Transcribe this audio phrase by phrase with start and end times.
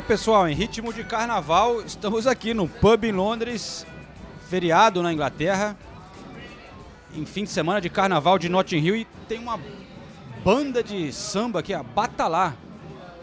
[0.00, 3.86] É, pessoal, em ritmo de carnaval, estamos aqui no pub em Londres,
[4.48, 5.76] feriado na Inglaterra,
[7.14, 9.60] em fim de semana de carnaval de Notting Hill e tem uma
[10.42, 12.54] banda de samba aqui, a Batalá,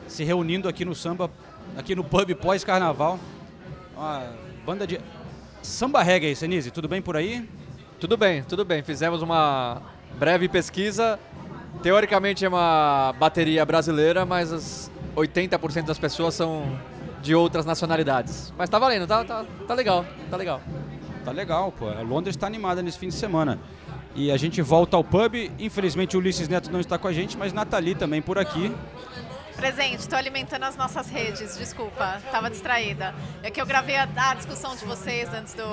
[0.07, 1.31] se reunindo aqui no samba,
[1.75, 3.19] aqui no pub pós-carnaval.
[3.95, 5.01] Uma banda de
[5.63, 7.49] samba reggae, Senise, tudo bem por aí?
[7.99, 8.83] Tudo bem, tudo bem.
[8.83, 9.81] Fizemos uma
[10.19, 11.19] breve pesquisa.
[11.81, 16.79] Teoricamente é uma bateria brasileira, mas as 80% das pessoas são
[17.21, 18.53] de outras nacionalidades.
[18.55, 20.61] Mas tá valendo, tá, tá, tá legal, tá legal.
[21.25, 21.89] Tá legal, pô.
[21.89, 23.59] A Londres está animada nesse fim de semana.
[24.15, 25.51] E a gente volta ao pub.
[25.59, 28.73] Infelizmente o Ulisses Neto não está com a gente, mas Nathalie também por aqui.
[29.57, 33.13] Presente, estou alimentando as nossas redes, desculpa, estava distraída.
[33.41, 35.63] É que eu gravei a, a discussão de vocês antes do,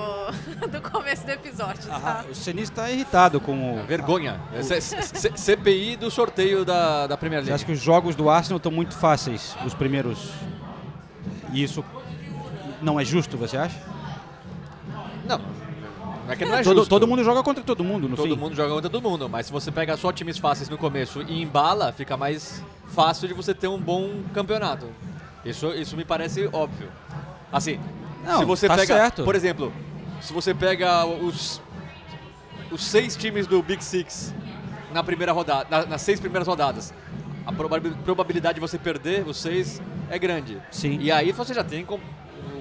[0.68, 2.22] do começo do episódio, tá?
[2.24, 3.84] Ah, o Senise está irritado com o...
[3.84, 4.40] Vergonha.
[4.54, 7.54] É C- C- CPI do sorteio da, da Premier Você League.
[7.56, 10.30] acha que os jogos do Arsenal estão muito fáceis, os primeiros?
[11.52, 11.84] E isso
[12.80, 13.76] não é justo, você acha?
[15.26, 15.38] Não
[16.28, 16.90] é que não é todo, justo.
[16.90, 18.36] todo mundo joga contra todo mundo, no Todo fim.
[18.40, 21.42] mundo joga contra todo mundo, mas se você pega só times fáceis no começo e
[21.42, 24.86] embala, fica mais fácil de você ter um bom campeonato.
[25.44, 26.88] Isso, isso me parece óbvio.
[27.52, 27.78] Assim,
[28.24, 29.24] Não, se você tá pega, certo.
[29.24, 29.72] por exemplo,
[30.20, 31.60] se você pega os,
[32.70, 34.34] os seis times do Big Six
[34.92, 36.94] na primeira rodada, na- nas seis primeiras rodadas,
[37.46, 40.56] a probabil- probabilidade de você perder os seis é grande.
[40.70, 40.98] Sim.
[41.00, 41.84] E aí você já tem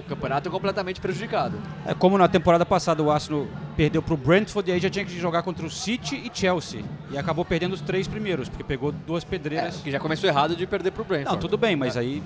[0.05, 1.57] o campeonato completamente prejudicado.
[1.85, 5.17] É como na temporada passada o Arsenal perdeu pro Brentford e aí já tinha que
[5.19, 6.83] jogar contra o City e Chelsea.
[7.09, 9.77] E acabou perdendo os três primeiros, porque pegou duas É, pedreiras.
[9.77, 11.31] que já começou errado de perder pro Brentford.
[11.33, 12.21] Não, tudo bem, mas aí,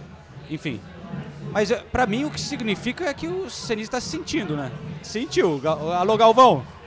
[0.50, 0.80] enfim.
[1.52, 4.72] Mas é, pra mim o que significa é que o Senise tá se sentindo, né?
[5.02, 5.62] Sentiu.
[5.98, 6.64] Alô, Galvão?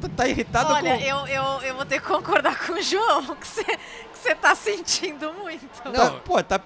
[0.00, 1.02] Tá- Tá irritado Olha, com...
[1.04, 4.54] eu, eu, eu vou ter que concordar com o João, que você que você tá
[4.54, 5.66] sentindo muito.
[5.92, 6.58] Tá, pô, tá,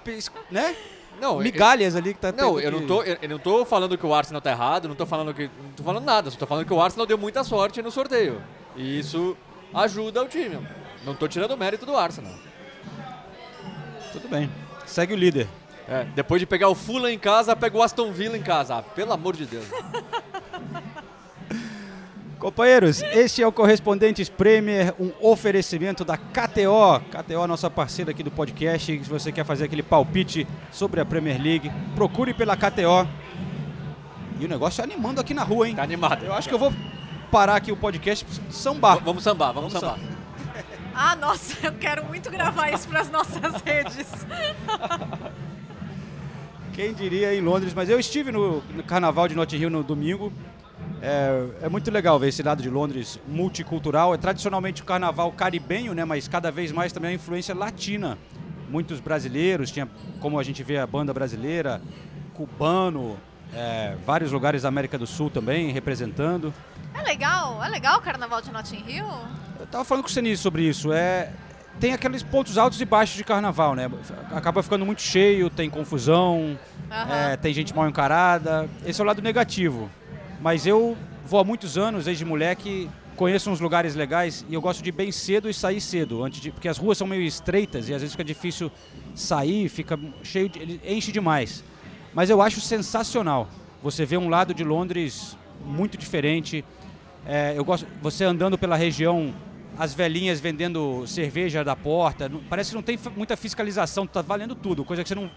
[0.49, 0.73] né?
[1.19, 3.97] Não, Migalhas ali que tá Não, eu que- não, tô, eu, eu não tô falando
[3.97, 5.43] que o Arsenal tá errado, não tô falando que.
[5.43, 8.41] Não tô falando nada, só tô falando que o Arsenal deu muita sorte no sorteio.
[8.75, 9.35] E isso
[9.73, 10.59] ajuda o time.
[11.05, 12.33] Não tô tirando o mérito do Arsenal.
[14.11, 14.49] Tudo bem.
[14.85, 15.47] Segue o líder.
[15.87, 18.77] É, depois de pegar o Fulham em casa, pega o Aston Villa em casa.
[18.77, 19.65] Ah, pelo amor de Deus.
[22.39, 26.99] Companheiros, este é o Correspondentes Premier, um oferecimento da KTO.
[27.09, 29.03] KTO, nossa parceira aqui do podcast.
[29.03, 33.07] Se você quer fazer aquele palpite sobre a Premier League, procure pela KTO.
[34.39, 35.75] E o negócio é animando aqui na rua, hein?
[35.75, 36.25] Tá animado.
[36.25, 36.73] Eu acho que eu vou
[37.31, 38.99] parar aqui o podcast sambar.
[39.03, 40.15] Vamos sambar, vamos, Vamos sambar.
[40.93, 44.07] Ah, nossa, eu quero muito gravar isso para as nossas redes.
[46.73, 50.31] Quem diria em Londres, mas eu estive no, no Carnaval de Notting Hill no domingo.
[51.07, 54.15] É, é muito legal ver esse lado de Londres multicultural.
[54.15, 56.03] É tradicionalmente o carnaval caribenho, né?
[56.03, 58.17] Mas cada vez mais também a influência latina.
[58.67, 59.87] Muitos brasileiros, tinha
[60.19, 61.79] como a gente vê a banda brasileira,
[62.33, 63.17] cubano,
[63.53, 66.51] é, vários lugares da América do Sul também representando.
[66.95, 69.05] É legal, é legal o carnaval de Notting Hill?
[69.59, 70.91] Eu tava falando com o Senise sobre isso.
[70.91, 71.31] É,
[71.79, 73.91] tem aqueles pontos altos e baixos de carnaval, né?
[74.31, 76.57] Acaba ficando muito cheio, tem confusão,
[77.11, 78.67] é, tem gente mal encarada.
[78.83, 79.87] Esse é o lado negativo.
[80.45, 80.95] Mas eu
[81.25, 84.91] vou há muitos anos, desde moleque, conheço uns lugares legais e eu gosto de ir
[84.91, 88.01] bem cedo e sair cedo, antes de, porque as ruas são meio estreitas e às
[88.01, 88.71] vezes fica difícil
[89.15, 91.63] sair, fica cheio, de, enche demais.
[92.13, 93.49] Mas eu acho sensacional.
[93.81, 96.63] Você vê um lado de Londres muito diferente.
[97.25, 99.33] É, eu gosto, você andando pela região,
[99.79, 102.29] as velhinhas vendendo cerveja da porta.
[102.29, 104.85] não- Parece que não tem muita fiscalização, tá valendo tudo.
[104.85, 105.29] Coisa que você não.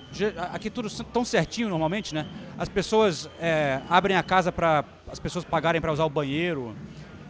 [0.53, 2.27] Aqui tudo tão certinho normalmente, né?
[2.59, 6.75] As pessoas é, abrem a casa para as pessoas pagarem para usar o banheiro,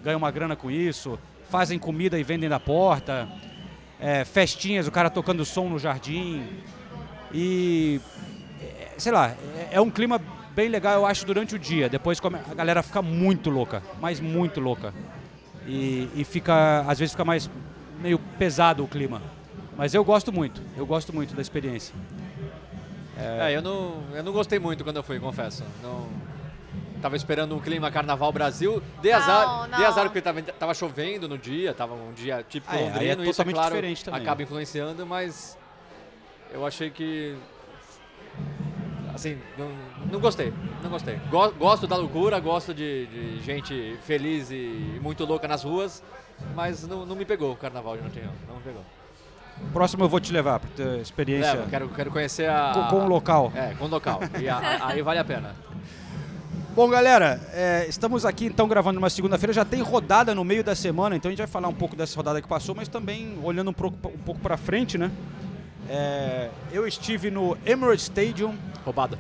[0.03, 1.19] ganham uma grana com isso,
[1.51, 3.29] fazem comida e vendem da porta.
[4.01, 6.47] é, festinhas, o cara tocando som no jardim.
[7.33, 8.01] E
[8.61, 10.21] é, sei lá, é, é um clima
[10.55, 11.89] bem legal, eu acho, durante o dia.
[11.89, 12.21] Depois
[12.51, 14.95] a galera fica muito louca, mas muito louca.
[15.67, 17.51] E, e fica, às vezes fica mais
[18.01, 19.21] meio pesado o clima.
[19.77, 21.95] Mas eu gosto muito, eu gosto muito da experiência.
[23.17, 25.65] É, eu não, eu não gostei muito quando eu fui, confesso.
[25.83, 26.07] Não,
[27.01, 28.83] tava esperando um clima Carnaval Brasil.
[29.01, 29.87] Dei Não, azar, dei não.
[29.87, 32.91] azar porque tava, tava chovendo no dia, tava um dia típico Ah, é, aí é
[32.91, 33.23] londrino.
[33.23, 34.21] isso, é totalmente claro, diferente também.
[34.23, 35.57] acaba influenciando, mas
[36.53, 37.37] eu achei que...
[39.15, 39.71] Assim, não,
[40.13, 40.53] não gostei,
[40.83, 41.17] não gostei.
[41.31, 46.03] Go- Gosto da loucura, gosto de, de gente feliz e muito louca nas ruas,
[46.55, 48.85] mas não, não me pegou o Carnaval de Nottingham, não me pegou.
[49.73, 52.71] Próximo eu vou te levar para ter experiência Leva, quero, quero conhecer a...
[52.73, 53.51] com, com o local.
[53.57, 54.21] É, com o local.
[54.41, 55.57] E a- a- aí vale a pena.
[56.79, 59.53] Bom, galera, é, estamos aqui então gravando uma segunda-feira.
[59.53, 62.15] Já tem rodada no meio da semana, então a gente vai falar um pouco dessa
[62.15, 65.11] rodada que passou, mas também olhando um pouco, um pouco para frente, né?
[65.91, 68.55] É, eu estive no Emirates Stadium.
[68.85, 69.19] Roubado.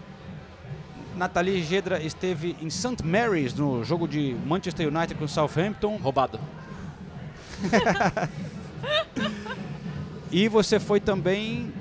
[1.16, 3.05] Nathalie Gedra esteve em St.
[3.05, 5.96] Mary's no jogo de Manchester United com Southampton.
[5.96, 6.38] Roubado.
[10.31, 11.72] E você foi também.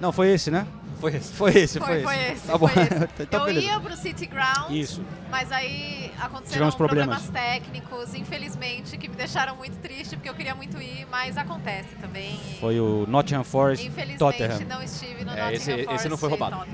[0.00, 0.64] Não, foi esse, né?
[1.10, 1.32] Foi esse.
[1.32, 2.32] Foi esse, Foi, foi, foi esse.
[2.32, 2.68] esse, Tá bom.
[2.68, 2.94] foi esse.
[3.22, 3.66] então, eu beleza.
[3.66, 5.02] ia pro City Ground, Isso.
[5.30, 7.22] mas aí aconteceram problemas.
[7.22, 7.30] problemas.
[7.30, 12.38] técnicos, infelizmente, que me deixaram muito triste, porque eu queria muito ir, mas acontece também.
[12.50, 14.60] e, Foi o Nottingham Forest Infelizmente Tottenham.
[14.68, 16.66] não estive no É, Nottingham esse- esse Forest não foi roubado.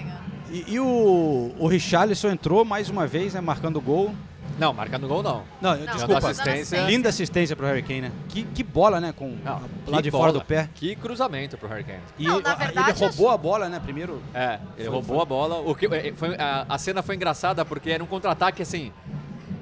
[0.50, 3.40] E, e o, o Richarlison entrou mais uma vez, né?
[3.40, 4.14] Marcando gol.
[4.58, 5.42] Não, marcando gol não.
[5.60, 6.30] Não, Não, desculpa.
[6.30, 6.80] assistência.
[6.82, 8.12] Linda assistência pro Harry Kane, né?
[8.28, 9.12] Que, que bola, né?
[9.16, 10.68] Com Não, lá de bola, fora do pé.
[10.74, 12.00] Que cruzamento pro Harry Kane.
[12.18, 13.80] E Não, verdade, ele roubou a bola, né?
[13.82, 14.22] Primeiro.
[14.34, 15.22] É, ele Foi- roubou foi.
[15.22, 15.58] a bola.
[15.60, 18.92] O que, é, foi, a, a cena foi engraçada porque era um contra-ataque assim.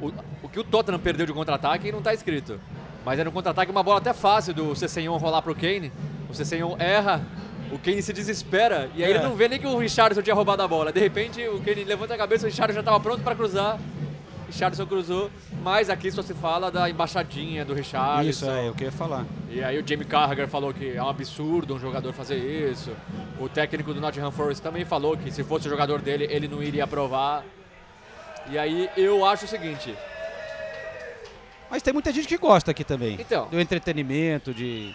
[0.03, 0.11] O,
[0.43, 2.61] o que o Tottenham perdeu de contra-ataque não tá escrito.
[3.05, 5.91] Mas era um contra-ataque, uma bola até fácil do Cessenhon rolar pro Kane.
[6.29, 7.23] O Cessenhon erra,
[7.73, 8.91] o Kane se desespera.
[8.95, 9.15] E aí É.
[9.15, 10.93] ele não vê nem que o Richardson tinha roubado a bola.
[10.93, 13.79] De repente o Kane levanta a cabeça, o Richardson já tava pronto pra cruzar.
[14.51, 15.31] Richardson cruzou,
[15.63, 18.29] mas aqui só se fala da embaixadinha do Richardson.
[18.29, 19.25] Isso, é, eu queria falar.
[19.49, 22.91] E aí o Jamie Carragher falou que é um absurdo um jogador fazer isso.
[23.39, 26.63] O técnico do Nottingham Forest também falou que se fosse o jogador dele, ele não
[26.63, 27.45] iria aprovar.
[28.51, 29.95] E aí eu acho o seguinte,
[31.71, 33.17] Mas tem muita gente que gosta aqui também.
[33.21, 33.47] Então.
[33.49, 34.93] Do entretenimento, de.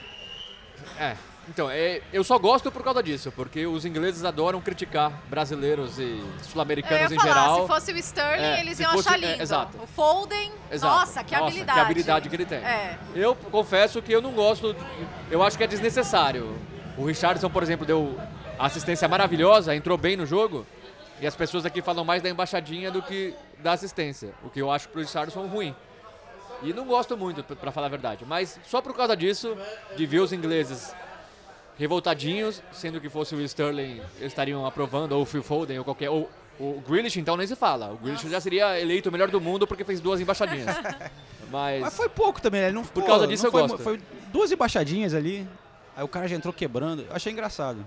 [1.00, 1.16] é,
[1.50, 6.24] então, é, eu só gosto por causa disso, porque os ingleses adoram criticar brasileiros e
[6.44, 7.62] sul-americanos em falar, geral.
[7.62, 9.42] se fosse o Sterling, É, eles iam fosse- achar é, lindo.
[9.44, 9.78] exato.
[9.82, 10.94] O Foden, Exato.
[10.96, 11.80] nossa, que Nossa, habilidade.
[11.80, 12.58] que habilidade que ele tem.
[12.60, 12.98] É.
[13.16, 14.76] Eu confesso que eu não gosto,
[15.30, 16.56] eu acho que é desnecessário.
[16.98, 18.18] O Richardson, por exemplo, deu
[18.58, 20.66] assistência maravilhosa, entrou bem no jogo,
[21.22, 24.72] e as pessoas aqui falam mais da embaixadinha do que da assistência, o que eu
[24.72, 25.76] acho pro Richardson ruim.
[26.64, 29.58] E não gosto muito, p- pra falar a verdade, mas só por causa disso,
[29.98, 30.96] de ver os ingleses
[31.78, 36.10] revoltadinhos, sendo que fosse o Sterling, eles estariam aprovando, ou o Phil Foden, ou qualquer...
[36.10, 37.92] Ou, o Grealish, então, nem se fala.
[37.92, 40.74] O Grealish já seria eleito o melhor do mundo porque fez duas embaixadinhas.
[41.52, 41.82] Mas...
[41.82, 42.68] Mas foi pouco também, né?
[42.68, 43.78] Ele não ficou, causa disso não eu foi, gosto.
[43.84, 44.02] Foi
[44.32, 45.48] duas embaixadinhas ali.
[45.96, 47.04] Aí o cara já entrou quebrando.
[47.10, 47.86] Eu achei engraçado.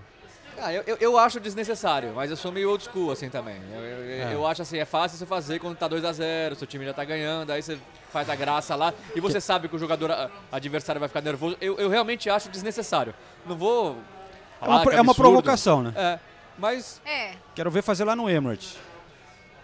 [0.61, 3.61] Ah, eu, eu, acho desnecessário, mas eu sou meio old school assim também.
[3.73, 4.35] Eu, eu, É.
[4.35, 7.51] eu acho assim, é fácil você fazer quando tá 2x0, seu time já tá ganhando,
[7.53, 7.79] aí você
[8.13, 11.57] faz a graça lá e você sabe que o jogador a- adversário vai ficar nervoso.
[11.61, 13.15] Eu, eu realmente acho desnecessário.
[13.47, 13.99] Não vou.
[14.61, 15.93] É uma, é uma provocação, né?
[15.97, 16.19] É,
[16.59, 17.35] mas É.
[17.55, 18.77] Quero ver fazer lá no Emirates.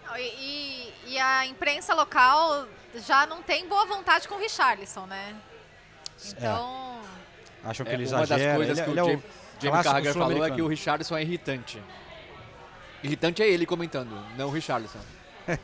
[0.07, 2.65] Não, E, e- e a imprensa local
[3.05, 5.35] já não tem boa vontade com o Richarlison, né?
[6.29, 6.99] Então.
[7.63, 8.55] Acham que é, ele uma das exagera.
[8.55, 9.21] coisas ele, que ele é o o
[9.61, 11.81] Jamie, Carragher falou é que o Richardson é irritante.
[13.03, 14.99] Irritante é ele comentando, não o Richardson.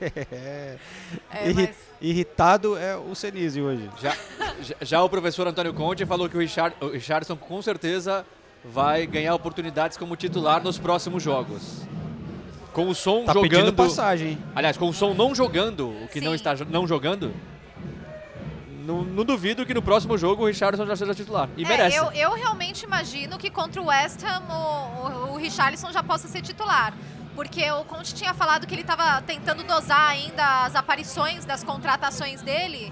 [1.34, 3.90] É, Irri- mas- Irritado é o Senise hoje.
[4.00, 4.16] Já,
[4.62, 8.26] já, já o professor Antônio Conte falou que o, Richard, o Richardson com certeza
[8.64, 11.82] vai ganhar oportunidades como titular nos próximos jogos.
[12.74, 13.76] Com o som Tá pedindo jogando.
[13.76, 14.30] passagem.
[14.30, 14.38] hein?
[14.56, 16.36] Aliás, com o som não jogando, o que não Sim.
[16.36, 17.34] está jo- não jogando.
[18.86, 21.48] Não, não duvido que no próximo jogo o Richardson já seja titular.
[21.56, 21.98] E É, merece.
[21.98, 26.28] eu, eu realmente imagino que contra o West Ham o, o, o Richarlison já possa
[26.28, 26.94] ser titular.
[27.36, 32.42] Porque o Conte tinha falado que ele estava tentando dosar ainda as aparições das contratações
[32.42, 32.92] dele,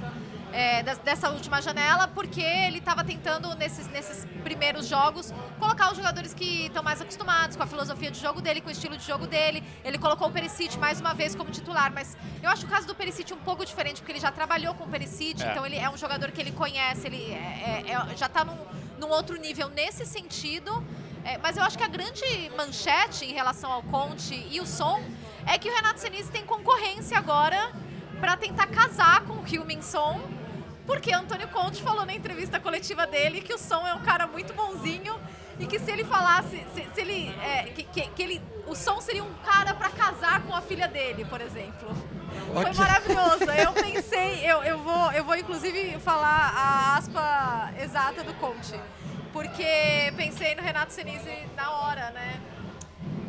[0.54, 6.34] é, dessa última janela, porque ele estava tentando, nesses, nesses primeiros jogos, colocar os jogadores
[6.34, 9.28] que estão mais acostumados com a filosofia de jogo dele, com o estilo de jogo
[9.28, 9.64] dele.
[9.84, 12.96] Ele colocou o Perisic mais uma vez como titular, mas eu acho o caso do
[12.96, 15.52] Perisic um pouco diferente, porque ele já trabalhou com o Perisic, É.
[15.52, 18.58] então ele é um jogador que ele conhece, ele é- é- é- já está num,
[18.98, 20.84] num outro nível nesse sentido.
[21.24, 22.24] É, mas eu acho que a grande
[22.56, 25.02] manchete em relação ao Conte e o Som
[25.46, 27.72] é que o Renato Senise tem concorrência agora
[28.22, 30.20] para tentar casar com o Heung-Min Son,
[30.90, 34.56] porque Antônio Conte falou na entrevista coletiva dele que o Som é um cara muito
[34.56, 35.16] bonzinho
[35.60, 39.00] e que se ele falasse, se, se ele, é, que, que- que ele, o Som
[39.00, 41.90] seria um cara para casar com a filha dele, por exemplo.
[42.54, 42.74] Foi Ok.
[42.74, 43.44] maravilhoso.
[43.54, 48.74] Eu pensei, eu, eu, vou, eu vou inclusive falar a aspa exata do Conte.
[49.32, 52.42] Porque pensei no Renato Senise na hora, né?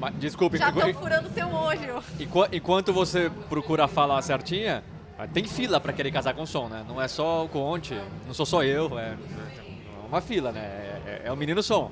[0.00, 2.02] Mas, desculpe, Já estão furando teu olho.
[2.18, 4.82] enqu- enquanto você procura falar certinha,
[5.28, 6.84] tem fila pra querer casar com o som, né?
[6.88, 10.60] Não é só o Conte, não sou só eu, é, é uma fila, né?
[10.60, 11.90] É, é- é o menino som.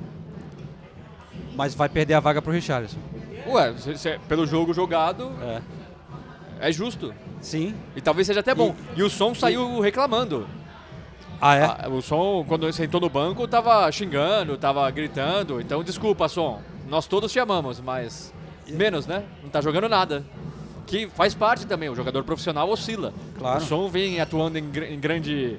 [1.54, 2.98] Mas vai perder a vaga pro Richarlison.
[3.46, 5.30] Ué, se- se- pelo jogo jogado,
[6.60, 6.68] É.
[6.68, 7.12] é justo.
[7.40, 7.74] Sim.
[7.96, 8.74] E talvez seja até bom.
[8.96, 10.46] E, o som saiu reclamando.
[11.40, 11.64] Ah, é?
[11.64, 15.60] Ah, o som, quando ele sentou no banco, tava xingando, tava gritando.
[15.60, 16.60] Então, desculpa, som.
[16.88, 18.32] Nós todos te amamos, mas
[18.68, 19.22] menos, né?
[19.42, 20.24] Não tá jogando nada.
[20.88, 23.12] Que faz parte também, o jogador profissional oscila.
[23.38, 23.58] Claro.
[23.58, 25.58] O som vem atuando em, em grande.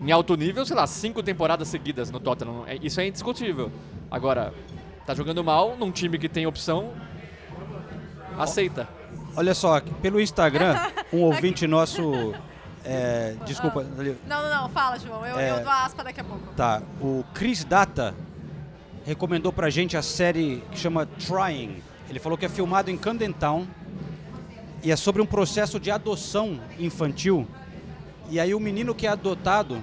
[0.00, 2.64] em alto nível, sei lá, cinco temporadas seguidas no Tottenham.
[2.66, 3.72] É- Isso é indiscutível.
[4.10, 4.52] Agora,
[5.06, 6.92] tá jogando mal num time que tem opção.
[8.38, 8.88] Aceita.
[9.36, 10.74] Olha só, pelo Instagram,
[11.12, 12.34] um ouvinte nosso.
[12.84, 15.24] é, desculpa, ali- Não, não, não, fala, João.
[15.26, 15.50] Eu, É.
[15.50, 16.52] eu dou a aspa daqui a pouco.
[16.56, 16.82] tá.
[17.00, 18.14] O Chris Data
[19.06, 21.82] recomendou pra gente a série que chama Trying.
[22.08, 23.66] Ele falou que é filmado em Camden Town
[24.82, 27.46] e é sobre um processo de adoção infantil.
[28.30, 29.82] E aí o menino que é adotado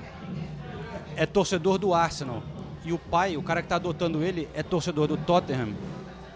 [1.15, 2.41] é torcedor do Arsenal.
[2.83, 5.75] E o pai, o cara que tá adotando ele, é torcedor do Tottenham.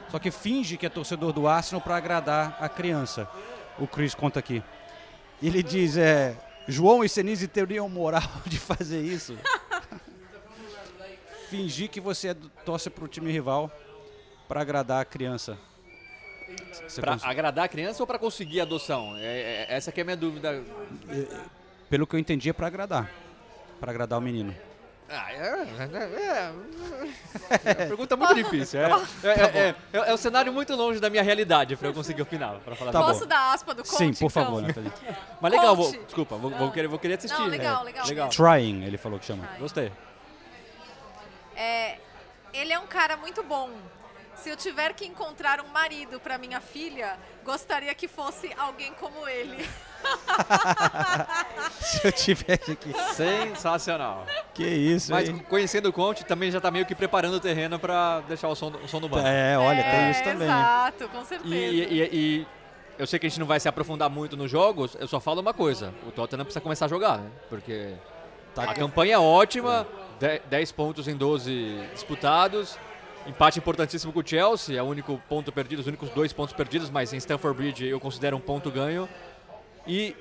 [0.09, 3.27] Só que finge que é torcedor do Arsenal para agradar a criança.
[3.79, 4.61] O Chris conta aqui.
[5.41, 6.37] Ele diz, é,
[6.67, 9.37] João e Senise teriam moral de fazer isso.
[11.49, 12.33] Fingir que você é
[12.65, 13.71] torce pro time rival
[14.47, 15.57] para agradar a criança.
[16.95, 19.15] Pra cons- agradar a criança ou pra conseguir a adoção?
[19.17, 20.61] É- é- essa que é a minha dúvida.
[21.89, 23.09] Pelo que eu entendi é para agradar.
[23.79, 24.55] Para agradar o menino.
[25.13, 26.53] Ah, é, é, é,
[27.65, 28.79] é uma pergunta muito difícil.
[28.79, 28.85] É,
[29.23, 32.59] é, é, é, é um cenário muito longe da minha realidade pra eu conseguir opinar.
[32.59, 33.01] Pra falar Tá.
[33.03, 34.29] Posso dar aspa do Conte, Sim, por então?
[34.29, 34.89] favor, Nathalie.
[35.41, 37.37] Mas legal, vou, desculpa, vou, vou querer, vou querer assistir.
[37.37, 38.07] Não, legal, É, legal.
[38.07, 38.29] legal.
[38.29, 39.45] Trying, ele falou que chama.
[39.59, 39.91] Gostei.
[41.57, 41.97] É,
[42.53, 43.69] ele é um cara muito bom.
[44.41, 49.27] Se eu tiver que encontrar um marido para minha filha, gostaria que fosse alguém como
[49.27, 49.67] ele.
[51.79, 52.91] Se eu tivesse aqui.
[53.13, 54.25] Sensacional.
[54.53, 55.37] Que isso, Mas hein?
[55.49, 58.71] conhecendo o Conte, também já tá meio que preparando o terreno pra deixar o som,
[58.83, 59.27] o som no banco.
[59.27, 60.47] É, olha, tem É, isso também.
[60.47, 61.53] Exato, com certeza.
[61.53, 62.09] E, e-
[62.41, 62.47] e-
[62.97, 65.39] eu sei que a gente não vai se aprofundar muito nos jogos, eu só falo
[65.41, 67.29] uma coisa: o Tottenham precisa começar a jogar, né?
[67.49, 67.93] Porque
[68.55, 69.87] Tá a campanha é ótima,
[70.19, 72.77] de- 10 pontos em 12 disputados.
[73.27, 76.89] Empate importantíssimo com o Chelsea, é o único ponto perdido, os únicos dois pontos perdidos,
[76.89, 79.07] mas em Stamford Bridge eu considero um ponto ganho.
[79.85, 80.15] E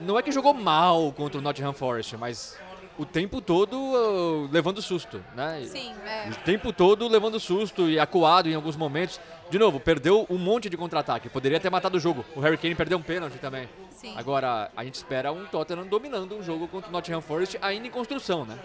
[0.00, 2.58] não é que jogou mal contra o Nottingham Forest, mas
[2.98, 5.64] o tempo todo uh, levando susto, né?
[5.66, 6.28] Sim, é.
[6.30, 9.20] O tempo todo levando susto e acuado em alguns momentos.
[9.50, 11.28] De novo, perdeu um monte de contra-ataque.
[11.28, 12.24] Poderia ter matado o jogo.
[12.36, 13.68] O Harry Kane perdeu um pênalti também.
[13.90, 14.14] Sim.
[14.16, 17.90] Agora, a gente espera um Tottenham dominando um jogo contra o Nottingham Forest ainda em
[17.90, 18.58] construção, né?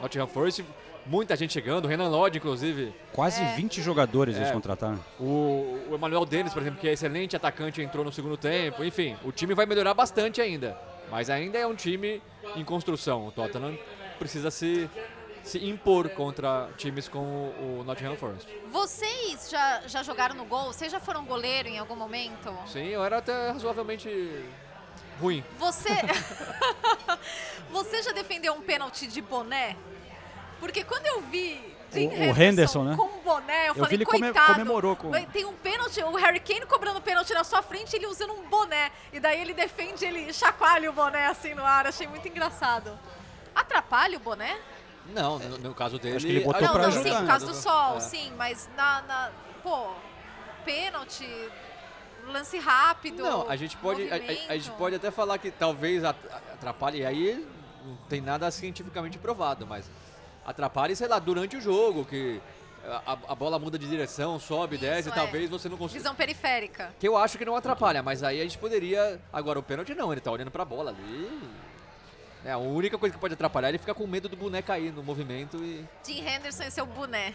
[0.00, 0.64] Nottingham Forest,
[1.06, 1.84] muita gente chegando.
[1.84, 2.94] O Renan Lodge, inclusive.
[3.12, 4.52] Quase 20 jogadores eles É.
[4.52, 4.98] contrataram.
[5.18, 8.84] O, o Emmanuel Dennis, por exemplo, que é excelente atacante, entrou no segundo tempo.
[8.84, 10.78] Enfim, o time vai melhorar bastante ainda.
[11.10, 12.20] Mas ainda é um time
[12.56, 13.26] em construção.
[13.28, 13.78] O Tottenham
[14.18, 14.90] precisa se,
[15.44, 17.26] se impor contra times como
[17.60, 18.48] o Nottingham Forest.
[18.72, 20.72] Vocês já, já jogaram no gol?
[20.72, 22.52] Vocês já foram goleiro em algum momento?
[22.66, 24.08] Sim, eu era até razoavelmente
[25.20, 25.44] ruim.
[25.58, 25.90] Você.
[27.70, 29.76] Você já defendeu um pênalti de boné?
[30.60, 31.60] Porque quando eu vi
[31.94, 31.98] O-
[32.32, 32.96] o Henderson, né?
[32.96, 34.52] com um boné, eu, Eu falei, vi ele coitado.
[34.54, 38.32] comemorou com- Tem um pênalti, o Harry Kane cobrando pênalti na sua frente, ele usando
[38.32, 38.90] um boné.
[39.12, 41.86] E daí ele defende, ele chacoalha o boné assim no ar.
[41.86, 42.98] Achei muito engraçado.
[43.54, 44.58] Atrapalha o boné?
[45.14, 46.16] Não, no, no caso dele.
[46.16, 47.20] Acho que ele botou não, pra não, ajudar, sim, né?
[47.20, 48.00] por causa do sol, É.
[48.00, 49.30] sim, mas na, na-
[49.62, 49.90] Pô,
[50.64, 51.28] pênalti,
[52.26, 53.22] lance rápido.
[53.22, 56.16] Não, a gente pode, a, a- a gente pode até falar que talvez at-
[56.54, 57.46] atrapalhe, e aí
[57.84, 59.88] não tem nada cientificamente provado, mas
[60.46, 62.40] atrapalhe, sei lá, durante o jogo, que
[62.84, 65.14] a, a bola muda de direção, sobe, desce, Isso, e é.
[65.14, 65.98] talvez você não consiga.
[65.98, 66.94] Visão periférica.
[67.00, 69.20] Que eu acho que não atrapalha, mas aí a gente poderia.
[69.32, 71.40] Agora, o pênalti não, ele tá olhando pra bola ali.
[72.44, 74.92] É, a única coisa que pode atrapalhar é ele ficar com medo do boneco cair
[74.92, 75.84] no movimento e.
[76.06, 77.34] Jim Henderson e seu boné.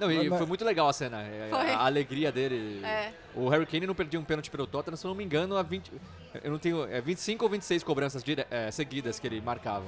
[0.00, 1.22] Não, e foi muito legal a cena.
[1.22, 1.70] é, Foi.
[1.70, 2.84] A, alegria dele.
[2.84, 3.12] É.
[3.34, 5.62] O Harry Kane não perdia um pênalti pelo Tottenham, se eu não me engano, a
[5.62, 5.90] 20.
[6.42, 6.84] Eu não tenho.
[6.88, 9.86] É 25 ou 26 cobranças dire- é, seguidas que ele marcava.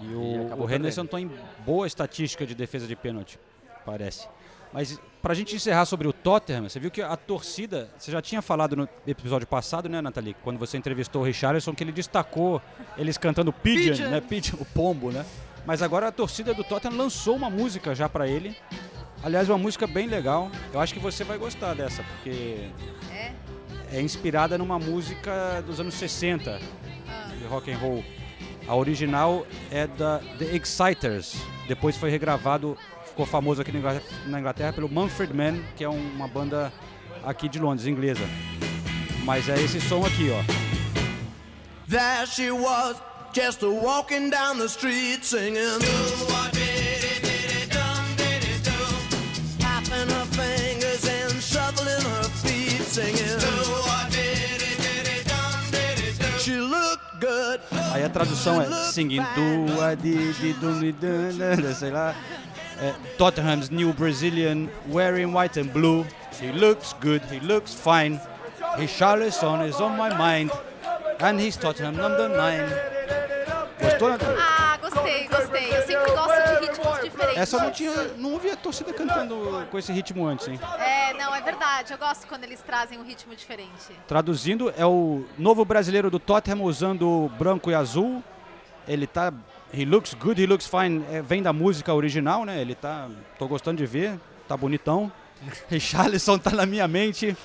[0.00, 1.30] E o, o Henderson tem
[1.66, 3.38] boa estatística de defesa de pênalti,
[3.84, 4.28] parece.
[4.72, 8.42] Mas pra gente encerrar sobre o Tottenham, você viu que a torcida, você já tinha
[8.42, 12.60] falado no episódio passado, né, Nathalie, quando você entrevistou o Richarlison, que ele destacou
[12.96, 14.10] eles cantando Pigeon, Pigeon.
[14.10, 15.24] né, Pigeon, o pombo, né?
[15.66, 18.54] Mas agora a torcida do Tottenham lançou uma música já pra ele.
[19.22, 20.50] Aliás, uma música bem legal.
[20.72, 22.68] Eu acho que você vai gostar dessa, porque
[23.10, 23.32] É?
[23.92, 26.60] é inspirada numa música dos anos 60
[27.08, 27.32] Ah.
[27.34, 28.04] de rock and roll.
[28.68, 31.36] A original é da The Exciters.
[31.66, 33.72] Depois foi regravado ficou famoso aqui
[34.26, 36.72] na Inglaterra, pelo Mumford Man, que é um- uma banda
[37.24, 38.22] aqui de Londres, inglesa.
[39.24, 40.40] Mas é esse som aqui, ó.
[41.88, 42.96] There she was,
[43.34, 45.78] just walking down the street singing.
[57.92, 59.24] Aí a tradução é singing
[61.74, 62.14] sei lá.
[62.80, 66.06] É, Tottenham's new Brazilian wearing white and blue.
[66.40, 68.20] He looks good, he looks fine.
[68.76, 70.52] His Charleston is on my mind.
[71.20, 72.68] And he's Tottenham number nine.
[73.80, 74.16] Gostou?
[74.38, 75.37] Ah, gostei, gostei.
[77.38, 80.58] Essa não tinha, não ouvi a torcida cantando com esse ritmo antes, hein?
[80.78, 81.92] É, não, é verdade.
[81.92, 83.92] Eu gosto quando eles trazem um ritmo diferente.
[84.06, 88.22] Traduzindo, é o novo brasileiro do Tottenham usando branco e azul.
[88.86, 89.32] Ele tá.
[89.72, 91.04] He looks good, he looks fine.
[91.12, 92.60] É, vem da música original, né?
[92.60, 93.08] Ele tá.
[93.38, 94.18] Tô gostando de ver,
[94.48, 95.12] tá bonitão.
[95.70, 97.36] Richarlison tá na minha mente.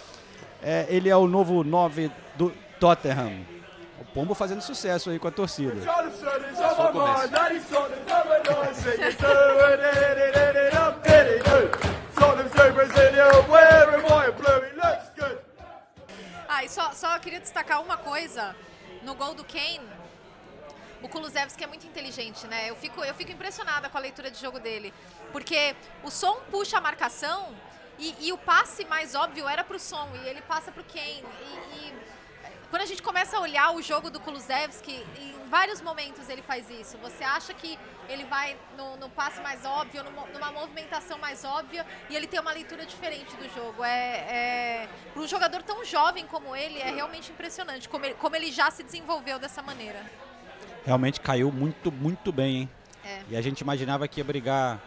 [0.61, 3.52] É, ele é o novo 9 do Tottenham.
[4.13, 5.73] Pombo fazendo sucesso aí com a torcida.
[16.47, 18.55] Ah, e só, só queria destacar uma coisa.
[19.01, 19.81] No gol do Kane,
[21.01, 22.69] o Kulusevski é muito inteligente, né?
[22.69, 24.93] Eu fico, eu fico impressionada com a leitura de jogo dele.
[25.31, 27.47] Porque o som puxa a marcação
[27.97, 30.07] e, e o passe mais óbvio era pro som.
[30.23, 31.25] E ele passa pro Kane.
[31.41, 32.02] E, e
[32.73, 36.67] quando a gente começa a olhar o jogo do Kulusevski, em vários momentos ele faz
[36.71, 36.97] isso.
[37.03, 37.77] Você acha que
[38.09, 42.39] ele vai no, no passe mais óbvio, numa, numa movimentação mais óbvia, e ele tem
[42.39, 43.83] uma leitura diferente do jogo.
[43.83, 48.35] É, é, para um jogador tão jovem como ele, é realmente impressionante como ele, como
[48.35, 50.03] ele já se desenvolveu dessa maneira.
[50.83, 52.69] Realmente caiu muito, muito bem, hein?
[53.05, 53.21] É.
[53.29, 54.81] E a gente imaginava que ia brigar.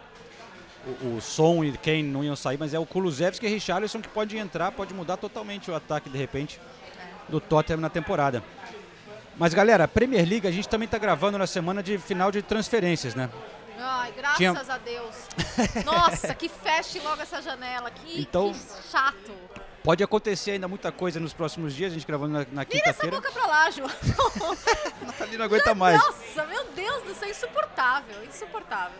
[1.01, 4.07] O, o som e quem não iam sair, mas é o Kulusevski e Richarlison que
[4.07, 6.61] pode entrar, pode mudar totalmente o ataque de repente
[7.29, 8.43] do Tottenham na temporada.
[9.37, 12.41] Mas galera, a Premier League a gente também está gravando na semana de final de
[12.41, 13.29] transferências, né?
[13.79, 15.15] Ai, graças Tinha- a Deus.
[15.85, 17.91] Nossa, que feche logo essa janela.
[17.91, 18.59] Que, Então- que
[18.91, 19.31] chato.
[19.83, 23.01] Pode acontecer ainda muita coisa nos próximos dias, a gente gravando na, na Vira essa
[23.05, 23.15] quinta-feira.
[23.17, 23.89] boca pra lá, João.
[25.21, 25.97] Ali não aguenta mais.
[26.01, 28.97] Nossa, meu Deus do céu, insuportável, insuportável.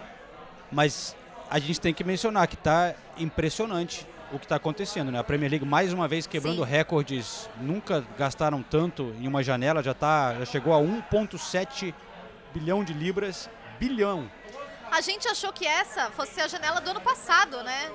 [0.72, 1.16] Mas
[1.50, 5.20] a gente tem que mencionar que está impressionante o que está acontecendo, né?
[5.20, 6.70] A Premier League mais uma vez quebrando Sim.
[6.70, 7.50] recordes.
[7.62, 11.94] Nunca gastaram tanto em uma janela, já tá, já chegou a 1.7
[12.54, 14.30] bilhão de libras, bilhão.
[14.92, 17.92] A gente achou que essa fosse a janela do ano passado, né?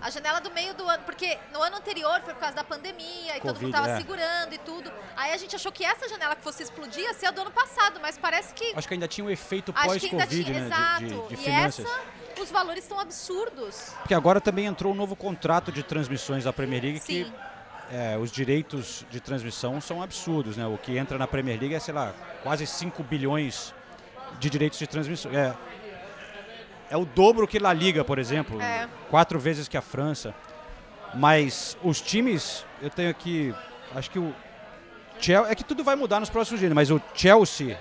[0.00, 3.36] A janela do meio do ano, porque no ano anterior foi por causa da pandemia
[3.36, 3.96] e todo Covid, mundo tava é.
[3.98, 4.90] segurando e tudo.
[5.16, 7.50] Aí a gente achou que essa janela que fosse explodir ia ser a do ano
[7.50, 8.72] passado, mas parece que.
[8.74, 10.60] Acho que ainda tinha um efeito acho que ainda pós-Covid, tinha.
[10.60, 10.66] né?
[10.66, 11.00] Exato.
[11.00, 11.86] De, de- de e finanças.
[11.86, 13.92] essa, os valores estão absurdos.
[13.98, 17.24] Porque agora também entrou um novo contrato de transmissões da Premier League Sim.
[17.24, 17.32] que
[17.92, 20.66] é, os direitos de transmissão são absurdos, né?
[20.66, 23.74] O que entra na Premier League é, sei lá, quase 5 bilhões
[24.38, 25.30] de direitos de transmissão.
[25.32, 25.54] É,
[26.90, 28.60] é o dobro que La Liga, por exemplo.
[28.60, 28.88] É.
[29.08, 30.34] Quatro vezes que a França.
[31.14, 33.54] Mas os times, eu tenho aqui,
[33.94, 34.34] acho que o
[35.18, 37.78] Chelsea, é que tudo vai mudar nos próximos dias, mas o Chelsea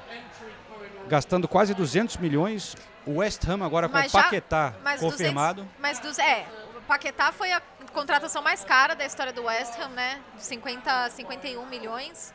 [1.07, 5.63] gastando quase 200 milhões, o West Ham agora com o Mas Paquetá Mas confirmado.
[5.63, 6.45] 200 mas dos, é,
[6.77, 10.21] o Paquetá foi a contratação mais cara da história do West Ham, né?
[10.37, 12.33] 50, 51 milhões.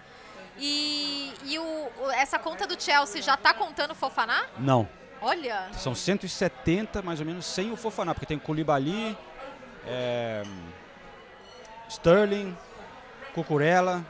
[0.59, 4.45] E, e o, essa conta do Chelsea já tá contando Fofaná?
[4.59, 4.89] Não.
[5.25, 9.17] Olha, São 170 mais ou menos sem o Fofaná, porque tem Koulibaly,
[9.87, 10.43] é,
[11.89, 12.57] Sterling,
[13.35, 14.05] Cucurella,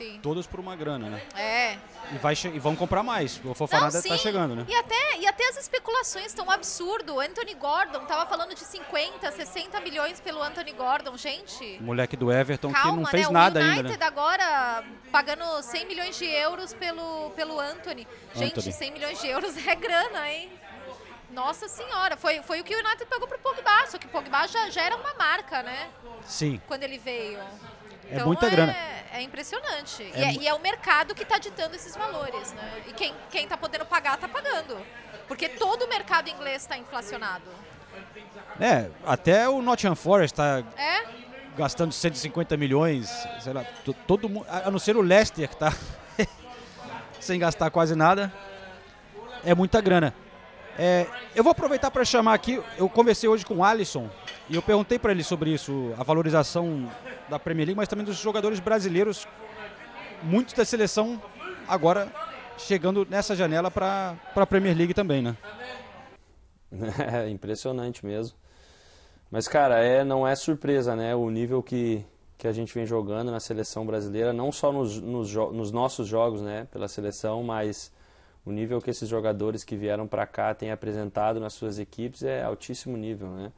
[0.00, 0.20] sim.
[0.22, 1.22] todos por uma grana, né?
[1.36, 1.76] É.
[2.12, 3.40] E, vai e vão comprar mais.
[3.44, 4.14] O Fofaná Não, deve sim.
[4.14, 4.64] estar chegando, né?
[4.68, 7.16] E até, e até as especulações estão um absurdo.
[7.16, 11.16] O Anthony Gordon tava falando de 50, 60 milhões pelo Anthony Gordon.
[11.16, 13.32] Gente, O moleque do Everton calma, que não fez né?
[13.32, 14.06] nada o ainda, United né?
[14.06, 18.08] agora pagando 100 milhões de euros pelo, pelo Anthony.
[18.34, 18.72] Gente, Anthony.
[18.72, 20.50] 100 milhões de euros é grana, hein?
[21.30, 24.46] Nossa senhora, foi, foi o que o United pagou pro Pogba, só que o Pogba
[24.48, 25.88] já, já era uma marca, né?
[26.24, 26.60] Sim.
[26.66, 27.38] Quando ele veio.
[28.10, 28.76] É muita é, grana.
[29.12, 30.02] É impressionante.
[30.14, 32.82] É e, é, e é o mercado que está ditando esses valores, né?
[32.88, 34.76] E quem, quem tá podendo pagar, tá pagando.
[35.28, 37.44] Porque todo o mercado inglês está inflacionado.
[38.60, 41.04] É, até o Nottingham Forest está É?
[41.56, 43.08] gastando 150 milhões,
[43.40, 45.72] sei lá, to- todo mundo, a não ser o Leicester que tá
[47.20, 48.32] sem gastar quase nada.
[49.44, 50.12] É muita grana.
[50.82, 54.08] É, eu vou aproveitar para chamar aqui, eu conversei hoje com o Alisson
[54.48, 56.90] e eu perguntei para ele sobre isso, a valorização
[57.28, 59.28] da Premier League, mas também dos jogadores brasileiros,
[60.22, 61.20] muitos da seleção
[61.68, 62.10] agora
[62.56, 65.36] chegando nessa janela para a Premier League também, né?
[67.12, 68.34] É impressionante mesmo.
[69.30, 71.14] Mas, cara, é, não é surpresa, né?
[71.14, 72.02] O nível que,
[72.38, 76.40] que a gente vem jogando na seleção brasileira, não só nos, nos, nos nossos jogos,
[76.40, 76.66] né?
[76.72, 77.92] Pela seleção, mas
[78.44, 82.42] o nível que esses jogadores que vieram para cá têm apresentado nas suas equipes é
[82.42, 83.52] altíssimo nível, né?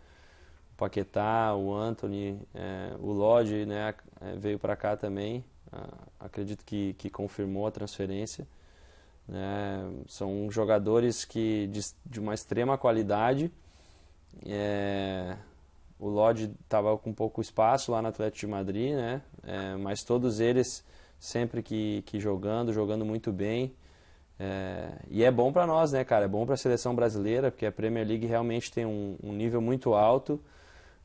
[0.75, 3.95] O Paquetá, o Anthony, é, o Lodge, né?
[4.21, 5.45] é, veio para cá também.
[6.21, 8.47] Acredito que, que confirmou a transferência.
[9.27, 9.91] né?
[10.07, 13.51] São jogadores que de, de uma extrema qualidade.
[14.45, 15.37] É,
[15.99, 19.23] o Lodge estava com pouco espaço lá no Atlético de Madrid, né?
[19.45, 20.85] É, mas todos eles
[21.19, 23.73] sempre que, que jogando, jogando muito bem.
[24.45, 26.25] É, e é bom para nós, né, cara?
[26.25, 29.61] É bom para a seleção brasileira, porque a Premier League realmente tem um, um nível
[29.61, 30.41] muito alto,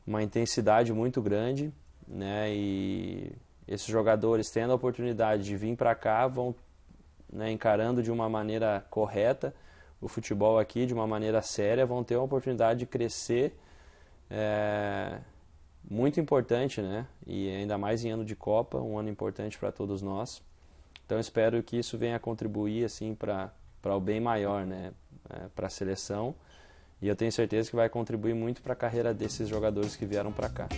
[0.04, 1.72] uma intensidade muito grande,
[2.08, 2.52] né?
[2.52, 3.30] E
[3.68, 6.52] esses jogadores tendo a oportunidade de vir para cá vão
[7.32, 9.54] né, encarando de uma maneira correta
[10.00, 13.56] o futebol aqui, de uma maneira séria, vão ter uma oportunidade de crescer
[14.28, 15.18] é,
[15.88, 17.06] muito importante, né?
[17.24, 20.42] E ainda mais em ano de Copa, um ano importante para todos nós.
[21.08, 24.92] Então espero que isso venha contribuir assim para para o bem maior, né?
[25.30, 26.34] É, para a seleção.
[27.00, 30.32] E eu tenho certeza que vai contribuir muito para a carreira desses jogadores que vieram
[30.32, 30.68] para cá.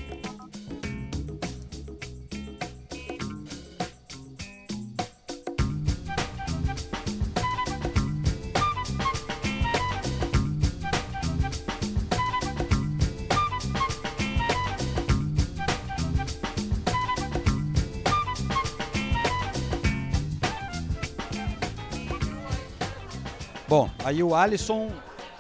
[24.11, 24.91] Aí o Alisson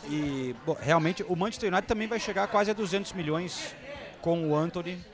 [0.08, 3.74] e bom, realmente o Manchester United também vai chegar quase a 200 milhões
[4.22, 5.04] com o Anthony,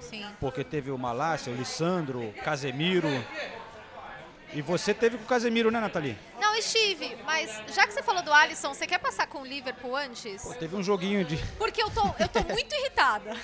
[0.00, 0.26] Sim.
[0.40, 3.08] porque teve o Malásia, o Lissandro, Casemiro.
[4.52, 6.16] E você teve com o Casemiro, né, Nathalie?
[6.40, 9.96] Não, estive, mas já que você falou do Alisson, você quer passar com o Liverpool
[9.96, 10.42] antes?
[10.42, 11.36] Pô, teve um joguinho de.
[11.58, 13.36] Porque eu tô, eu tô muito irritada.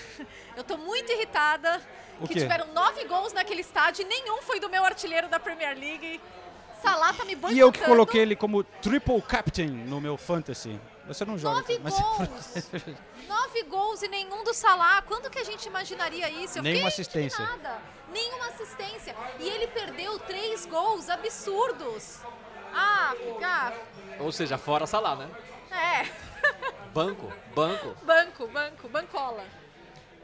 [0.56, 1.80] Eu tô muito irritada
[2.20, 2.40] O que quê?
[2.40, 6.20] tiveram nove gols naquele estádio e nenhum foi do meu artilheiro da Premier League.
[6.82, 7.54] Salah tá me boicotando.
[7.56, 10.78] E eu que coloquei ele como triple captain no meu fantasy.
[11.06, 11.60] Você não joga.
[11.60, 12.54] Nove mas- gols.
[13.28, 15.02] Nove gols e nenhum do Salah.
[15.02, 16.58] Quando que a gente imaginaria isso?
[16.58, 17.42] Eu Nenhuma assistência.
[17.42, 17.78] indignada.
[18.12, 19.14] Nenhuma assistência.
[19.38, 22.20] E ele perdeu três gols absurdos.
[22.72, 23.72] Ah, fica...
[24.20, 25.28] Ou seja, fora Salah, né?
[25.72, 26.06] É.
[26.94, 29.44] Banco, banco, Banco, banco, bancola.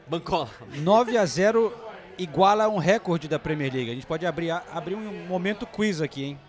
[0.05, 0.49] bancola.
[0.75, 1.73] 9 a 0
[2.17, 3.91] iguala um recorde da Premier League.
[3.91, 6.39] A gente pode abrir, abrir um momento quiz aqui, hein?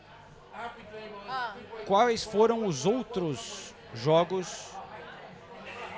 [1.89, 4.67] Quais foram os outros jogos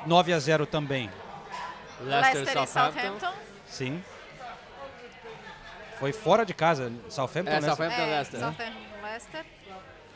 [0.06, 1.10] 9 a 0 também?
[2.00, 3.32] Leicester, Leicester e Southampton.
[3.66, 4.04] Sim.
[5.98, 7.68] Foi fora de casa, Southampton, É, né?
[7.68, 8.40] Southampton, É, Leicester.
[8.40, 9.44] Southampton, Leicester.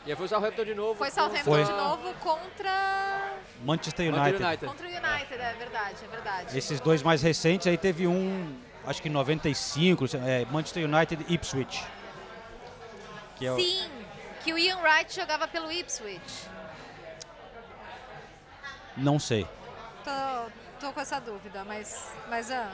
[0.05, 0.95] E aí foi o Southampton de novo.
[0.95, 1.65] Foi Southampton Foi.
[1.65, 3.33] de novo contra...
[3.65, 4.43] Manchester Manchester United.
[4.43, 4.65] United.
[4.67, 6.57] Contra o United, é verdade, é verdade.
[6.57, 8.57] Esses dois mais recentes, aí teve um,
[8.87, 11.83] acho que em 95, é, Manchester United e Ipswich.
[13.35, 13.89] Que é Sim,
[14.45, 16.47] que o Ian Wright jogava pelo Ipswich.
[18.95, 19.47] Não sei.
[20.03, 22.11] Tô, tô com essa dúvida, mas.
[22.29, 22.71] mas ah.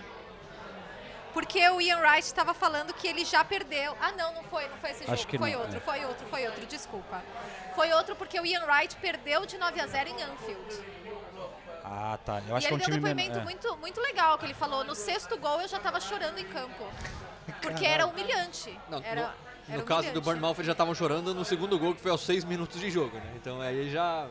[1.34, 3.96] Porque o Ian Wright estava falando que ele já perdeu.
[4.02, 5.14] Ah, não, não foi, não foi esse jogo.
[5.14, 5.80] Acho que foi não, outro, é.
[5.80, 7.24] foi outro, foi outro, desculpa.
[7.74, 10.86] Foi outro porque o Ian Wright perdeu de 9 a 0 em Anfield.
[11.86, 12.42] Ah, tá.
[12.50, 13.44] Eu acho e que é ele um deu um depoimento men- é.
[13.46, 16.86] muito, muito legal, que ele falou, no sexto gol eu já tava chorando em campo.
[17.62, 18.78] Porque era humilhante.
[18.90, 20.22] Não, era, no, era no caso do.
[20.22, 23.18] Bournemouth eles já estavam chorando no segundo gol, que foi aos seis minutos de jogo,
[23.18, 23.34] né?
[23.36, 24.28] Então aí já...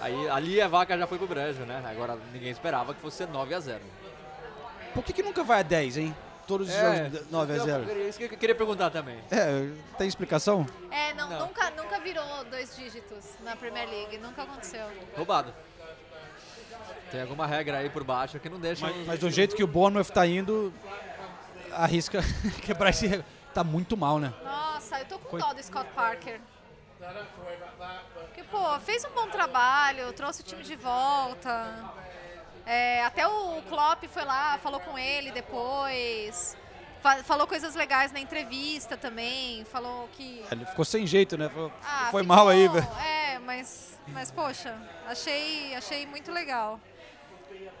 [0.00, 1.82] Aí, ali a vaca já foi pro brejo, né?
[1.84, 3.80] Agora ninguém esperava que fosse ser 9 a 0
[4.92, 6.16] Por que, que nunca vai a 10, hein?
[6.46, 7.90] Todos os jogos 9 a 0.
[7.90, 9.18] É isso que eu queria perguntar também.
[9.30, 10.66] É, tem explicação?
[10.90, 11.46] É, não, Não.
[11.46, 14.86] Nunca, nunca virou dois dígitos na Premier League, nunca aconteceu.
[15.16, 15.52] Roubado.
[17.10, 18.86] Tem alguma regra aí por baixo que não deixa...
[18.86, 20.72] Mas, mas do jeito que o Bournemouth tá indo,
[21.72, 22.20] arrisca
[22.62, 23.06] quebrar esse...
[23.06, 23.35] recorde.
[23.56, 24.34] Tá muito mal, né?
[24.44, 26.38] Nossa, eu tô com Coi- dó do Scott Parker.
[28.26, 31.72] Porque, pô, fez um bom trabalho, trouxe o time de volta.
[32.66, 36.54] É, até o Klopp foi lá, falou com ele depois.
[37.00, 39.64] Fa- falou coisas legais na entrevista também.
[39.64, 40.44] Falou que.
[40.52, 41.48] Ele ficou sem jeito, né?
[41.48, 42.86] Foi, Ah, foi ficou- mal aí, velho.
[43.00, 46.78] É, mas, mas poxa, achei, achei muito legal.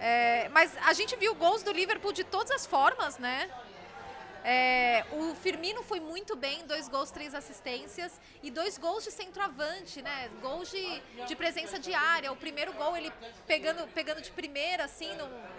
[0.00, 3.50] É, mas a gente viu gols do Liverpool de todas as formas, né?
[4.48, 10.00] É, o Firmino foi muito bem, dois gols, três assistências e dois gols de centroavante,
[10.00, 10.30] né?
[10.40, 12.30] Gols de, de presença de área.
[12.30, 13.12] O primeiro gol ele
[13.44, 15.10] pegando, pegando de primeira, assim,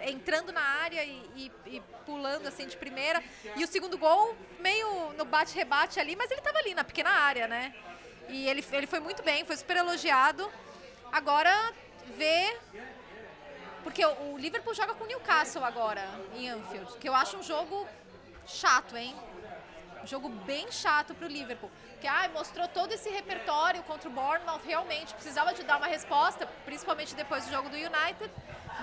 [0.06, 3.22] entrando na área e, e- e pulando assim de primeira.
[3.58, 7.46] E o segundo gol meio no bate-rebate ali, mas ele estava ali na pequena área,
[7.46, 7.76] né?
[8.30, 10.50] E ele, ele foi muito bem, foi super elogiado.
[11.12, 11.74] Agora
[12.16, 12.58] ver
[13.84, 16.02] Porque o, o Liverpool joga com o Newcastle agora,
[16.36, 17.86] em Anfield, que eu acho um jogo
[18.48, 19.16] chato, hein?
[20.06, 21.70] Jogo bem chato pro Liverpool.
[22.00, 26.48] Que ai, mostrou todo esse repertório contra o Bournemouth, realmente precisava de dar uma resposta,
[26.66, 28.32] principalmente depois do jogo do United,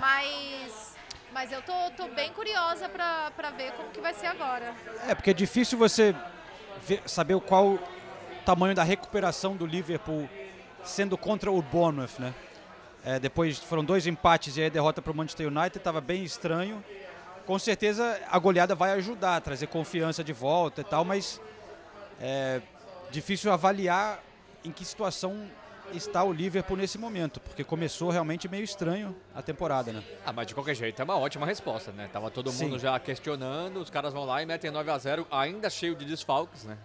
[0.01, 0.95] mas
[1.33, 4.73] mas eu tô, tô bem curiosa pra ver como que vai ser agora.
[5.09, 6.15] É, porque é difícil você
[6.83, 7.79] ver- saber qual o
[8.45, 10.29] tamanho da recuperação do Liverpool
[10.85, 12.33] sendo contra o Bournemouth, né?
[13.05, 16.23] É, depois foram dois empates e aí a derrota para o Manchester United estava bem
[16.23, 16.85] estranho.
[17.47, 21.41] Com certeza a goleada vai ajudar a trazer confiança de volta e tal, mas
[22.21, 22.63] é
[23.11, 24.23] difícil avaliar
[24.65, 25.47] em que situação
[25.93, 30.03] está o Liverpool nesse momento, porque começou realmente meio estranho a temporada, né?
[30.25, 32.09] Ah, mas de qualquer jeito é uma ótima resposta, né?
[32.11, 32.65] Tava todo Sim.
[32.65, 36.07] mundo já questionando, os caras vão lá e metem 9 a 0 ainda cheio de
[36.07, 36.79] desfalques, né?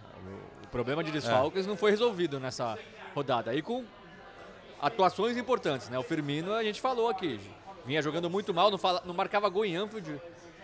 [0.64, 2.78] O, problema de desfalques não foi resolvido nessa
[3.14, 3.50] rodada.
[3.50, 3.84] Aí com
[4.80, 5.98] atuações importantes, né?
[5.98, 7.40] O Firmino, a gente falou aqui,
[7.84, 10.20] vinha jogando muito mal, não, fala- não marcava gol em Anfield.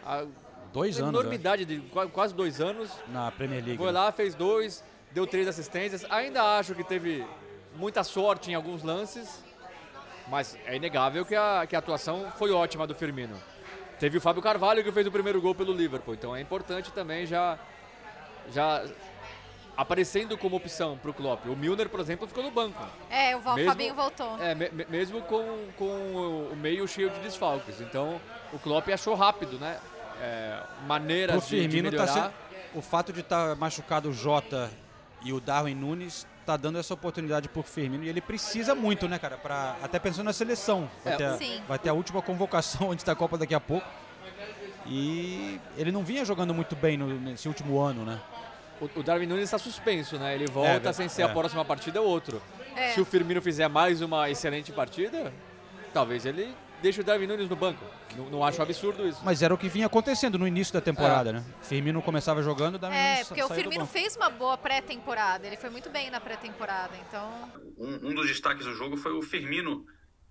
[0.07, 0.25] Há
[0.73, 2.91] Dois anos, enormidade de qua- quase dois anos.
[3.09, 3.79] Na Premier League.
[3.79, 3.93] Foi né?
[3.93, 6.05] lá, fez dois, deu três assistências.
[6.11, 7.25] Ainda acho que teve
[7.77, 9.43] muita sorte em alguns lances,
[10.29, 13.37] mas é inegável que a, que a atuação foi ótima do Firmino.
[13.99, 17.25] Teve o Fábio Carvalho que fez o primeiro gol pelo Liverpool, então é importante também
[17.25, 17.59] já,
[18.53, 18.85] já
[19.77, 21.47] aparecendo como opção para o Klopp.
[21.47, 22.83] O Milner, por exemplo, ficou no banco.
[23.11, 24.39] É, o Val Mesmo- Fabinho voltou.
[24.43, 27.81] É, me- me- mesmo com, com o- o meio cheio de desfalques.
[27.81, 28.21] Então
[28.53, 29.79] o Klopp achou rápido, né?
[30.21, 32.07] É, maneiras Pro de, tá melhorar.
[32.09, 32.33] sendo,
[32.75, 34.71] o fato de estar machucado o Jota
[35.23, 39.19] e o Darwin Nunes tá dando essa oportunidade pro Firmino e ele precisa muito, né,
[39.19, 40.89] cara, para até pensando na seleção.
[41.05, 43.87] Vai, É, ter, a- vai ter a última convocação antes da Copa daqui a pouco.
[44.87, 48.21] E ele não vinha jogando muito bem no- nesse último ano, né?
[48.81, 50.35] O, o Darwin Nunes está suspenso, né?
[50.35, 51.25] Ele volta É, sem ser é.
[51.25, 52.41] a próxima partida é outro.
[52.77, 52.91] É.
[52.93, 55.33] Se o Firmino fizer mais uma excelente partida,
[55.93, 57.85] talvez ele deixe o Darwin Nunes no banco.
[58.17, 59.21] Não, não acho absurdo isso.
[59.25, 61.45] Mas era o que vinha acontecendo no início da temporada, né?
[61.63, 65.47] Firmino começava jogando, Darwin É, Nunes porque o Firmino fez uma boa pré-temporada.
[65.47, 67.53] Ele foi muito bem na pré-temporada, então.
[67.77, 69.85] Um, um dos destaques do jogo foi o Firmino,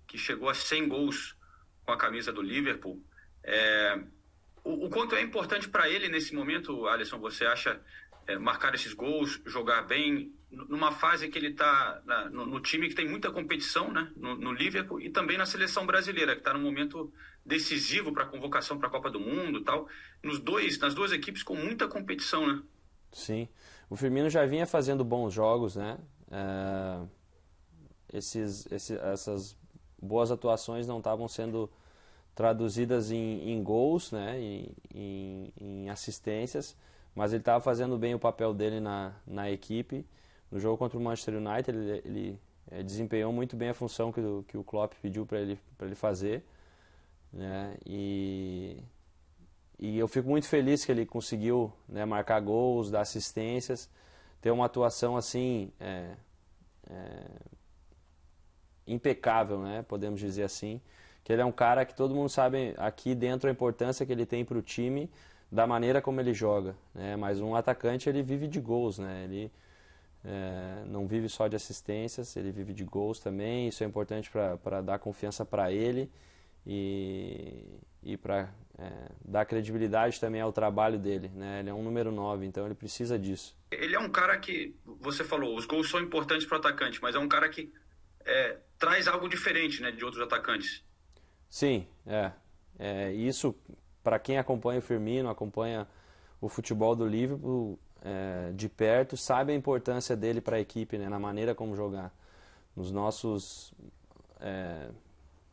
[0.06, 1.36] que chegou a 100 gols
[1.84, 3.02] com a camisa do Liverpool.
[3.42, 3.98] É,
[4.64, 7.80] o, o quanto é importante para ele nesse momento, Alisson, você acha
[8.26, 12.94] é, marcar esses gols, jogar bem, numa fase que ele está no, no time que
[12.94, 16.62] tem muita competição, né, no, no Liverpool, e também na seleção brasileira, que está num
[16.62, 17.12] momento
[17.44, 19.88] decisivo para a convocação para a Copa do Mundo tal,
[20.22, 22.62] nos dois, nas duas equipes com muita competição, né?
[23.12, 23.48] Sim.
[23.88, 25.98] O Firmino já vinha fazendo bons jogos, né?
[26.30, 27.06] É,
[28.12, 29.56] esses, esse- essas
[30.00, 31.70] boas atuações não estavam sendo
[32.34, 34.40] traduzidas em, em gols, né?
[34.40, 36.76] Em, em- em assistências,
[37.16, 40.04] mas ele estava fazendo bem o papel dele na, na equipe.
[40.50, 44.20] No jogo contra o Manchester United, ele, ele, eh, desempenhou muito bem a função que
[44.20, 46.44] o, que o Klopp pediu para ele, ele fazer.
[47.32, 47.74] Né?
[47.86, 48.82] E,
[49.78, 53.88] e eu fico muito feliz que ele conseguiu né, marcar gols, dar assistências,
[54.42, 56.16] ter uma atuação assim é,
[56.90, 57.26] é,
[58.86, 59.82] impecável, né?
[59.88, 60.82] Podemos dizer assim.
[61.24, 64.26] Que ele é um cara que todo mundo sabe aqui dentro a importância que ele
[64.26, 65.10] tem para o time,
[65.50, 66.76] da maneira como ele joga.
[66.94, 67.16] Né?
[67.16, 69.24] Mas um atacante ele vive de gols, né?
[69.24, 69.50] Ele
[70.24, 73.68] é, não vive só de assistências, ele vive de gols também.
[73.68, 76.10] Isso é importante para dar confiança para ele
[76.66, 77.64] e,
[78.02, 81.30] e para é, dar credibilidade também ao trabalho dele.
[81.34, 81.60] Né?
[81.60, 83.56] Ele é um número 9, então ele precisa disso.
[83.70, 87.14] Ele é um cara que, você falou, os gols são importantes para o atacante, mas
[87.14, 87.72] é um cara que
[88.24, 90.84] é, traz algo diferente né, de outros atacantes.
[91.48, 92.32] Sim, é.
[92.78, 93.54] é isso,
[94.06, 95.84] para quem acompanha o Firmino, acompanha
[96.40, 101.08] o futebol do Liverpool é, de perto, sabe a importância dele para a equipe, né,
[101.08, 102.14] na maneira como jogar.
[102.76, 103.74] Nos nossos
[104.38, 104.90] é,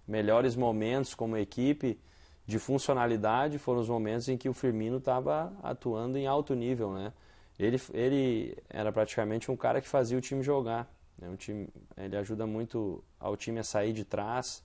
[0.08, 2.00] melhores momentos como equipe
[2.46, 7.12] de funcionalidade foram os momentos em que o Firmino estava atuando em alto nível, né?
[7.58, 10.88] Ele, ele era praticamente um cara que fazia o time jogar.
[11.18, 11.28] Né?
[11.28, 14.64] Um time, ele ajuda muito ao time a sair de trás,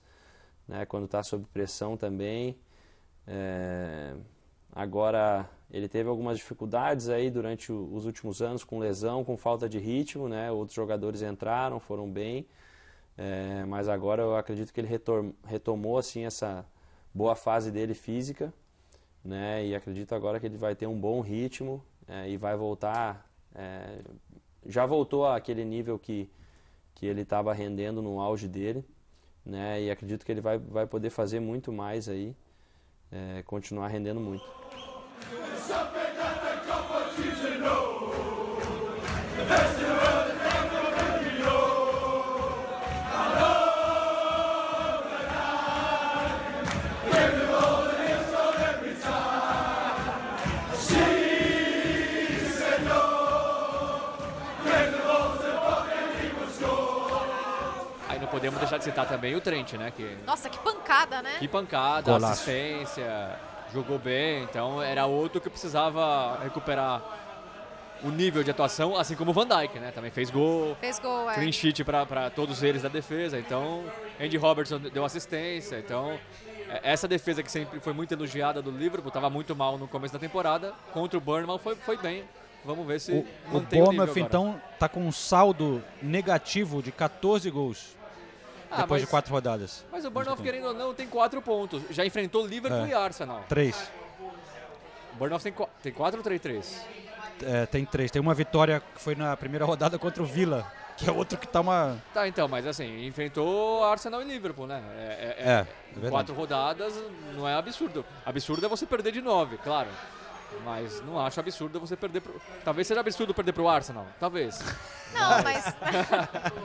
[0.66, 0.85] né?
[0.85, 2.59] quando está sob pressão também.
[3.30, 4.14] É,
[4.72, 9.78] agora ele teve algumas dificuldades aí durante os últimos anos com lesão, com falta de
[9.78, 10.50] ritmo, né?
[10.50, 12.46] Outros jogadores entraram, foram bem,
[13.18, 14.88] é, mas agora eu acredito que ele
[15.44, 16.64] retomou assim essa
[17.12, 18.52] boa fase dele física,
[19.22, 19.66] né?
[19.66, 24.00] E acredito agora que ele vai ter um bom ritmo é, e vai voltar, é,
[24.66, 26.30] já voltou àquele nível que
[26.94, 28.84] que ele estava rendendo no auge dele,
[29.44, 29.80] né?
[29.82, 32.34] E acredito que ele vai vai poder fazer muito mais aí,
[33.11, 34.44] é, continuar rendendo muito.
[58.78, 59.92] Deixar de citar também o Trent, né?
[59.94, 61.36] Que, Nossa, que pancada, né?
[61.38, 62.32] que pancada, Golaço.
[62.34, 63.38] assistência,
[63.72, 64.44] jogou bem.
[64.44, 67.02] Então era outro que precisava recuperar
[68.02, 69.90] o nível de atuação, assim como o Van Dijk, né?
[69.90, 70.76] Também fez gol.
[70.80, 71.34] Fez gol, é.
[71.34, 73.38] Clean sheet para todos eles da defesa.
[73.38, 73.84] Então,
[74.20, 75.78] Andy Robertson deu assistência.
[75.78, 76.18] Então,
[76.68, 80.14] é, essa defesa que sempre foi muito elogiada do Liverpool, estava muito mal no começo
[80.14, 80.72] da temporada.
[80.92, 82.24] Contra o Burnham foi, foi bem.
[82.64, 84.20] Vamos ver se O, o mantém o nível Bournemouth, agora.
[84.20, 87.97] então, tá com um saldo negativo de 14 gols.
[88.70, 89.85] Ah, depois mas- de quatro rodadas.
[89.90, 91.83] Mas o Burnham, querendo ou não, tem quatro pontos.
[91.90, 92.88] Já enfrentou Liverpool É.
[92.88, 93.44] e Arsenal.
[93.48, 93.90] Três.
[95.12, 96.40] O Burnham tem, tem quatro ou três?
[96.40, 96.85] Três.
[97.42, 98.11] É, tem três.
[98.11, 101.46] Tem uma vitória que foi na primeira rodada contra o Villa, que é outro que
[101.46, 101.96] tá uma.
[102.12, 104.83] Tá, então, mas assim, enfrentou Arsenal e Liverpool, né?
[104.96, 106.11] É, é- É, é verdade.
[106.11, 106.94] quatro rodadas
[107.35, 108.04] não é absurdo.
[108.26, 109.88] Absurdo é você perder de nove, claro.
[110.64, 112.40] Mas não acho absurdo você perder pro...
[112.64, 114.07] Talvez seja absurdo perder pro Arsenal.
[114.18, 114.59] Talvez.
[115.14, 115.64] Não, mas.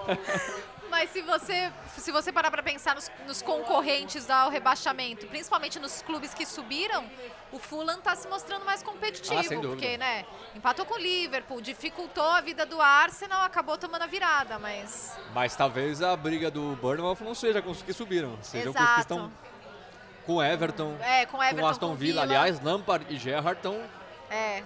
[0.08, 0.50] mas
[1.08, 6.34] se você, se você parar pra pensar nos, nos concorrentes ao rebaixamento, principalmente nos clubes
[6.34, 7.10] que subiram,
[7.52, 9.36] o Fulham tá se mostrando mais competitivo.
[9.39, 10.26] Ah, porque, né?
[10.56, 15.18] Empatou com o Liverpool, dificultou a vida do Arsenal, acabou tomando a virada, mas.
[15.34, 18.38] Mas talvez a briga do Bournemouth não seja com os que subiram.
[18.42, 19.02] Sejam com os que Exato.
[19.02, 19.32] estão
[20.26, 22.22] com o Everton, É, com Everton, com Aston com Villa.
[22.22, 22.39] Villa.
[22.39, 23.82] Aliás, Lampard e Gerrard estão
[24.30, 24.63] É,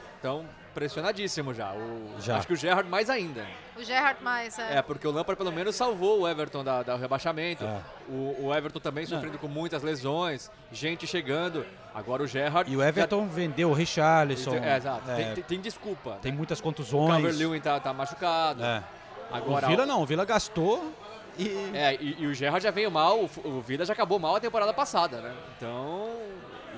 [0.77, 1.73] pressionadíssimos já.
[1.73, 2.37] O, Já.
[2.37, 3.43] Acho que o Gerrard mais ainda.
[3.75, 4.59] o Gerrard mais.
[4.59, 4.77] É.
[4.77, 7.63] É, porque o Lampard pelo menos salvou o Everton da, da rebaixamento.
[7.65, 7.79] É.
[8.07, 11.65] O, o Everton também sofrendo com muitas lesões, gente chegando.
[11.95, 12.71] Agora o Gerrard.
[12.71, 14.53] E o Everton vendeu o Richarlison.
[14.55, 15.09] É, exato.
[15.09, 16.19] é, Tem, tem- tem desculpa.
[16.21, 17.11] tem muitas O contusões.
[17.11, 18.63] Calvert-Lewin tá, tá machucado.
[18.63, 18.83] É.
[19.31, 20.93] Agora, o Villa não, o Villa gastou
[21.39, 21.47] e.
[21.73, 24.39] É, e, e o Gerrard já veio mal, o, o Vida já acabou mal a
[24.39, 25.33] temporada passada, né?
[25.57, 26.07] Então,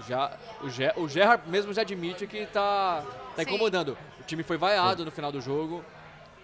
[0.08, 0.32] já,
[0.62, 3.04] o, Ger, o Gerrard mesmo já admite que tá,
[3.44, 3.56] tá Sim.
[3.56, 3.98] incomodando.
[4.20, 5.84] O time foi vaiado no final do jogo,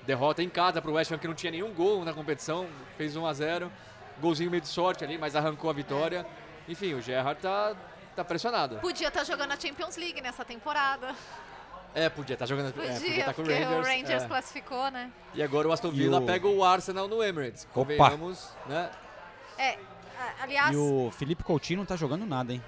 [0.05, 3.25] derrota em casa pro West Ham, que não tinha nenhum gol na competição, fez 1
[3.25, 3.71] a 0
[4.19, 6.25] golzinho meio de sorte ali, mas arrancou a vitória.
[6.69, 7.75] Enfim, o Gerrard tá,
[8.15, 8.77] tá pressionado.
[8.77, 11.13] Podia estar jogando a Champions League nessa temporada.
[11.93, 13.87] É, podia estar jogando, Podia, é, podia tá com o porque Rangers.
[13.87, 14.27] o Rangers é.
[14.27, 15.11] classificou, né?
[15.33, 17.63] E agora o Aston Villa o- pega o Arsenal no Emirates.
[17.73, 17.73] Opa.
[17.95, 18.89] Convenhamos, né?
[19.57, 19.77] É,
[20.41, 22.61] aliás, E o Felipe Coutinho não tá jogando nada, hein?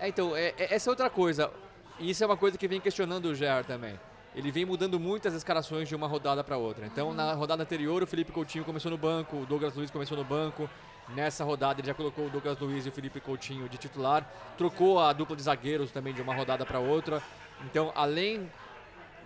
[0.00, 1.50] É, então, é- é- essa é outra coisa.
[1.98, 3.98] E isso é uma coisa que vem questionando o Gerrard também.
[4.34, 6.86] Ele vem mudando muito as escalações de uma rodada para outra.
[6.86, 10.22] Então, na rodada anterior, o Felipe Coutinho começou no banco, o Douglas Luiz começou no
[10.22, 10.70] banco.
[11.08, 14.30] Nessa rodada, ele já colocou o Douglas Luiz e o Felipe Coutinho de titular.
[14.56, 17.22] Trocou a dupla de zagueiros também de uma rodada para outra.
[17.64, 18.48] Então, além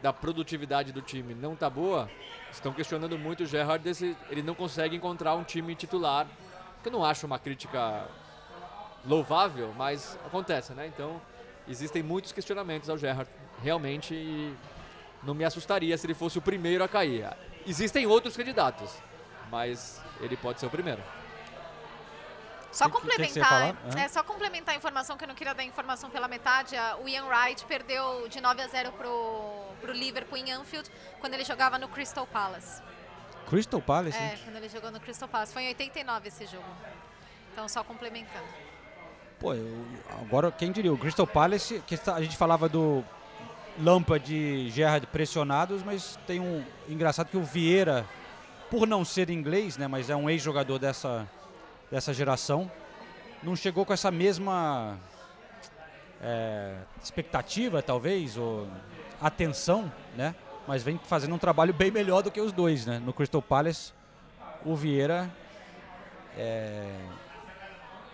[0.00, 2.08] da produtividade do time não tá boa,
[2.50, 6.26] estão questionando muito o Gerrard desse, ele não consegue encontrar um time titular.
[6.82, 8.08] Que eu não acho uma crítica
[9.04, 10.86] louvável, mas acontece, né?
[10.86, 11.20] Então,
[11.68, 13.30] existem muitos questionamentos ao Gerrard,
[13.62, 14.54] realmente, e
[15.22, 17.28] não me assustaria se ele fosse o primeiro a cair.
[17.66, 18.92] Existem outros candidatos,
[19.50, 21.02] mas ele pode ser o primeiro.
[22.72, 26.08] Só Que- que complementar, é só complementar a informação que eu não queria dar informação
[26.08, 26.74] pela metade.
[27.04, 31.44] O Ian Wright perdeu de 9 a 0 pro, pro Liverpool em Anfield quando ele
[31.44, 32.82] jogava no Crystal Palace.
[33.46, 34.16] Crystal Palace?
[34.16, 35.52] É, quando ele jogou no Crystal Palace.
[35.52, 36.64] Foi em 89 esse jogo.
[37.52, 38.46] Então, só complementando.
[39.42, 39.84] Pô, eu-
[40.20, 40.92] agora quem diria?
[40.92, 43.02] O Crystal Palace, que a gente falava do
[43.76, 48.06] Lampard e Gerrard pressionados, mas tem um engraçado que o Vieira,
[48.70, 51.28] por não ser inglês, né, mas é um ex-jogador dessa
[51.90, 52.70] dessa geração,
[53.42, 54.96] não chegou com essa mesma
[56.22, 58.68] é, expectativa, talvez, ou
[59.20, 60.36] atenção, né?
[60.68, 63.02] Mas vem fazendo um trabalho bem melhor do que os dois, né?
[63.04, 63.92] No Crystal Palace,
[64.64, 65.28] o Vieira
[66.38, 66.94] é,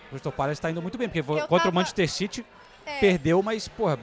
[0.08, 2.44] o Crystal Palace está indo muito bem, porque Eu contra tava- o Manchester City
[2.86, 3.98] É, perdeu, mas, porra,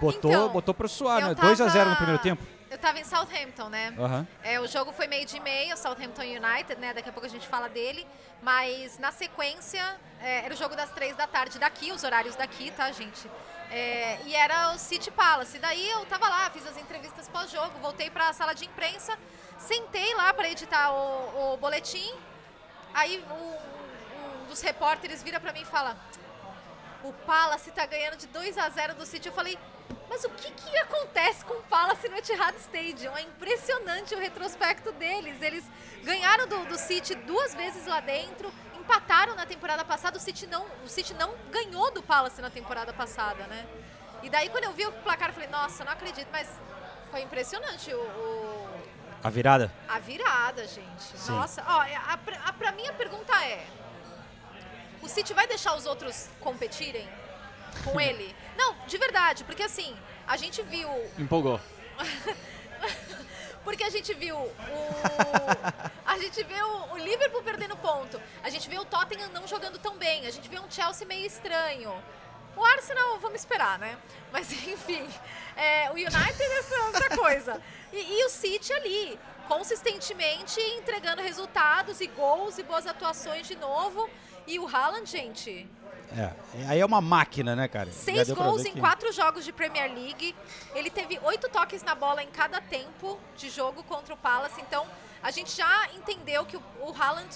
[0.00, 1.34] botou, Então, botou pra suar, né?
[1.34, 2.42] 2 a 0 no tava- primeiro tempo.
[2.70, 3.92] Eu tava em Southampton, né?
[3.98, 4.26] Aham.
[4.44, 6.94] É, o jogo foi meio de meio, Southampton United, né?
[6.94, 8.06] Daqui a pouco a gente fala dele.
[8.40, 9.82] Mas na sequência,
[10.22, 13.28] é, era o jogo das três da tarde daqui, os horários daqui, tá, gente?
[13.72, 15.58] É, e era o City Palace.
[15.58, 19.18] Daí eu tava lá, fiz as entrevistas pós-jogo, voltei pra sala de imprensa,
[19.58, 22.12] sentei lá para editar o, o boletim.
[22.94, 23.69] Aí um
[24.50, 25.96] dos repórteres vira pra mim e fala:
[27.02, 29.28] O Palace tá ganhando de 2 a 0 do City.
[29.28, 29.58] Eu falei,
[30.08, 33.16] mas o que, que acontece com o Palace no Etihad Stadium?
[33.16, 35.40] É impressionante o retrospecto deles.
[35.40, 35.64] Eles
[36.04, 40.18] ganharam do, do City duas vezes lá dentro, empataram na temporada passada.
[40.18, 43.66] O City, não, o City não ganhou do Palace na temporada passada, né?
[44.22, 46.46] E daí quando eu vi o placar, eu falei, nossa, não acredito, mas
[47.10, 48.68] foi impressionante o- o,
[49.24, 49.72] A virada.
[49.88, 51.02] a virada, gente.
[51.16, 51.32] Sim.
[51.32, 53.66] Nossa, ó, a, a, pra mim a pergunta é:
[55.02, 57.08] o City vai deixar os outros competirem
[57.84, 58.34] com ele?
[58.56, 59.96] Não, de verdade, porque assim,
[60.26, 60.88] a gente viu.
[61.18, 61.60] Empolgou.
[63.64, 64.52] Porque a gente viu o.
[66.04, 68.20] A gente vê o, Liverpool perdendo ponto.
[68.42, 70.26] A gente vê o Tottenham não jogando tão bem.
[70.26, 71.92] A gente vê um Chelsea meio estranho.
[72.56, 73.98] O Arsenal, vamos esperar, né?
[74.32, 75.06] Mas enfim,
[75.56, 77.62] é, o United é essa, essa coisa.
[77.92, 84.08] E, e o City ali, consistentemente entregando resultados e gols e boas atuações de novo.
[84.50, 85.68] E o Haaland, gente,
[86.12, 86.32] É,
[86.68, 87.92] aí é uma máquina, né, cara?
[87.92, 90.34] Seis gols em que- quatro jogos de Premier League.
[90.74, 94.60] Ele teve oito toques na bola em cada tempo de jogo contra o Palace.
[94.60, 94.84] Então,
[95.22, 97.28] a gente já entendeu que o, o Haaland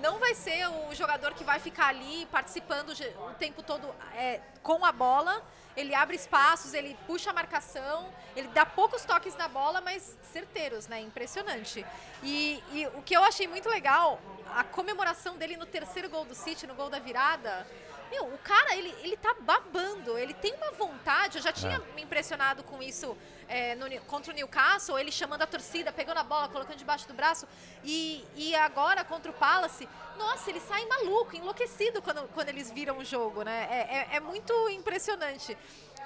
[0.00, 4.84] não vai ser o jogador que vai ficar ali participando o tempo todo é, com
[4.84, 5.42] a bola.
[5.76, 10.88] Ele abre espaços, ele puxa a marcação, ele dá poucos toques na bola, mas certeiros,
[10.88, 11.00] né?
[11.00, 11.86] Impressionante.
[12.22, 14.20] E, e o que eu achei muito legal,
[14.56, 17.64] a comemoração dele no terceiro gol do City, no gol da virada.
[18.10, 21.38] Meu, o cara, ele, ele tá babando, ele tem uma vontade.
[21.38, 21.94] Eu já tinha É.
[21.94, 23.16] me impressionado com isso
[23.48, 27.14] é, no contra o Newcastle, ele chamando a torcida, pegando a bola, colocando debaixo do
[27.14, 27.46] braço.
[27.82, 32.98] E, e agora contra o Palace, nossa, ele sai maluco, enlouquecido quando, quando eles viram
[32.98, 33.66] o jogo, né?
[33.70, 35.56] É, é- é muito impressionante.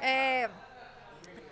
[0.00, 0.48] É,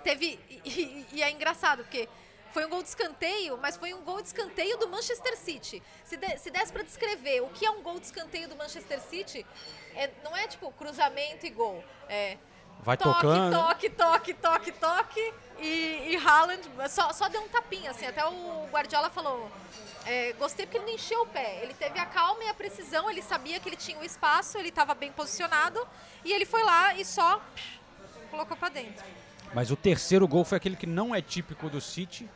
[0.04, 0.38] teve.
[0.64, 2.08] E- e é engraçado, porque
[2.52, 5.82] foi um gol de escanteio, mas foi um gol de escanteio do Manchester City.
[6.04, 9.00] Se, de- se desse para descrever o que é um gol de escanteio do Manchester
[9.00, 9.46] City,
[9.94, 11.84] é- não é tipo cruzamento e gol.
[12.08, 12.36] É.
[12.82, 13.56] Vai toque, tocando.
[13.56, 15.34] toque, toque, toque, toque.
[15.58, 18.06] E, e Haaland só, só deu um tapinha, assim.
[18.06, 19.50] Até o Guardiola falou.
[20.06, 21.60] é, gostei porque ele não encheu o pé.
[21.62, 24.70] Ele teve a calma e a precisão, ele sabia que ele tinha o espaço, ele
[24.70, 25.78] estava bem posicionado.
[26.24, 27.78] E ele foi lá e só psh,
[28.30, 29.04] colocou para dentro.
[29.52, 32.28] Mas o terceiro gol foi aquele que não é típico do City,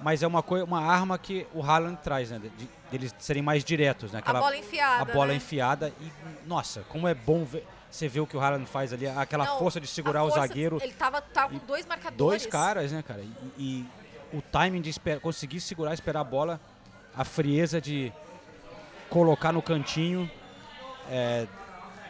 [0.00, 2.38] mas é uma, uma arma que o Haaland traz, né?
[2.38, 4.18] De, de eles serem mais diretos, né?
[4.18, 5.34] Aquela- bola enfiada, A bola né?
[5.36, 6.12] enfiada e,
[6.46, 9.58] nossa, como é bom ver, você ver o que o Haaland faz ali, aquela Não,
[9.58, 10.78] força de segurar a o força- zagueiro.
[10.82, 12.16] Ele tava, tava com dois marcadores.
[12.42, 13.20] Dois caras, né, cara?
[13.22, 16.60] E, e o timing de esper- conseguir segurar, esperar a bola,
[17.16, 18.12] a frieza de
[19.08, 20.30] colocar no cantinho.
[21.10, 21.46] É,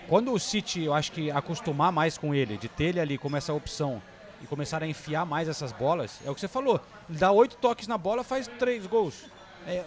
[0.09, 3.37] quando o City, eu acho que acostumar mais com ele, de ter ele ali como
[3.37, 4.01] essa opção
[4.43, 6.81] e começar a enfiar mais essas bolas, é o que você falou.
[7.09, 9.25] Ele dá oito toques na bola, faz três gols.
[9.67, 9.85] É,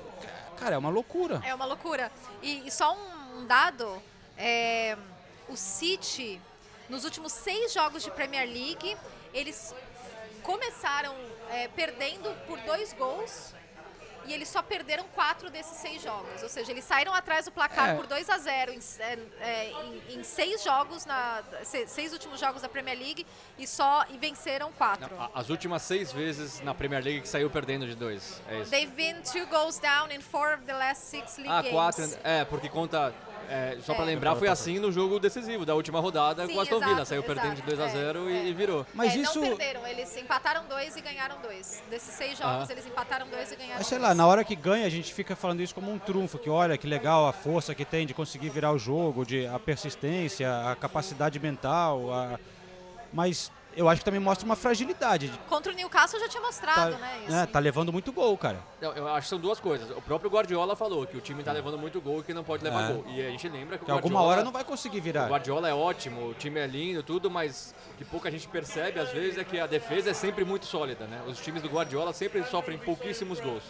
[0.57, 1.41] cara, é uma loucura.
[1.45, 2.11] É uma loucura.
[2.41, 2.95] E, e só
[3.37, 3.87] um dado:
[4.37, 4.97] é,
[5.49, 6.41] o City,
[6.87, 8.95] nos últimos seis jogos de Premier League,
[9.33, 9.73] eles
[10.43, 11.15] começaram
[11.49, 13.53] é, perdendo por dois gols.
[14.25, 16.43] E eles só perderam quatro desses seis jogos.
[16.43, 17.95] Ou seja, eles saíram atrás do placar É.
[17.95, 22.39] por 2 a 0 em, é, é, em- em seis jogos, na, se- seis últimos
[22.39, 23.25] jogos da Premier League,
[23.57, 25.15] e só e venceram quatro.
[25.15, 28.39] Não, as últimas seis vezes na Premier League que saiu perdendo de dois.
[28.49, 28.69] É isso.
[28.69, 31.73] They've been two goals down in four of the last six league Ah, games.
[31.73, 32.19] quatro.
[32.23, 33.11] É, porque conta.
[33.49, 34.07] É, só pra É.
[34.07, 36.91] lembrar, foi assim no jogo decisivo da última rodada Sim, com o Aston Villa.
[36.91, 38.85] exato, Saiu perdendo de exato, 2 a é, 0 e, e virou.
[38.93, 41.81] Mas É, isso- Não perderam, eles empataram dois e ganharam dois.
[41.89, 42.73] Desses seis jogos, Ah.
[42.73, 44.09] eles empataram dois e ganharam Mas sei dois.
[44.09, 46.77] lá, na hora que ganha, a gente fica falando isso como um trunfo, que olha
[46.77, 50.75] que legal a força que tem de conseguir virar o jogo, de a persistência, a
[50.75, 52.39] capacidade mental, a...
[53.11, 55.29] mas eu acho que também mostra uma fragilidade.
[55.29, 57.19] de- Contra o Newcastle já tinha mostrado, Tá, né?
[57.23, 57.31] Isso.
[57.31, 58.59] né, tá levando muito gol, cara.
[58.81, 59.89] Não, eu acho que são duas coisas.
[59.95, 62.63] O próprio Guardiola falou que o time tá levando muito gol e que não pode
[62.63, 62.93] levar É.
[62.93, 63.05] gol.
[63.07, 65.25] E a gente lembra que, Que o alguma hora não vai conseguir virar.
[65.27, 68.99] O Guardiola é ótimo, o time é lindo, tudo, mas o que pouca gente percebe
[68.99, 71.21] às vezes é que a defesa é sempre muito sólida, né?
[71.27, 73.63] Os times do Guardiola sempre sofrem pouquíssimos gols.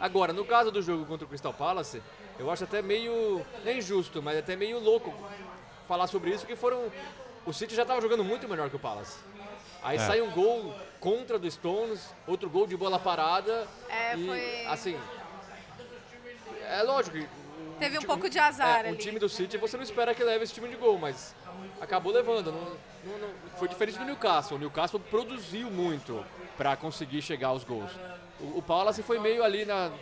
[0.00, 2.00] Agora, no caso do jogo contra o Crystal Palace,
[2.38, 5.12] eu acho até meio, não é injusto, mas até meio louco
[5.88, 6.84] falar sobre isso, que foram
[7.48, 9.18] o City já estava jogando muito melhor que o Palace.
[9.82, 10.00] Aí É.
[10.00, 13.66] sai um gol contra do Stones, outro gol de bola parada.
[13.88, 14.98] É, e, foi- assim,
[16.68, 17.28] é lógico que
[17.78, 18.92] Teve um ti- pouco de azar é, ali.
[18.92, 21.34] O time do City você não espera que leve esse time de gol, mas
[21.80, 22.50] acabou levando.
[22.52, 22.60] Não,
[23.12, 24.56] não- não- foi diferente do Newcastle.
[24.56, 26.24] O Newcastle produziu muito
[26.56, 27.90] para conseguir chegar aos gols.
[28.40, 29.92] O, o Palace foi meio ali na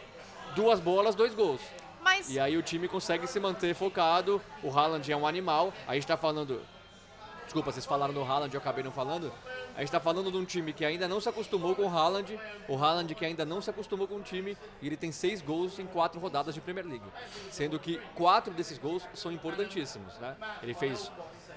[0.55, 1.61] duas bolas, dois gols.
[2.01, 4.40] Mas E aí o time consegue se manter focado.
[4.62, 5.72] O Haaland é um animal.
[5.86, 6.62] A gente tá falando.
[7.47, 9.32] Desculpa, vocês falaram do Haaland, eu acabei não falando.
[9.76, 12.38] A gente tá falando de um time que ainda não se acostumou com o Haaland.
[12.68, 14.59] O Haaland que ainda não se acostumou com o time.
[14.82, 17.07] E ele tem seis gols em quatro rodadas de Premier League.
[17.51, 20.36] Sendo que quatro desses gols são importantíssimos, né?
[20.61, 21.11] Ele fez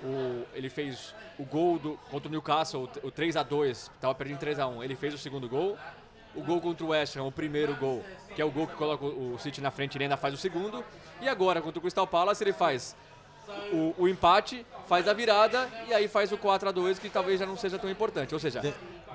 [0.03, 4.39] o, ele fez o gol do, contra o Newcastle, o 3 a 2 tava perdendo
[4.39, 5.77] 3 a 1 Ele fez o segundo gol.
[6.35, 9.03] O gol contra o West Ham, o primeiro gol, que é o gol que coloca
[9.03, 10.85] o City na frente, ele ainda faz o segundo.
[11.19, 12.95] E agora, contra o Crystal Palace, ele faz
[13.71, 17.39] o, o empate, faz a virada e aí faz o 4 a 2 que talvez
[17.39, 18.33] já não seja tão importante.
[18.33, 18.61] Ou seja,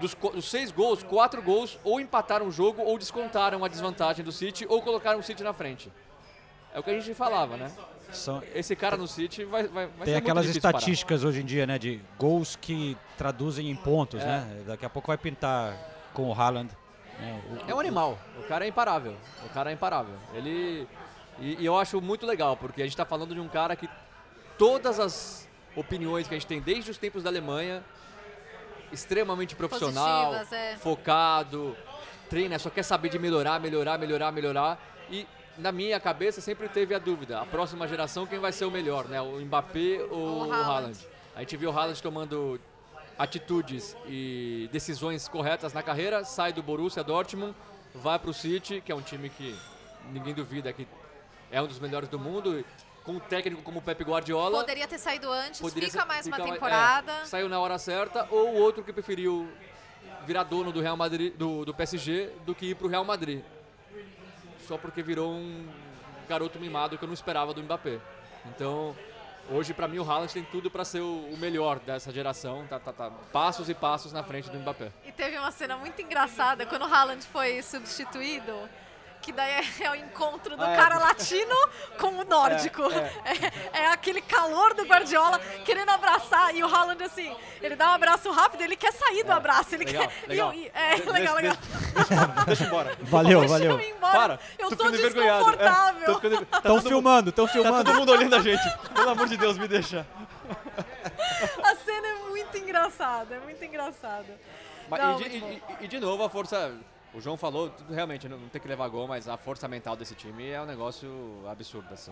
[0.01, 4.33] dos, dos seis gols, quatro gols ou empataram o jogo, ou descontaram a desvantagem do
[4.33, 5.91] City, ou colocaram o City na frente.
[6.73, 7.71] É o que a gente falava, né?
[8.13, 10.79] São- Esse cara no City vai, vai, vai Tem aquelas difícil parar.
[10.79, 14.27] estatísticas hoje em dia, né, de gols que traduzem em pontos, É.
[14.27, 14.63] né?
[14.67, 15.77] Daqui a pouco vai pintar
[16.13, 16.71] com o Haaland.
[17.19, 17.43] né?
[17.67, 18.19] O- É um animal.
[18.39, 19.17] O cara é imparável.
[19.45, 20.15] O cara é imparável.
[20.35, 20.87] Ele.
[21.41, 23.89] E, e eu acho muito legal, porque a gente está falando de um cara que
[24.59, 27.85] todas as opiniões que a gente tem desde os tempos da Alemanha,
[28.93, 30.77] extremamente profissional, é.
[30.77, 31.77] focado,
[32.29, 34.81] treina, só quer saber de melhorar, melhorar, melhorar, melhorar.
[35.11, 35.27] E
[35.59, 39.09] na minha cabeça sempre teve a dúvida: a próxima geração quem vai ser o melhor,
[39.09, 39.21] né?
[39.21, 40.71] O Mbappé ou O o Haaland.
[40.71, 41.09] Haaland?
[41.35, 42.61] A gente viu o Haaland tomando
[43.19, 47.55] atitudes e decisões corretas na carreira, sai do Borussia Dortmund,
[47.95, 49.55] vai para o City, que é um time que
[50.13, 50.87] ninguém duvida que
[51.51, 52.65] é um dos melhores do mundo,
[53.05, 54.59] com um técnico como o Pep Guardiola.
[54.61, 57.13] Poderia ter saído antes, Poderia fica ser- mais uma fica mais- temporada.
[57.13, 59.47] é, saiu na hora certa, ou o outro que preferiu
[60.27, 63.43] virar dono do Real Madrid, do, do PSG, do que ir pro Real Madrid.
[64.67, 65.69] Só porque virou um
[66.27, 68.01] garoto mimado que eu não esperava do Mbappé.
[68.47, 68.97] Então,
[69.51, 72.79] hoje pra mim o Haaland tem tudo pra ser o, o melhor dessa geração, tá,
[72.79, 74.91] tá, tá passos e passos na frente do Mbappé.
[75.05, 78.53] E teve uma cena muito engraçada quando o Haaland foi substituído.
[79.25, 80.77] Que daí é, é o encontro do Ah, é.
[80.77, 81.57] cara latino
[81.99, 82.83] com o nórdico.
[83.75, 86.55] É, é aquele calor do Guardiola querendo abraçar.
[86.55, 89.75] E o Haaland, assim, ele dá um abraço rápido, ele quer sair do abraço.
[89.75, 89.87] Ele É.
[89.87, 90.29] Legal, quer.
[90.29, 90.53] legal.
[90.55, 92.45] e e- é, De- legal, deixa- legal.
[92.45, 92.97] Deixa eu ir embora.
[93.01, 93.71] Valeu, Deixa valeu.
[93.73, 94.13] eu ir embora.
[94.19, 94.41] Para.
[94.59, 96.21] Eu tô tô, desconfortável.
[96.25, 97.85] É, tá Estão todo- filmando, estão Tá filmando.
[97.85, 98.63] todo mundo olhando a gente.
[98.95, 100.07] Pelo amor de Deus, me deixa.
[101.63, 104.39] A cena é muito engraçada, é muito engraçada.
[104.89, 105.39] Mas Não, e, de, e-
[105.81, 106.75] e- e de novo, a força.
[107.15, 110.51] O João falou, realmente não, tem que levar gol, mas a força mental desse time
[110.51, 111.09] é um negócio
[111.49, 111.95] absurdo.
[111.95, 112.11] Assim.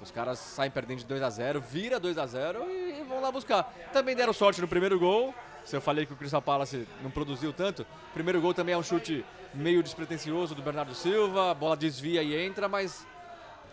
[0.00, 3.30] Os caras saem perdendo de 2 a 0 vira 2 a 0 e, vão lá
[3.30, 3.72] buscar.
[3.92, 5.32] Também deram sorte no primeiro gol.
[5.64, 8.82] Se eu falei que o Crystal Palace não produziu tanto, primeiro gol também é um
[8.82, 9.24] chute
[9.54, 13.06] meio despretensioso do Bernardo Silva, a bola desvia e entra, mas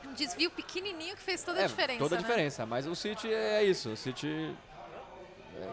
[0.06, 1.99] Um desvio pequenininho que fez toda a é, diferença.
[1.99, 2.24] toda a né?
[2.24, 2.66] diferença.
[2.66, 4.56] Mas o City é isso, o City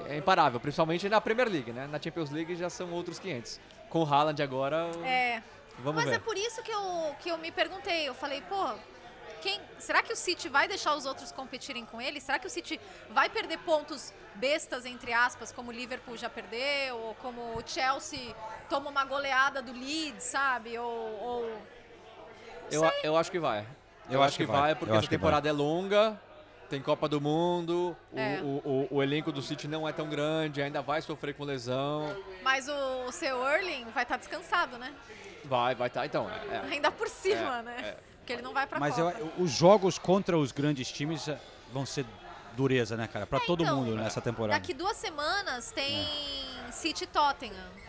[0.08, 1.86] é imparável, principalmente na Premier League, né?
[1.86, 3.60] Na Champions League já são outros 500.
[3.90, 5.42] Com o Haaland agora, É.
[5.80, 6.16] vamos Mas ver.
[6.16, 8.08] é por isso que eu, que eu me perguntei.
[8.08, 8.72] Eu falei, pô,
[9.42, 12.20] quem, será que o City vai deixar os outros competirem com ele?
[12.20, 12.80] Será que o City
[13.10, 16.96] vai perder pontos bestas, entre aspas, como o Liverpool já perdeu?
[16.98, 18.34] Ou como o Chelsea
[18.68, 20.78] toma uma goleada do Leeds, sabe?
[20.78, 21.22] Ou...
[21.22, 21.58] ou-
[22.70, 23.66] Eu, eu acho que vai.
[24.08, 26.20] Eu, acho que vai, porque Eu a acho que temporada é longa,
[26.70, 28.40] tem Copa do Mundo, o- É.
[28.40, 32.16] o, o- o elenco do City não é tão grande, ainda vai sofrer com lesão.
[32.42, 34.94] Mas o, o seu Erling vai estar descansado, né?
[35.44, 36.06] Vai, vai estar.
[36.06, 36.58] Então, é, é.
[36.72, 37.76] Ainda por cima, É, né?
[37.82, 37.96] é.
[38.18, 39.18] Porque ele não vai pra Mas Copa.
[39.18, 41.28] eu- os jogos contra os grandes times
[41.72, 42.06] vão ser
[42.54, 43.26] dureza, né, cara?
[43.26, 44.58] Pra todo então, mundo nessa temporada.
[44.58, 46.06] Daqui duas semanas tem
[46.70, 47.80] City e Tottenham.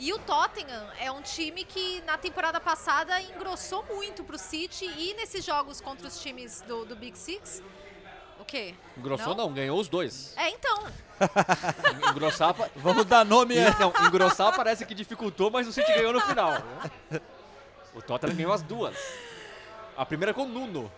[0.00, 5.14] E o Tottenham é um time que na temporada passada engrossou muito pro City e
[5.14, 7.62] nesses jogos contra os times do, do Big Six.
[8.48, 8.74] Quê?
[8.96, 9.52] Engrossou não?
[9.52, 10.34] ganhou os dois.
[10.36, 10.86] É, então.
[12.10, 16.20] Engrossar, pa- Vamos dar nome não, engrossar parece que dificultou, mas o City ganhou no
[16.20, 16.52] final.
[17.10, 17.20] né?
[17.94, 18.96] O Tottenham ganhou as duas.
[19.96, 20.90] A primeira com o Nuno.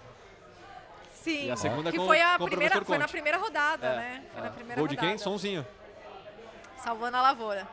[1.22, 1.46] Sim.
[1.46, 3.96] E a segunda que com- foi, a com o primeira, foi na primeira rodada, É,
[3.96, 4.22] né?
[4.32, 4.44] Foi é.
[4.44, 5.08] na primeira Gol de rodada.
[5.12, 5.18] quem?
[5.18, 5.66] Sonzinho.
[6.78, 7.66] Salvando a lavoura.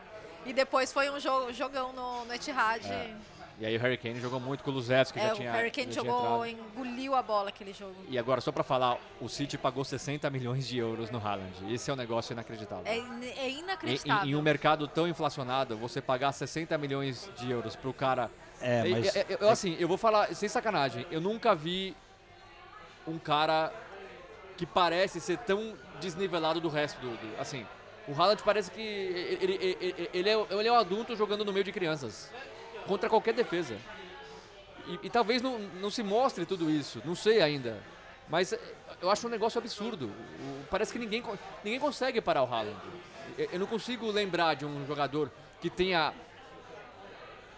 [0.46, 2.86] E depois foi um jogo, jogão no, no Etihad.
[2.86, 3.14] É.
[3.60, 5.52] E aí o Harry Kane jogou muito com o Luzevski, que É, já o tinha
[5.52, 7.96] Harry Kane jogou, engoliu a bola aquele jogo.
[8.08, 11.74] E agora, só pra falar, o City pagou 60 milhões de euros no Haaland.
[11.74, 12.86] Esse é um negócio inacreditável.
[12.86, 14.28] É, é Em, inacreditável.
[14.28, 18.30] em- em um mercado tão inflacionado, você pagar 60 milhões de euros pro cara.
[18.62, 21.96] É, mas- eu, assim, eu vou falar sem sacanagem, eu nunca vi
[23.08, 23.74] um cara
[24.56, 27.10] que parece ser tão desnivelado do resto do.
[27.10, 27.66] do- assim,
[28.08, 31.52] o Haaland parece que ele, ele, ele- ele é, ele é um adulto jogando no
[31.52, 32.32] meio de crianças.
[32.88, 33.76] Contra qualquer defesa.
[34.88, 37.78] E, e talvez não, não se mostre tudo isso, não sei ainda.
[38.30, 38.60] Mas eh,
[39.02, 40.06] eu acho um negócio absurdo.
[40.08, 41.24] O- parece que ninguém,
[41.64, 42.78] ninguém consegue parar o Haaland.
[43.38, 45.30] Eu, eu não consigo lembrar de um jogador
[45.62, 46.14] que tenha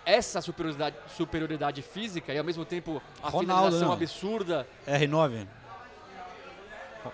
[0.06, 3.40] essa superioridade, superioridade física e ao mesmo tempo a Ronaldo,
[3.72, 3.94] finalização não.
[3.94, 4.68] absurda.
[4.88, 5.48] R9.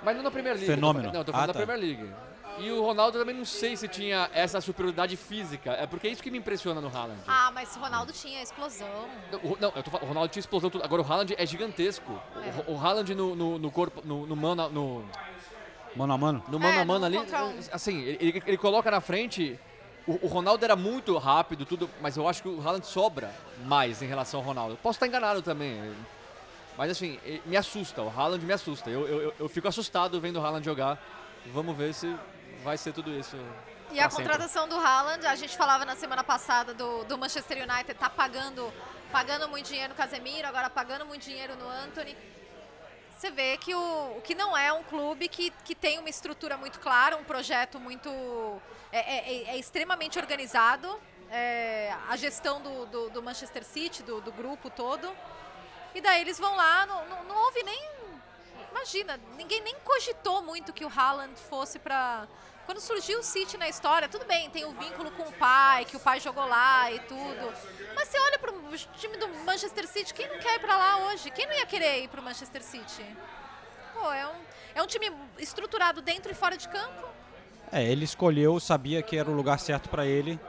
[0.01, 0.68] Mas não na Premier League.
[0.74, 1.11] Fenômeno.
[1.11, 1.66] Não, eu tô falando Ah, da tá.
[1.66, 2.13] Premier League.
[2.60, 5.72] E o Ronaldo também não sei se tinha essa superioridade física.
[5.72, 7.20] É porque é isso que me impressiona no Haaland.
[7.28, 8.88] Ah, mas o Ronaldo tinha explosão.
[9.43, 10.84] O- Não, eu tô falando, o Ronaldo tinha explosão tudo.
[10.84, 12.12] Agora o Haaland é gigantesco.
[12.68, 15.06] O- O, Haaland no, no, no corpo, no, no mano, no,
[15.95, 16.43] Mano a mano.
[16.47, 17.60] no mano É, a mano no ali, um.
[17.72, 19.60] assim, ele, ele- ele coloca na frente.
[20.08, 23.34] O, o Ronaldo era muito rápido, tudo, mas eu acho que o Haaland sobra
[23.66, 24.78] mais em relação ao Ronaldo.
[24.82, 25.82] Posso estar enganado também.
[26.78, 28.89] Mas assim, me assusta, o Haaland me assusta.
[28.89, 31.01] Eu, eu, eu- eu fico assustado vendo o Haaland jogar.
[31.53, 32.14] Vamos ver se
[32.66, 33.38] vai ser tudo isso.
[33.91, 34.26] E a sempre.
[34.26, 38.74] contratação do Haaland, a gente falava na semana passada do, do Manchester United, tá pagando,
[39.11, 42.18] pagando muito dinheiro no Casemiro, agora pagando muito dinheiro no Anthony.
[43.16, 46.80] Você vê que o, que não é um clube que, que tem uma estrutura muito
[46.80, 48.09] clara, um projeto muito.
[48.91, 50.99] é, é- é- é extremamente organizado.
[51.32, 55.11] é, a gestão do, do, do Manchester City, do, do grupo todo.
[55.95, 57.82] E daí eles vão lá, não, não, não houve nem.
[58.72, 62.28] Imagina, ninguém nem cogitou muito que o Haaland fosse pra.
[62.66, 65.95] Quando surgiu o City na história, tudo bem, tem o vínculo com o pai, que
[65.95, 67.53] o pai jogou lá e tudo.
[67.95, 68.53] Mas você olha pro
[68.97, 71.30] time do Manchester City, quem não quer ir pra lá hoje?
[71.30, 73.05] Quem não ia querer ir pro Manchester City?
[73.93, 74.36] Pô, é um,
[74.74, 77.07] é um time estruturado dentro e fora de campo.
[77.72, 80.39] É, ele escolheu, sabia que era o lugar certo para ele.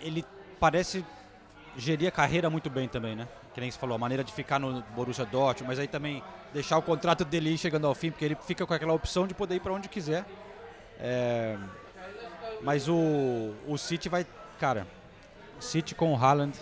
[0.00, 0.24] Ele
[0.60, 1.04] parece
[1.76, 3.26] gerir a carreira muito bem também, né?
[3.54, 6.22] Que nem você falou, a maneira de ficar no Borussia Dortmund, mas aí também
[6.52, 9.56] deixar o contrato dele chegando ao fim, porque ele fica com aquela opção de poder
[9.56, 10.24] ir para onde quiser.
[10.98, 11.56] É,
[12.62, 14.26] mas o, o City vai,
[14.58, 14.86] cara,
[15.60, 16.58] City com o Haaland,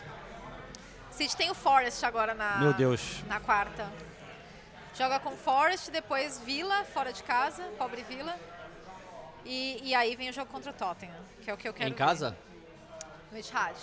[1.10, 3.22] City tem o Forest agora na, Meu Deus.
[3.28, 3.90] na quarta.
[4.94, 8.34] Joga com o Forest, depois Vila, fora de casa, pobre Vila.
[9.44, 11.90] E, e aí vem o jogo contra o Tottenham, que é o que eu quero
[11.90, 12.30] Em casa?
[12.30, 12.36] ver.
[13.32, 13.76] No Etihad.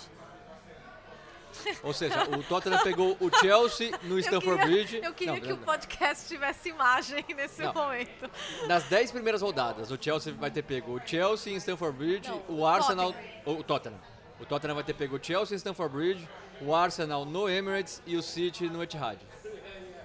[1.82, 5.00] Ou seja, o Tottenham pegou o Chelsea no Stamford Bridge.
[5.02, 7.72] Eu queria Não, que não, o podcast tivesse imagem nesse Não.
[7.72, 8.30] momento.
[8.66, 12.64] Nas 10 primeiras rodadas, o Chelsea vai ter pego o Chelsea em Stamford Bridge, o
[12.66, 13.14] Arsenal.
[13.44, 13.98] O Tottenham.
[14.40, 16.28] O Tottenham vai ter pego o Chelsea em Stamford Bridge,
[16.60, 19.18] o Arsenal no Emirates e o City no Etihad.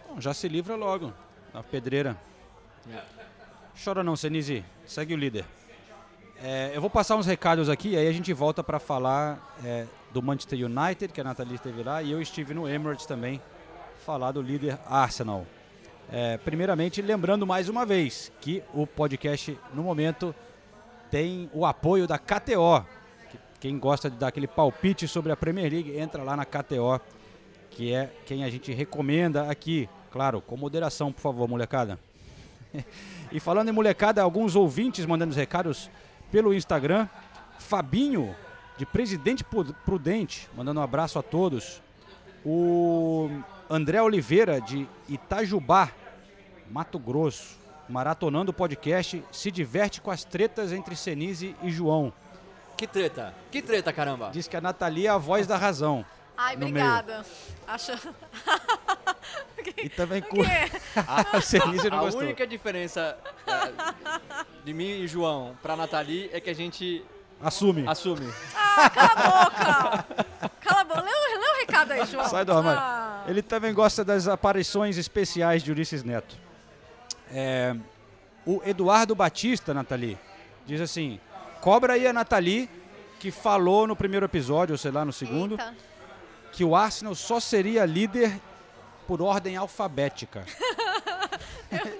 [0.08, 1.14] Bom, já se livra logo,
[1.54, 2.18] na pedreira.
[3.84, 5.46] Chora não, Senise, segue o líder.
[6.42, 9.86] É, eu vou passar uns recados aqui, aí a gente volta para falar é,
[10.16, 13.42] do Manchester United, que a Nathalie esteve lá, e eu estive no Emirates também,
[14.06, 15.46] falar do líder Arsenal.
[16.10, 20.34] É, primeiramente, lembrando mais uma vez que o podcast, no momento,
[21.12, 22.86] tem o apoio da KTO.
[23.30, 27.02] que Quem gosta de dar aquele palpite sobre a Premier League, entra lá na KTO,
[27.70, 29.90] que é quem a gente recomenda aqui.
[30.12, 32.00] Claro, com moderação, por favor, molecada.
[33.34, 35.90] e falando em molecada, alguns ouvintes mandando os recados
[36.32, 37.06] pelo Instagram.
[37.60, 38.34] Fabinho,
[38.78, 41.82] de Presidente Prudente, mandando um abraço a todos.
[42.46, 43.30] O
[43.70, 45.90] André Oliveira, de Itajubá,
[46.70, 47.58] Mato Grosso,
[47.88, 52.12] maratonando o podcast, se diverte com as tretas entre Senise e João.
[52.78, 53.34] Que treta?
[53.52, 54.30] Que treta, caramba?
[54.32, 56.06] Diz que a Nathalie é a voz da razão.
[56.38, 57.26] Ai, obrigada.
[57.66, 57.94] Acho...
[59.78, 60.44] E também O com.
[60.44, 60.50] quê?
[61.08, 62.22] a Senise não a gostou.
[62.22, 63.18] única diferença
[63.48, 63.72] é,
[64.66, 67.04] de mim e João pra Nathalie é que a gente
[67.42, 67.88] Assume.
[67.88, 68.28] assume.
[68.78, 70.06] Ah, cala a boca!
[70.62, 71.02] Cala a boca.
[71.02, 72.28] Lê, o- lê o recado aí, João.
[72.30, 72.80] Sai do armário.
[72.80, 73.24] Ah.
[73.28, 76.36] Ele também gosta das aparições especiais de Ulisses Neto.
[77.32, 77.76] É,
[78.46, 80.18] o Eduardo Batista, Nathalie,
[80.66, 81.20] diz assim:
[81.62, 82.70] cobra aí a Nathalie,
[83.20, 85.74] que falou no primeiro episódio, ou sei lá, no segundo, Eita.
[86.52, 88.40] que o Arsenal só seria líder
[89.08, 90.46] por ordem alfabética.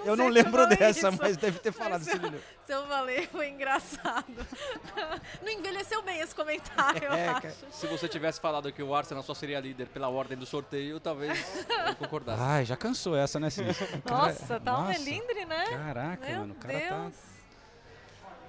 [0.04, 1.18] Eu não, sei se lembro dessa, isso.
[1.20, 2.00] mas deve ter falado.
[2.00, 4.24] Mas se, esse eu, se eu falei, foi engraçado.
[5.42, 7.42] Não envelheceu bem esse comentário, eu É, acho.
[7.42, 7.54] cara.
[7.70, 11.66] Se você tivesse falado que o Arsenal só seria líder pela ordem do sorteio, talvez
[11.88, 12.42] eu concordasse.
[12.42, 13.76] Ai, já cansou essa, né, Cis?
[14.08, 14.98] Nossa, tá um Nossa.
[14.98, 15.64] melindre, né?
[15.70, 17.14] Caraca, Meu mano, o cara tá Deus.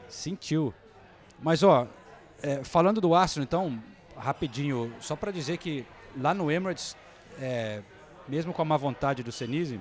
[0.07, 0.73] Sentiu.
[1.41, 1.87] Mas, ó,
[2.41, 3.83] é, falando do Arsenal, então,
[4.15, 5.85] rapidinho, só para dizer que
[6.19, 6.95] lá no Emirates,
[7.39, 7.81] é,
[8.27, 9.79] mesmo com a má vontade do Senise,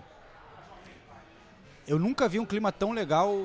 [1.87, 3.37] eu nunca vi um clima tão legal,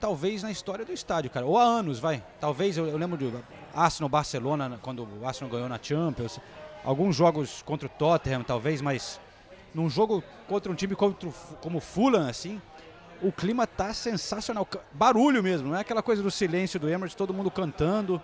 [0.00, 1.46] talvez na história do estádio, cara.
[1.46, 2.22] Ou há anos, vai.
[2.40, 3.32] Talvez, eu, eu lembro de
[3.74, 6.40] Arsenal-Barcelona, quando o Arsenal ganhou na Champions.
[6.84, 9.20] Alguns jogos contra o Tottenham, talvez, mas
[9.74, 11.28] num jogo contra um time contra
[11.60, 12.60] como o Fulham, assim,
[13.22, 14.66] o clima tá sensacional.
[14.92, 18.20] Barulho mesmo, não é aquela coisa do silêncio do Emirates, todo mundo cantando,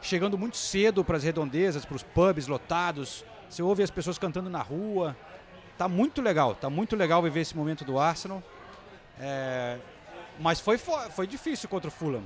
[0.00, 3.24] chegando muito cedo para as redondezas, para os pubs lotados.
[3.48, 5.16] Você ouve as pessoas cantando na rua.
[5.78, 8.42] Tá muito legal, tá muito legal viver esse momento do Arsenal.
[9.20, 9.78] É,
[10.38, 12.22] mas foi, fo- foi difícil contra o Fulham.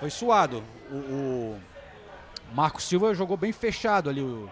[0.00, 0.62] Foi suado.
[0.90, 1.60] O, o
[2.54, 4.22] Marco Silva jogou bem fechado ali.
[4.22, 4.48] O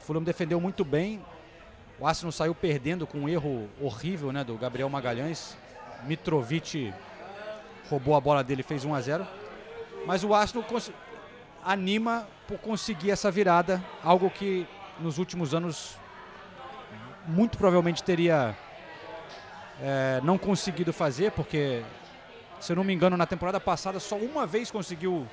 [0.00, 1.20] Fulham defendeu muito bem.
[1.98, 5.56] O Arsenal saiu perdendo com um erro horrível né, do Gabriel Magalhães.
[6.04, 6.94] Mitrovic
[7.90, 9.26] roubou a bola dele fez 1 a 0
[10.06, 10.64] Mas o Arsenal
[11.62, 14.66] anima por conseguir essa virada, algo que
[14.98, 15.98] nos últimos anos
[17.26, 18.56] muito provavelmente teria
[19.82, 21.82] é, não conseguido fazer, porque,
[22.60, 25.26] se eu não me engano, na temporada passada só uma vez conseguiu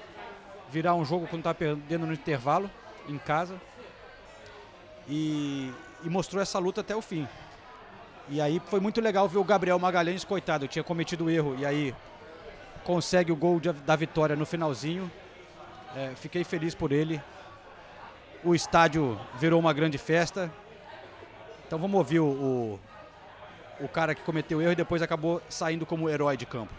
[0.70, 2.70] virar um jogo quando estava perdendo no intervalo,
[3.08, 3.56] em casa.
[5.08, 5.72] E,
[6.04, 7.28] e mostrou essa luta até o fim.
[8.30, 11.96] E aí foi muito legal ver o Gabriel Magalhães, coitado, tinha cometido erro, e aí
[12.84, 15.10] consegue o gol de- da vitória no finalzinho.
[15.96, 17.22] É, fiquei feliz por ele.
[18.44, 20.52] O estádio virou uma grande festa.
[21.68, 22.80] Então vamos ouvir o, o,
[23.82, 26.74] o cara que cometeu o erro e depois acabou saindo como herói de campo.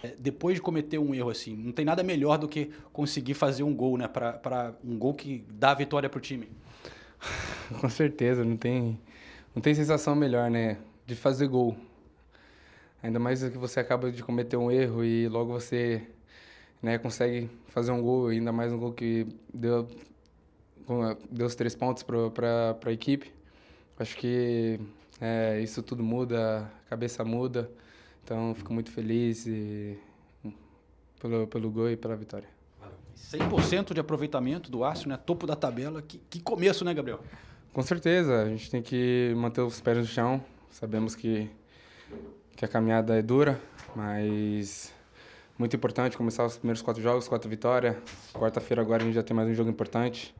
[0.00, 3.64] É, Depois de cometer um erro assim, não tem nada melhor do que conseguir fazer
[3.64, 4.06] um gol, né?
[4.06, 6.48] Para um gol que dá a vitória pro time.
[7.80, 8.96] Com certeza, não tem,
[9.52, 10.78] não tem sensação melhor, né?
[11.04, 11.76] De fazer gol.
[13.02, 16.02] Ainda mais que você acaba de cometer um erro e logo você
[16.80, 19.88] né, consegue fazer um gol, ainda mais um gol que deu,
[21.30, 23.35] deu os três pontos para a equipe.
[23.98, 24.78] Acho que
[25.20, 27.70] é, isso tudo muda, a cabeça muda.
[28.22, 29.98] Então, fico muito feliz e,
[31.20, 32.48] pelo, pelo gol e pela vitória.
[33.16, 35.22] 100% de aproveitamento do Arsenal, né?
[35.24, 36.02] Topo da tabela.
[36.02, 37.20] Que, que começo, né, Gabriel?
[37.72, 40.42] Com certeza, a gente tem que manter os pés no chão.
[40.70, 41.50] Sabemos que,
[42.54, 43.60] que a caminhada é dura,
[43.94, 44.92] mas
[45.58, 47.96] muito importante começar os primeiros quatro jogos, quatro vitórias.
[48.34, 50.34] Quarta-feira agora a gente já tem mais um jogo importante.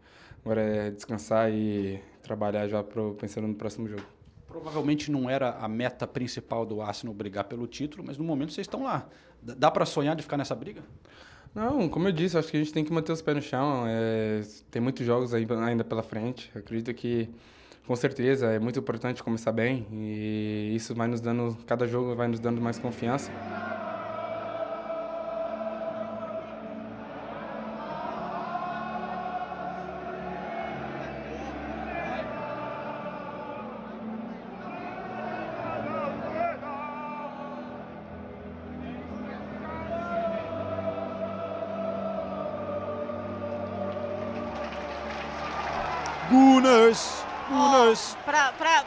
[0.45, 4.03] Agora é descansar e trabalhar já pro, pensando no próximo jogo.
[4.47, 8.67] Provavelmente não era a meta principal do Arsenal brigar pelo título, mas no momento vocês
[8.67, 9.07] estão lá.
[9.43, 10.83] D- Dá para sonhar de ficar nessa briga?
[11.55, 13.85] Não, como eu disse, acho que a gente tem que manter os pés no chão.
[13.87, 16.51] É, tem muitos jogos aí ainda pela frente.
[16.55, 17.29] Eu acredito que,
[17.87, 22.29] com certeza, é muito importante começar bem e isso vai nos dando, cada jogo vai
[22.29, 23.31] nos dando mais confiança.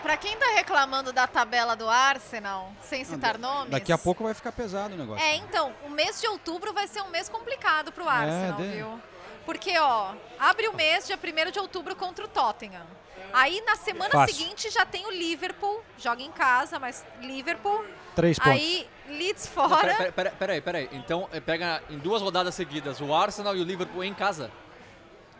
[0.01, 3.69] Pra quem tá reclamando da tabela do Arsenal, sem citar nomes.
[3.71, 5.23] Daqui a pouco vai ficar pesado o negócio.
[5.23, 8.99] É, então, o mês de outubro vai ser um mês complicado pro Arsenal, de- viu?
[9.45, 12.85] Porque, ó, abre o mês, dia 1 de outubro, contra o Tottenham.
[13.33, 14.35] Aí, na semana Fácil.
[14.35, 17.83] seguinte, já tem o Liverpool, joga em casa, mas Liverpool.
[18.15, 18.51] Três pontos.
[18.53, 19.79] Aí, Leeds fora.
[19.81, 20.89] pera- pera- pera- Peraí, peraí.
[20.93, 24.51] Então, eh, pega em duas rodadas seguidas o Arsenal e o Liverpool em casa.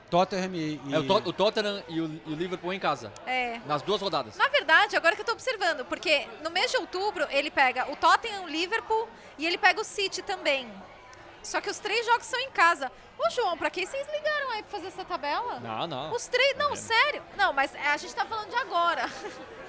[0.10, 0.82] Tottenham e...
[0.86, 3.12] e- É o, To- o Tottenham e o, e o Liverpool em casa.
[3.26, 3.60] É.
[3.66, 4.36] Nas duas rodadas.
[4.38, 7.96] Na verdade, agora que eu tô observando, porque no mês de outubro ele pega o
[7.96, 9.08] Tottenham, o Liverpool
[9.38, 10.70] e ele pega o City também.
[11.44, 12.92] Só que os três jogos são em casa.
[13.18, 15.60] Ô, João, pra que vocês ligaram aí pra fazer essa tabela?
[15.60, 16.12] Não, não.
[16.14, 16.56] Os três.
[16.58, 17.22] Não, sério.
[17.38, 19.06] Não, mas a gente tá falando de agora.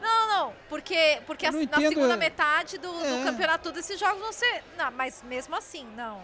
[0.00, 3.24] Não, não, porque, porque Eu a- não na segunda é- metade do, do É.
[3.24, 4.62] campeonato todos esses jogos vão ser.
[4.76, 6.22] Não, mas mesmo assim, não.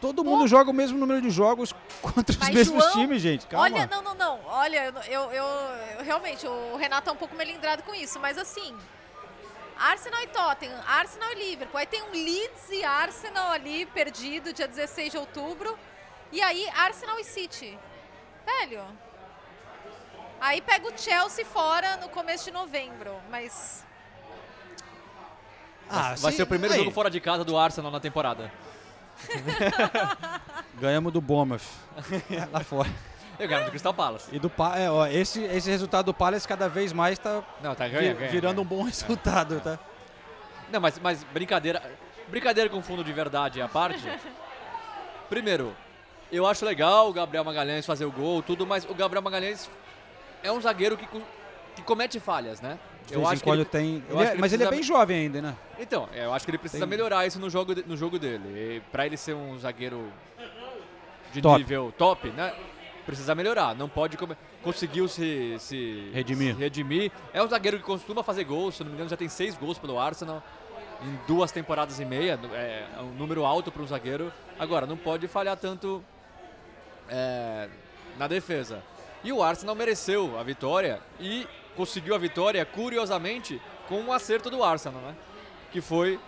[0.00, 3.46] Todo mundo joga o mesmo número de jogos contra os Mas, mesmos João, times, gente.
[3.46, 3.64] Calma.
[3.66, 4.40] Olha, não, não, não.
[4.46, 5.44] Olha, eu, eu, eu-
[5.98, 8.76] eu- realmente, o Renato é um pouco melindrado com isso, mas assim.
[9.76, 11.78] Arsenal e Tottenham, Arsenal e Liverpool.
[11.78, 15.76] Aí tem um Leeds e Arsenal ali perdido, dia 16 de outubro.
[16.32, 17.78] E aí, Arsenal e City.
[18.44, 18.84] Velho.
[20.40, 23.84] Aí pega o Chelsea fora no começo de novembro, mas.
[25.90, 26.80] Ah, Vai sim, ser o primeiro aí.
[26.80, 28.52] jogo fora de casa do Arsenal na temporada.
[30.80, 31.62] Ganhamos do Bournemouth.
[32.52, 32.88] lá fora.
[33.38, 34.28] Eu ganho do Crystal Palace.
[34.34, 37.72] E do Pa- é, ó, esse, esse resultado do Palace cada vez mais tá, Não,
[37.74, 38.60] tá vi- virando ganha.
[38.60, 39.78] um bom resultado, tá?
[40.72, 41.80] Não, mas, mas brincadeira.
[42.28, 44.02] Brincadeira com fundo de verdade à parte.
[45.28, 45.74] Primeiro,
[46.32, 49.70] eu acho legal o Gabriel Magalhães fazer o gol, tudo, mas o Gabriel Magalhães
[50.42, 51.06] é um zagueiro que,
[51.76, 52.78] que comete falhas, né?
[53.08, 54.02] De vez em que quando ele- tem.
[54.08, 55.56] eu ele acho é- que mas ele é precisa- bem jovem ainda, né?
[55.78, 58.44] Então, eu acho que ele precisa Tem- melhorar isso no jogo, de- no jogo dele.
[58.48, 60.12] E pra ele ser um zagueiro
[61.32, 61.58] de Top.
[61.58, 62.54] nível top, né?
[63.06, 63.74] Precisa melhorar.
[63.74, 66.54] Não pode come- conseguiu se, se Redimir.
[66.54, 67.10] se redimir.
[67.32, 68.76] É um zagueiro que costuma fazer gols.
[68.76, 70.42] Se não me engano, já tem seis gols pelo Arsenal
[71.02, 72.38] em duas temporadas e meia.
[72.52, 74.30] É um número alto para um zagueiro.
[74.58, 76.04] Agora, não pode falhar tanto
[77.08, 77.68] é,
[78.18, 78.82] na defesa.
[79.24, 81.46] E o Arsenal mereceu a vitória e
[81.78, 85.14] conseguiu a vitória, curiosamente, com um acerto do Arsenal, né?
[85.70, 86.18] Que foi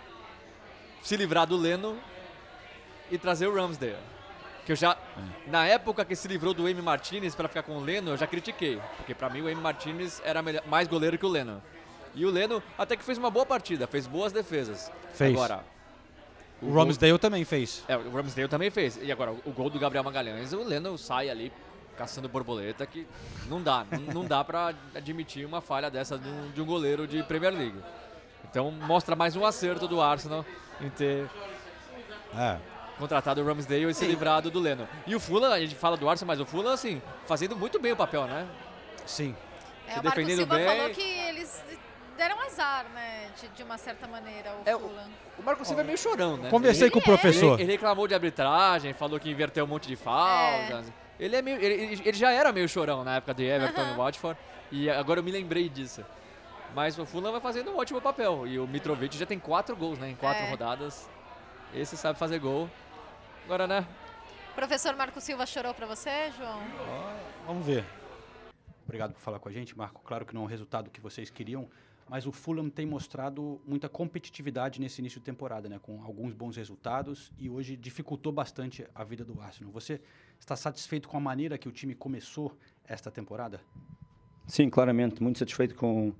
[1.03, 1.97] se livrar do Leno
[3.11, 3.97] e trazer o Ramsdale.
[4.65, 4.95] Que eu já,
[5.47, 8.25] na época que se livrou do Amy Martinez para ficar com o Leno, eu já
[8.27, 8.79] critiquei.
[8.95, 11.61] Porque para mim o Amy Martinez era melhor- mais goleiro que o Leno.
[12.15, 14.89] E o Leno até que fez uma boa partida, fez boas defesas.
[15.13, 15.33] Fez.
[15.33, 15.63] Agora,
[16.61, 17.83] O, gol- Ramsdale também fez.
[17.87, 18.97] é, o Ramsdale também fez.
[19.01, 21.51] E agora, o gol do Gabriel Magalhães, o Leno sai ali
[21.97, 23.07] caçando borboleta que
[23.47, 23.85] não dá.
[24.13, 27.81] não, dá pra admitir uma falha dessa de um, de um goleiro de Premier League.
[28.49, 30.45] Então mostra mais um acerto do Arsenal
[30.81, 31.29] em ter
[32.35, 32.57] É.
[32.97, 34.87] contratado o Ramsdale e se livrado do Leno.
[35.07, 37.91] E o Fulham, a gente fala do Arsenal, mas o Fulham, assim, fazendo muito bem
[37.91, 38.47] o papel, né?
[39.05, 39.35] Sim.
[39.87, 40.65] É, Se o Marco Silva bem.
[40.65, 41.63] falou que eles
[42.17, 43.29] deram azar, né?
[43.39, 45.09] De, de uma certa maneira, o É, o- Fulham.
[45.39, 46.49] O Marco Silva é meio chorão, né?
[46.49, 47.53] Conversei Ele- com o professor.
[47.55, 50.91] Ele, ele reclamou de arbitragem, falou que inverteu um monte de faltas.
[51.21, 54.39] Ele, é meio, ele, ele- já era meio chorão na época de Everton e Watford.
[54.71, 56.03] E agora eu me lembrei disso.
[56.73, 58.47] Mas o Fulham vai fazendo um ótimo papel.
[58.47, 60.09] E o Mitrovic já tem quatro gols, né?
[60.09, 60.49] Em quatro É.
[60.49, 61.07] rodadas.
[61.75, 62.67] Esse sabe fazer gol.
[63.45, 63.85] Agora, né?
[64.55, 66.59] Professor Marco Silva chorou pra você, João?
[67.45, 67.85] Vamos ver.
[68.83, 70.01] Obrigado por falar com a gente, Marco.
[70.03, 71.69] Claro que não é o resultado que vocês queriam,
[72.09, 75.79] mas o Fulham tem mostrado muita competitividade nesse início de temporada, né?
[75.81, 79.71] Com alguns bons resultados e hoje dificultou bastante a vida do Arsenal.
[79.71, 80.01] Você
[80.41, 82.51] está satisfeito com a maneira que o time começou
[82.87, 83.61] esta temporada?
[84.47, 86.11] Sim, claramente, muito satisfeito com,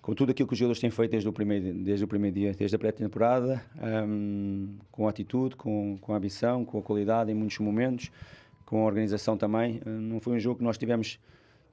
[0.00, 2.52] com tudo aquilo que os jogadores têm feito desde o primeiro, desde o primeiro dia,
[2.54, 3.62] desde a pré-temporada,
[4.08, 8.10] um, com a atitude, com, com a ambição, com a qualidade em muitos momentos,
[8.64, 9.80] com a organização também.
[9.86, 11.20] Uh, não foi um jogo que nós tivemos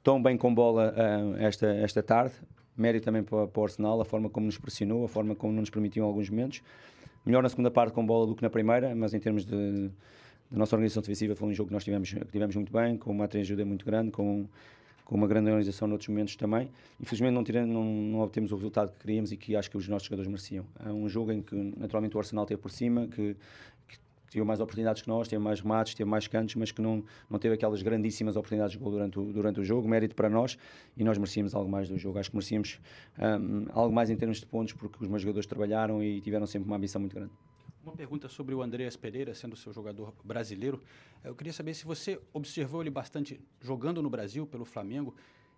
[0.03, 2.33] tão bem com bola uh, esta, esta tarde,
[2.77, 5.69] mérito também para, para o Arsenal, a forma como nos pressionou, a forma como nos
[5.69, 6.61] permitiu em alguns momentos.
[7.25, 9.89] Melhor na segunda parte com bola do que na primeira, mas em termos de,
[10.53, 13.25] da nossa organização defensiva foi um jogo que nós tivemos, tivemos muito bem, com uma
[13.25, 14.47] ajuda muito grande, com
[15.03, 16.69] com uma grande organização noutros momentos também.
[16.99, 19.87] Infelizmente não, tiramos, não, não obtemos o resultado que queríamos e que acho que os
[19.87, 20.65] nossos jogadores mereciam.
[20.85, 23.35] É um jogo em que naturalmente o Arsenal teve por cima, que,
[23.87, 23.97] que
[24.31, 27.37] teve mais oportunidades que nós, teve mais remates, teve mais cantos, mas que não, não
[27.37, 29.87] teve aquelas grandíssimas oportunidades de gol durante o, durante o jogo.
[29.87, 30.57] Mérito para nós
[30.95, 32.17] e nós merecíamos algo mais do jogo.
[32.17, 32.79] Acho que merecíamos
[33.19, 36.67] um, algo mais em termos de pontos porque os meus jogadores trabalharam e tiveram sempre
[36.67, 37.31] uma ambição muito grande.
[37.83, 40.81] Uma pergunta sobre o Andreas Pereira, sendo seu jogador brasileiro.
[41.21, 45.13] Eu queria saber se você observou ele bastante jogando no Brasil pelo Flamengo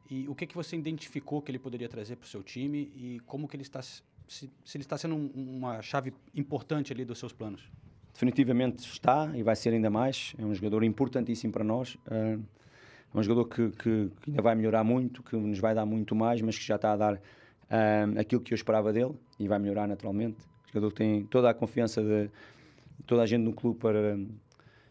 [0.09, 3.21] e o que, que você identificou que ele poderia trazer para o seu time e
[3.27, 7.19] como que ele está se, se ele está sendo um, uma chave importante ali dos
[7.19, 7.69] seus planos.
[8.11, 10.33] Definitivamente está e vai ser ainda mais.
[10.39, 11.95] É um jogador importantíssimo para nós.
[12.09, 12.39] É
[13.13, 16.41] um jogador que, que, que ainda vai melhorar muito, que nos vai dar muito mais,
[16.41, 19.87] mas que já está a dar um, aquilo que eu esperava dele e vai melhorar
[19.87, 22.29] naturalmente jogador que tem toda a confiança de
[23.05, 24.17] toda a gente no clube para,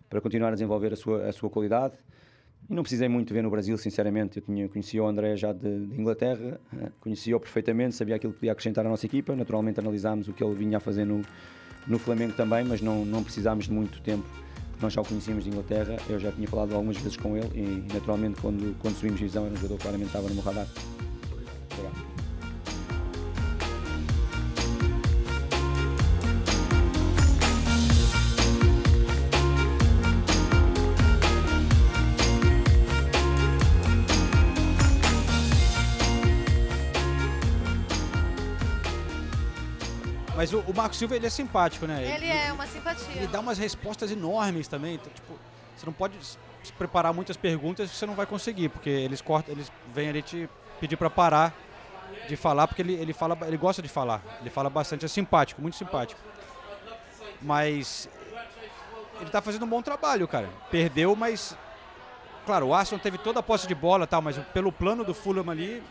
[0.09, 1.95] para continuar a desenvolver a sua, a sua qualidade.
[2.69, 4.39] E não precisei muito ver no Brasil, sinceramente.
[4.39, 8.39] Eu tinha, conhecia o André já de, de Inglaterra, eh, conhecia-o perfeitamente, sabia aquilo que
[8.39, 9.37] podia acrescentar à nossa equipa.
[9.37, 11.21] Naturalmente analisámos o que ele vinha a fazer no,
[11.87, 14.27] no Flamengo também, mas não, não precisámos de muito tempo,
[14.81, 15.97] nós já o conhecíamos de Inglaterra.
[16.09, 19.53] Eu já tinha falado algumas vezes com ele e, naturalmente, quando, quando subimos divisão, era
[19.53, 20.67] um jogador que claramente estava no meu radar.
[21.71, 22.14] Obrigado.
[40.45, 42.03] Mas o, o Marco Silva ele é simpático, né?
[42.03, 43.17] Ele, ele é uma simpatia.
[43.17, 44.97] Ele dá umas respostas enormes também.
[44.97, 45.39] Então, tipo,
[45.75, 49.55] você não pode se preparar muitas perguntas que você não vai conseguir, porque eles cortam,
[49.55, 50.47] eles vêm ali te
[50.79, 51.55] pedir para parar
[52.29, 54.21] de falar, porque ele, ele fala, ele gosta de falar.
[54.43, 56.21] Ele fala bastante, é simpático, muito simpático.
[57.41, 58.07] Mas
[59.23, 60.51] ele tá fazendo um bom trabalho, cara.
[60.71, 61.57] Perdeu, mas
[62.45, 65.51] claro, o Arsenal teve toda a posse de bola, tal, mas pelo plano do Fulham
[65.51, 65.83] ali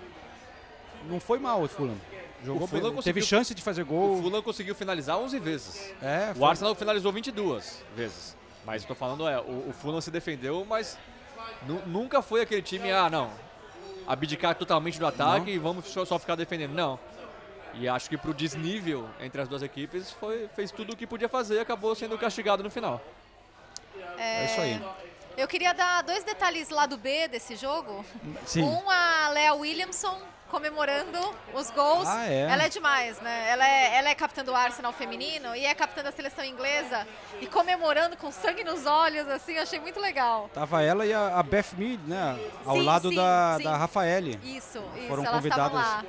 [1.09, 1.97] não foi mal o Fulham.
[2.43, 4.19] Jogou bem, teve chance de fazer gol.
[4.19, 5.93] O Fulham conseguiu finalizar 11 vezes.
[6.01, 8.35] É, o Arsenal finalizou 22 vezes.
[8.65, 10.97] Mas estou falando é, o, o Fulham se defendeu, mas
[11.85, 13.31] nunca foi aquele time, ah, não,
[14.07, 15.53] abdicar totalmente do ataque não.
[15.53, 16.73] e vamos só ficar defendendo.
[16.73, 16.99] Não.
[17.73, 21.27] E acho que pro desnível entre as duas equipes foi, fez tudo o que podia
[21.27, 23.01] fazer e acabou sendo castigado no final.
[24.17, 24.81] É, é isso aí.
[25.35, 28.05] Eu queria dar dois detalhes lá do B desse jogo.
[28.45, 28.61] Sim.
[28.63, 30.19] Um, a Lea Williamson
[30.53, 31.17] comemorando
[31.55, 32.07] os gols.
[32.07, 32.41] Ah, é?
[32.41, 33.49] Ela é demais, né?
[33.49, 37.07] Ela é, ela é capitã do Arsenal feminino e é capitã da seleção inglesa.
[37.41, 40.51] E comemorando com sangue nos olhos, assim, achei muito legal.
[40.53, 42.39] Tava ela e a, a Beth Mead, né?
[42.63, 43.63] Ao Sim, lado sim, da, sim.
[43.63, 44.39] da Rafaele.
[44.43, 45.73] Isso, isso, Foram elas convidadas.
[45.73, 46.03] lá.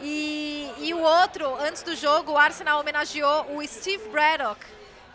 [0.00, 4.64] E, e o outro, antes do jogo, o Arsenal homenageou o Steve Braddock,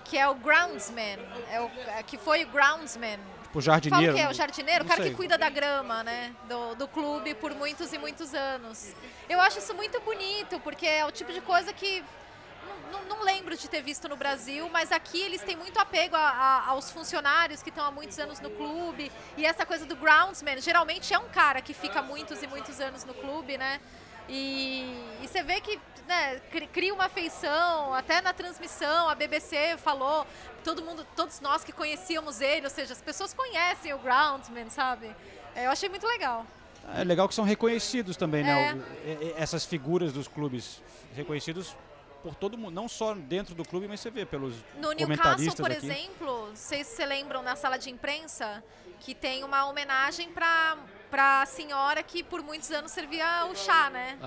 [0.04, 1.18] que é o groundsman,
[1.52, 3.18] é o, é, que foi o groundsman.
[3.56, 4.06] Tipo, jardineiro.
[4.06, 5.12] Fala que é o jardineiro, o cara sei.
[5.12, 8.94] que cuida da grama, né, do, do clube por muitos e muitos anos.
[9.30, 12.04] Eu acho isso muito bonito, porque é o tipo de coisa que
[12.92, 16.16] não, não- não lembro de ter visto no Brasil, mas aqui eles têm muito apego
[16.16, 19.12] a- a- aos funcionários que estão há muitos anos no clube.
[19.38, 23.06] E essa coisa do groundsman, geralmente é um cara que fica muitos e muitos anos
[23.06, 23.80] no clube, né?
[24.30, 24.84] E,
[25.22, 30.26] e você vê que né, cri- cria uma afeição, até na transmissão, a BBC falou,
[30.64, 35.16] todo mundo, todos nós que conhecíamos ele, ou seja, as pessoas conhecem o groundsman, sabe?
[35.56, 36.46] É, Eu achei muito legal.
[36.96, 38.74] É legal que são reconhecidos também, É.
[38.74, 38.84] né?
[39.04, 40.82] E- e- essas figuras dos clubes
[41.16, 41.76] reconhecidos
[42.22, 45.72] por todo mundo, não só dentro do clube, mas você vê pelos No Newcastle, por
[45.72, 45.86] aqui.
[45.86, 48.64] exemplo, vocês se lembram na sala de imprensa
[49.00, 50.78] que tem uma homenagem para
[51.10, 54.18] para a senhora que por muitos anos servia o chá, né?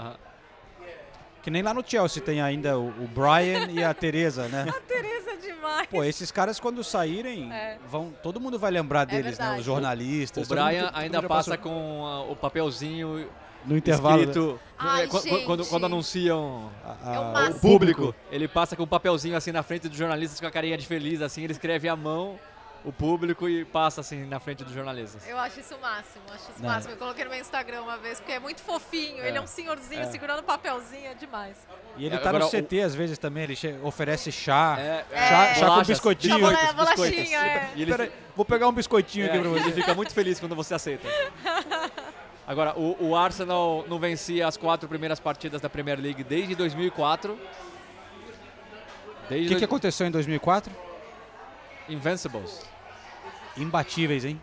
[1.42, 4.66] Que nem lá no Chelsea tem ainda o, o Brian e a Teresa, né?
[4.76, 5.86] A Teresa é demais.
[5.88, 7.78] Pô, esses caras quando saírem, É.
[7.88, 9.44] vão, todo mundo vai lembrar deles, né?
[9.44, 9.60] verdade.
[9.60, 10.46] Os jornalistas.
[10.50, 13.30] O mundo- Brian mundo ainda passa passou- com ah, o papelzinho
[13.64, 14.18] no intervalo.
[14.20, 15.44] escrito, Ai, é, qu- gente.
[15.46, 19.62] quando, quando anunciam a- É o o público, ele passa com um papelzinho assim na
[19.62, 22.38] frente dos jornalistas com a carinha de feliz, assim, ele escreve à mão
[22.88, 25.26] o público e passa assim na frente dos jornalistas.
[25.28, 26.70] Eu acho isso o máximo, acho isso o Não.
[26.70, 26.94] máximo.
[26.94, 29.22] Eu coloquei no meu Instagram uma vez, porque é muito fofinho.
[29.22, 29.28] É.
[29.28, 30.06] Ele é um senhorzinho É.
[30.06, 31.56] segurando papelzinho, é demais.
[31.98, 35.16] E ele É, tá agora, no CT às vezes também, ele oferece chá, É, chá,
[35.46, 35.54] é.
[35.54, 36.46] chá com Bolachas, biscoitinho.
[36.50, 37.70] É, bolachinha, é.
[37.76, 39.64] E ele Peraí, vou pegar um biscoitinho É, aqui pra você.
[39.64, 41.06] Ele fica muito feliz quando você aceita.
[42.48, 47.34] Agora, o, o Arsenal não vencia as quatro primeiras partidas da Premier League desde 2004.
[47.34, 47.38] O
[49.28, 50.74] Desde que, que aconteceu em 2004?
[51.86, 52.62] Invincibles.
[53.58, 54.40] Imbatíveis, hein?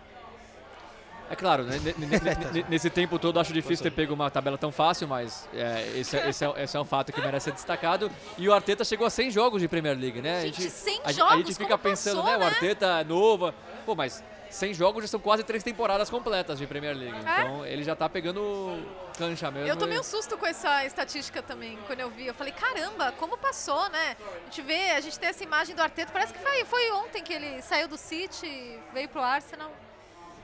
[1.28, 4.30] É claro, né, ne- ne- ne- ne- nesse tempo todo acho difícil ter pego uma
[4.30, 7.46] tabela tão fácil, mas é, esse, é, esse, é, esse é um fato que merece
[7.46, 8.12] ser destacado.
[8.38, 10.42] E o Arteta chegou a 100 jogos de Premier League, né?
[10.44, 12.38] Gente, 100 a, gente- jogos, a gente fica como pensando, passou, né?
[12.38, 12.46] O né?
[12.46, 13.52] Arteta é novo.
[13.88, 14.24] Pô, mas
[14.56, 17.16] 100 jogos já são quase três temporadas completas de Premier League.
[17.28, 17.42] É?
[17.42, 18.82] Então ele já tá pegando
[19.18, 19.68] cancha mesmo.
[19.68, 22.26] Eu tomei um susto com essa estatística também, quando eu vi.
[22.26, 24.16] Eu falei, caramba, como passou, né?
[24.42, 27.22] A gente vê, a gente tem essa imagem do Arteta, parece que foi, foi ontem
[27.22, 29.72] que ele saiu do City, veio pro Arsenal,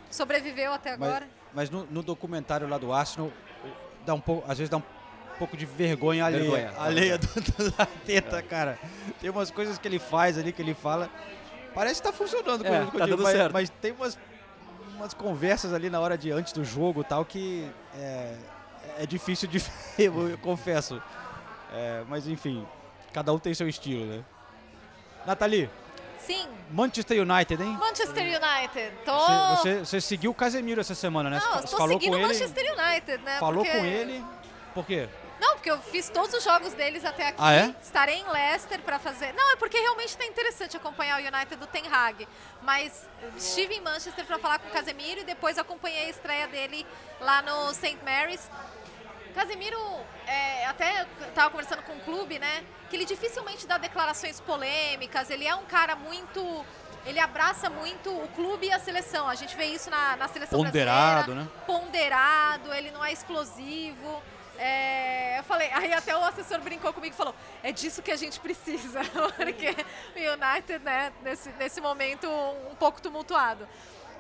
[0.10, 1.28] sobreviveu até Mas, agora.
[1.54, 3.32] mas no, no documentário lá do Arsenal,
[4.06, 4.84] dá um pouco, às vezes dá um
[5.40, 6.74] pouco de vergonha alheia, Vergonha.
[6.78, 8.78] alheia do, do Arteta, cara.
[9.22, 11.10] Tem umas coisas que ele faz ali, que ele fala,
[11.74, 12.66] parece que tá funcionando.
[12.66, 13.54] É, tá dando mas, certo.
[13.54, 14.18] mas tem umas,
[14.96, 18.36] umas conversas ali na hora de antes do jogo e tal que é,
[19.00, 19.60] é difícil de
[19.98, 21.02] ver, eu confesso.
[21.74, 22.68] É, mas enfim,
[23.14, 24.24] cada um tem seu estilo, né?
[25.26, 25.70] Nathalie,
[26.26, 27.78] Sim, Manchester United, hein?
[27.80, 28.94] Manchester United.
[29.04, 29.18] Tô...
[29.18, 31.42] Você, você, você seguiu o Casemiro essa semana, né?
[31.44, 32.28] Não, Você falou seguindo com o ele.
[32.28, 33.40] Manchester United, né?
[33.40, 34.24] Falou porque- com ele.
[34.74, 35.10] Por quê?
[35.42, 37.40] Não, porque eu fiz todos os jogos deles até aqui.
[37.40, 37.76] Ah, é?
[37.82, 39.34] Estarei em Leicester para fazer.
[39.34, 42.28] Não, é porque realmente está interessante acompanhar o United do Ten Hag.
[42.62, 46.86] Mas estive em Manchester para falar com o Casemiro e depois acompanhei a estreia dele
[47.20, 47.98] lá no St.
[48.06, 48.52] Mary's.
[49.34, 49.80] Casemiro,
[50.28, 52.64] é, até estava conversando com o clube, né?
[52.92, 55.32] Que ele dificilmente dá declarações polêmicas.
[55.32, 56.64] Ele é um cara muito.
[57.04, 59.28] Ele abraça muito o clube e a seleção.
[59.28, 61.44] A gente vê isso na, na seleção Ponderado, brasileira.
[61.46, 61.64] né?
[61.66, 64.22] Ponderado, ele não é explosivo.
[64.64, 67.34] É, eu falei, aí até o assessor brincou comigo e falou:
[67.64, 69.02] é disso que a gente precisa,
[69.36, 69.70] porque
[70.16, 72.30] o United, né, nesse, nesse momento
[72.72, 73.68] um pouco tumultuado.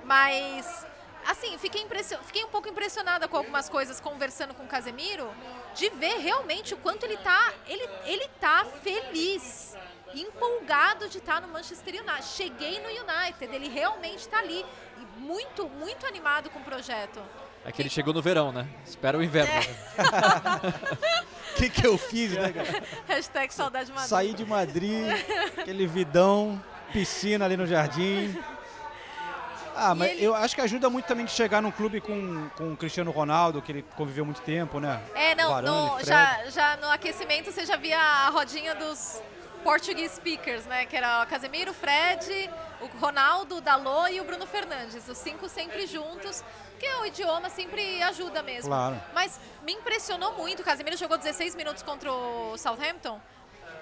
[0.03, 0.83] Mas,
[1.27, 5.31] assim, fiquei, impressio- fiquei um pouco impressionada com algumas coisas conversando com o Casemiro,
[5.75, 9.77] de ver realmente o quanto ele tá, ele, ele tá feliz,
[10.15, 12.23] empolgado de estar no Manchester United.
[12.25, 14.65] Cheguei no United, ele realmente tá ali,
[15.17, 17.21] muito, muito animado com o projeto.
[17.63, 18.67] É que ele chegou no verão, né?
[18.85, 19.53] Espera o inverno.
[21.51, 22.83] O que, que eu fiz, né, cara?
[23.07, 24.09] Hashtag saudade Madrid.
[24.09, 25.05] Saí de Madrid,
[25.59, 28.35] aquele vidão, piscina ali no jardim.
[29.75, 32.73] Ah, mas ele- eu acho que ajuda muito também de chegar num clube com, com
[32.73, 35.01] o Cristiano Ronaldo, que ele conviveu muito tempo, né?
[35.15, 39.21] É, não, Varane, no- já, já no aquecimento você já via a rodinha dos
[39.63, 40.85] Portuguese speakers, né?
[40.87, 42.49] Que era o Casemiro, o Fred,
[42.81, 45.07] o Ronaldo, o Dalot e o Bruno Fernandes.
[45.07, 46.43] Os cinco sempre juntos,
[46.81, 48.69] porque o idioma sempre ajuda mesmo.
[48.69, 48.99] Claro.
[49.13, 50.61] Mas me impressionou muito.
[50.61, 53.21] O Casemiro jogou 16 minutos contra o Southampton.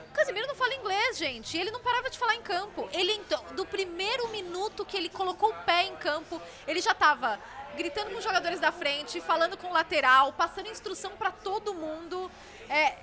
[0.09, 1.57] O Casemiro não fala inglês, gente.
[1.57, 2.89] Ele não parava de falar em campo.
[2.91, 7.39] Ele, então, do primeiro minuto que ele colocou o pé em campo, ele já estava
[7.77, 12.29] gritando com os jogadores da frente, falando com o lateral, passando instrução para todo mundo.
[12.67, 12.97] É,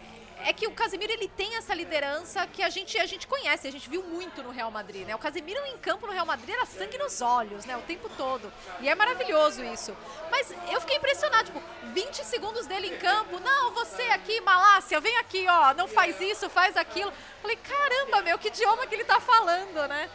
[0.45, 3.73] é que o Casemiro ele tem essa liderança que a gente, a gente conhece, a
[3.73, 5.15] gente viu muito no Real Madrid, né?
[5.15, 7.77] O Casemiro em campo no Real Madrid era sangue nos olhos, né?
[7.77, 8.53] O tempo todo.
[8.81, 9.97] E é maravilhoso isso.
[10.31, 11.63] Mas eu fiquei impressionada, tipo,
[11.93, 13.41] 20 segundos dele em campo.
[13.41, 17.13] Não, você aqui, Malásia, vem aqui, ó, não faz isso, faz aquilo.
[17.41, 20.11] Falei, caramba, meu, que idioma que ele tá falando, né?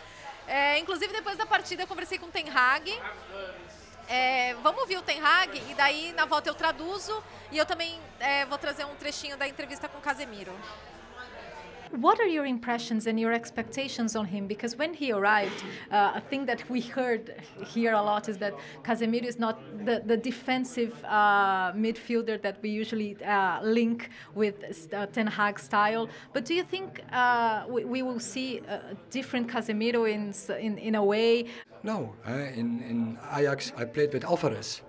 [0.48, 3.00] É, inclusive, depois da partida, eu conversei com o Ten Hag.
[4.08, 8.00] É, vamos ouvir o Ten Hag e daí na volta eu traduzo e eu também
[8.20, 10.54] é, vou trazer um trechinho da entrevista com o Casemiro.
[11.92, 14.48] What are your impressions and your expectations on him?
[14.48, 17.36] Because when he arrived, uh, a thing that we heard
[17.68, 22.70] here a lot is that Casemiro is not the, the defensive uh, midfielder that we
[22.70, 24.56] usually uh, link with
[24.94, 26.08] uh, Ten Hag style.
[26.32, 30.96] But do you think uh, we, we will see a different Casemiro in, in, in
[30.96, 31.48] a way?
[31.84, 34.82] No, uh, in, in Ajax I played with Alvarez,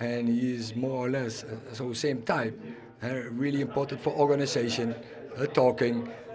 [0.00, 2.60] and he is more or less uh, so same type.
[3.00, 4.92] Uh, really important for organization,
[5.36, 6.27] uh, talking, uh,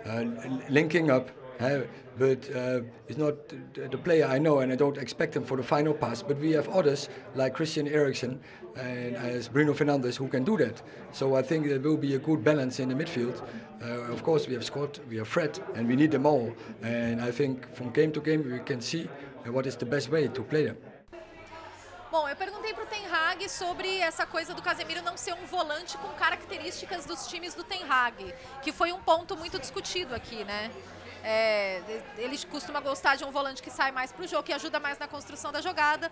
[0.70, 1.30] linking up.
[1.60, 1.82] Uh,
[2.18, 3.36] but uh, he's not
[3.74, 6.22] the, player I know, and I don't expect him for the final pass.
[6.22, 8.40] But we have others like Christian Eriksen
[8.76, 10.82] and as Bruno Fernandes who can do that.
[11.12, 13.42] So I think there will be a good balance in the midfield.
[13.82, 16.54] Uh, of course, we have Scott, we have Fred, and we need them all.
[16.82, 19.08] And I think from game to game we can see
[19.46, 20.78] uh, what is the best way to play them.
[22.14, 25.98] Bom, eu perguntei pro Ten Hag sobre essa coisa do Casemiro não ser um volante
[25.98, 30.70] com características dos times do Ten Hag, que foi um ponto muito discutido aqui, né?
[31.24, 31.82] É,
[32.20, 35.08] ele costuma gostar de um volante que sai mais pro jogo, que ajuda mais na
[35.08, 36.12] construção da jogada.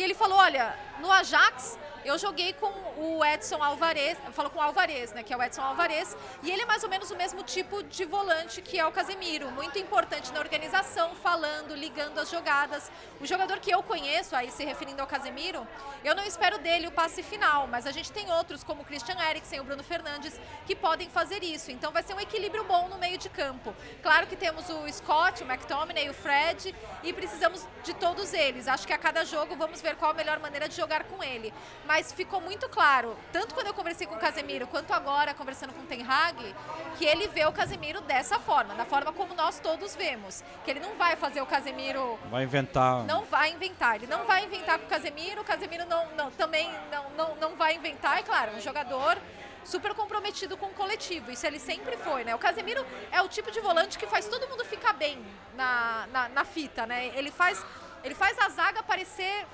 [0.00, 4.62] E ele falou: olha, no Ajax eu joguei com o Edson Alvarez, falou com o
[4.62, 7.42] Alvarez, né, que é o Edson Alvarez, e ele é mais ou menos o mesmo
[7.42, 12.90] tipo de volante que é o Casemiro, muito importante na organização, falando, ligando as jogadas.
[13.20, 15.66] O jogador que eu conheço, aí se referindo ao Casemiro,
[16.02, 19.20] eu não espero dele o passe final, mas a gente tem outros como o Christian
[19.28, 21.70] Eriksen o Bruno Fernandes que podem fazer isso.
[21.70, 23.74] Então vai ser um equilíbrio bom no meio de campo.
[24.02, 28.66] Claro que temos o Scott, o McTominay, o Fred e precisamos de todos eles.
[28.66, 31.52] Acho que a cada jogo vamos ver qual a melhor maneira de jogar com ele
[31.90, 35.82] mas ficou muito claro, tanto quando eu conversei com o Casemiro, quanto agora conversando com
[35.82, 36.54] o Ten Hag,
[36.96, 40.44] que ele vê o Casemiro dessa forma, da forma como nós todos vemos.
[40.64, 42.16] Que ele não vai fazer o Casemiro...
[42.30, 43.04] Vai inventar...
[43.04, 46.70] Não vai inventar, ele não vai inventar com o Casemiro, o Casemiro não, não, também
[46.90, 49.18] não, não, não vai inventar, é claro, um jogador
[49.64, 51.30] super comprometido com o coletivo.
[51.30, 52.34] Isso ele sempre foi, né?
[52.34, 55.22] O Casemiro é o tipo de volante que faz todo mundo ficar bem
[55.54, 57.06] na, na, na fita, né?
[57.14, 57.64] Ele faz,
[58.04, 59.44] ele faz a zaga parecer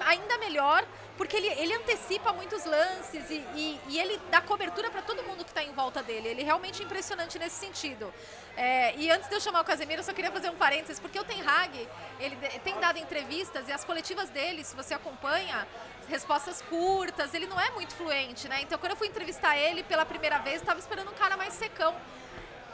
[0.00, 0.84] ainda melhor,
[1.16, 5.44] porque ele, ele antecipa muitos lances e, e, e ele dá cobertura para todo mundo
[5.44, 6.28] que está em volta dele.
[6.28, 8.12] Ele é realmente impressionante nesse sentido.
[8.56, 11.18] É, e antes de eu chamar o Casemiro, eu só queria fazer um parênteses, porque
[11.18, 15.66] o Ten Hag, ele tem dado entrevistas e as coletivas dele, se você acompanha,
[16.08, 18.62] respostas curtas, ele não é muito fluente, né?
[18.62, 21.94] Então, quando eu fui entrevistar ele pela primeira vez, estava esperando um cara mais secão.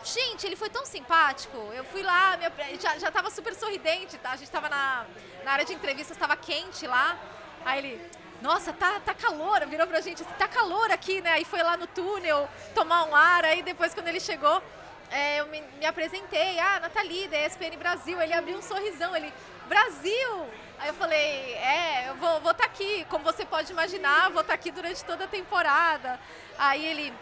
[0.04, 1.56] Gente, ele foi tão simpático.
[1.72, 4.30] Eu fui lá, minha, já, já tava super sorridente, tá?
[4.32, 5.06] A gente tava na,
[5.44, 7.18] na área de entrevistas, estava quente lá.
[7.64, 11.30] Aí ele, nossa, tá, tá calor, virou pra gente, tá calor aqui, né?
[11.30, 14.62] Aí foi lá no túnel tomar um ar, aí depois quando ele chegou,
[15.10, 19.32] é, eu me, me, apresentei, ah, Nathalie, da ESPN Brasil, ele abriu um sorrisão, ele,
[19.68, 20.46] Brasil!
[20.78, 24.42] Aí eu falei, é, eu vou estar vou tá aqui, como você pode imaginar, vou
[24.42, 26.20] estar tá aqui durante toda a temporada.
[26.58, 27.14] Aí ele,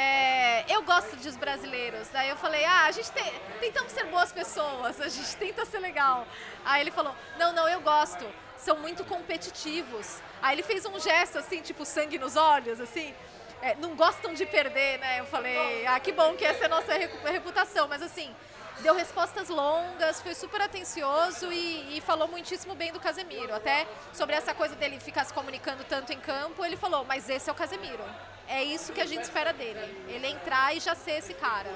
[0.00, 2.14] é, eu gosto dos brasileiros.
[2.14, 5.80] Aí eu falei, ah, a gente tem, tentamos ser boas pessoas, a gente tenta ser
[5.80, 6.24] legal.
[6.64, 8.24] Aí ele falou, não, não, eu gosto.
[8.56, 10.20] São muito competitivos.
[10.40, 13.12] Aí ele fez um gesto assim, tipo sangue nos olhos, assim.
[13.60, 15.18] É, não gostam de perder, né?
[15.18, 16.92] Eu falei, ah, que bom que essa é a nossa
[17.32, 17.88] reputação.
[17.88, 18.32] Mas assim,
[18.78, 23.52] deu respostas longas, foi super atencioso e, e, falou muitíssimo bem do Casemiro.
[23.52, 27.50] Até sobre essa coisa dele ficar se comunicando tanto em campo, ele falou, mas esse
[27.50, 28.04] é o Casemiro.
[28.48, 29.80] É isso que a gente espera dele.
[30.08, 31.70] Ele entrar e já ser esse cara.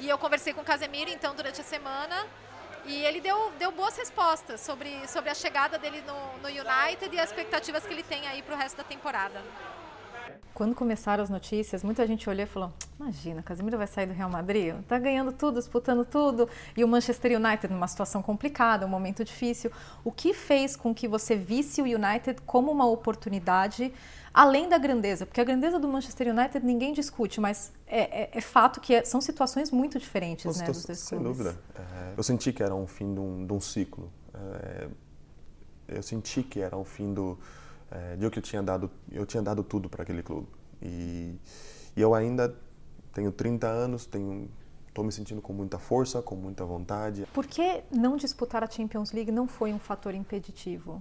[0.00, 2.26] E eu conversei com o Casemiro, então, durante a semana,
[2.86, 7.18] e ele deu, deu boas respostas sobre, sobre a chegada dele no, no United e
[7.18, 9.42] as expectativas que ele tem aí para o resto da temporada.
[10.54, 14.30] Quando começaram as notícias, muita gente olhou e falou: Imagina, Casemiro vai sair do Real
[14.30, 19.22] Madrid, tá ganhando tudo, disputando tudo, e o Manchester United numa situação complicada, um momento
[19.22, 19.70] difícil.
[20.02, 23.92] O que fez com que você visse o United como uma oportunidade,
[24.36, 25.24] além da grandeza?
[25.24, 29.02] Porque a grandeza do Manchester United ninguém discute, mas é, é, é fato que é,
[29.02, 30.66] são situações muito diferentes, né?
[30.66, 31.58] Dos sem dúvida.
[31.74, 34.12] É, eu senti que era um fim de um, de um ciclo.
[34.34, 34.88] É,
[35.88, 37.38] eu senti que era o fim do
[37.90, 40.48] é, de que eu tinha dado eu tinha dado tudo para aquele clube
[40.82, 41.38] e,
[41.96, 42.54] e, eu ainda
[43.12, 44.50] tenho 30 anos tenho
[44.88, 49.12] estou me sentindo com muita força com muita vontade por que não disputar a Champions
[49.12, 51.00] League não foi um fator impeditivo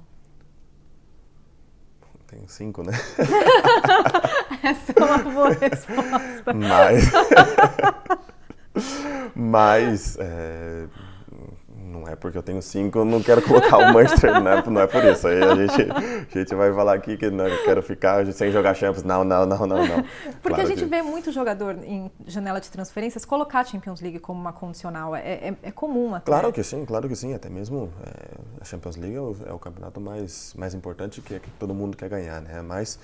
[2.35, 2.91] tenho cinco né?
[4.61, 6.53] Essa é uma boa resposta.
[6.53, 7.11] Mas
[9.35, 10.85] mas é,
[12.05, 14.81] não é porque eu tenho cinco, eu não quero colocar o Manchester, não é, não
[14.81, 15.27] é por isso.
[15.27, 18.75] Aí a gente, a gente vai falar aqui que não, eu quero ficar sem jogar
[18.75, 19.03] Champions.
[19.03, 20.03] Não, não, não, não, não.
[20.03, 20.85] Porque claro a gente que...
[20.85, 25.15] vê muito jogador em janela de transferências colocar a Champions League como uma condicional.
[25.15, 26.25] É, é, é comum até.
[26.25, 27.33] Claro que sim, claro que sim.
[27.33, 31.39] Até mesmo é, a Champions League é o, é o, campeonato mais, mais importante que,
[31.39, 32.61] que todo mundo quer ganhar, né?
[32.61, 32.99] Mas,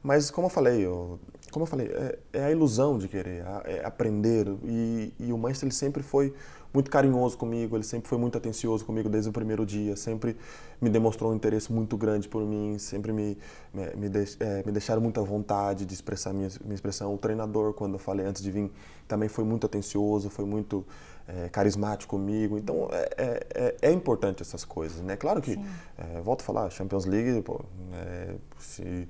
[0.00, 1.18] mas como eu falei, eu,
[1.50, 4.46] como eu falei, é, é, a ilusão de querer é aprender.
[4.62, 6.32] E, e o Manchester ele sempre foi
[6.74, 10.36] muito carinhoso comigo, ele sempre foi muito atencioso comigo desde o primeiro dia, sempre
[10.80, 13.38] me demonstrou um interesse muito grande por mim, sempre me,
[13.72, 17.14] me, me, de, é, me deixaram muita vontade de expressar minha, minha expressão.
[17.14, 18.72] O treinador, quando eu falei antes de vir,
[19.06, 20.84] também foi muito atencioso, foi muito
[21.28, 22.58] é, carismático comigo.
[22.58, 25.16] Então é, é, é, é importante essas coisas, né?
[25.16, 25.56] Claro que,
[25.96, 27.60] é, volto a falar, Champions League, pô,
[27.92, 29.08] é, se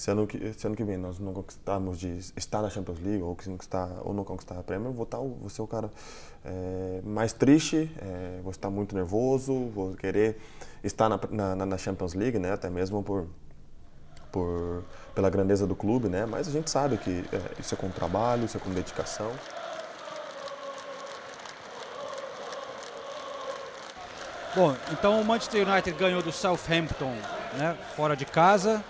[0.00, 3.22] se ano, que, se ano que vem nós não conquistarmos de estar na Champions League
[3.22, 5.90] ou conquistar ou não conquistar a Premier, vou, estar, vou ser o cara
[6.42, 10.38] é, mais triste, é, vou estar muito nervoso, vou querer
[10.82, 11.20] estar na,
[11.54, 12.50] na, na, Champions League, né?
[12.50, 13.26] Até mesmo por,
[14.32, 16.24] por pela grandeza do clube, né?
[16.24, 19.30] Mas a gente sabe que é, isso é com trabalho, isso é com dedicação.
[24.56, 27.14] Bom, então o Manchester United ganhou do Southampton
[27.54, 27.76] né?
[27.96, 28.82] Fora de casa.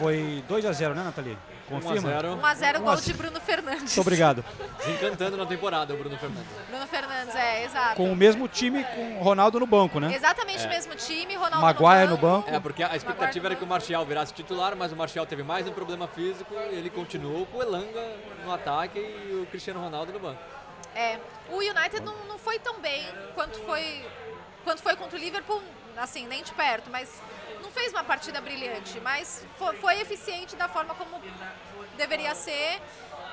[0.00, 1.36] Foi 2 a 0 né, Nathalie?
[1.68, 2.10] Confirma?
[2.10, 3.82] 1x0 gol de Bruno Fernandes.
[3.82, 4.44] Muito obrigado.
[4.78, 6.50] Desencantando na temporada o Bruno Fernandes.
[6.68, 7.96] Bruno Fernandes, é, exato.
[7.96, 10.12] Com o mesmo time com o Ronaldo no banco, né?
[10.14, 10.66] Exatamente É.
[10.66, 12.50] o mesmo time, Ronaldo Maguire no no banco.
[12.50, 15.68] É, porque a expectativa era que o Martial virasse titular, mas o Martial teve mais
[15.68, 20.12] um problema físico e ele continuou com o Elanga no ataque e o Cristiano Ronaldo
[20.12, 20.40] no banco.
[20.94, 21.18] É,
[21.50, 24.02] o United não, não foi tão bem quanto foi,
[24.64, 25.62] quanto foi contra o Liverpool,
[25.96, 27.08] assim, nem de perto, mas
[27.70, 31.20] não fez uma partida brilhante, mas foi, foi eficiente da forma como
[31.96, 32.80] deveria ser.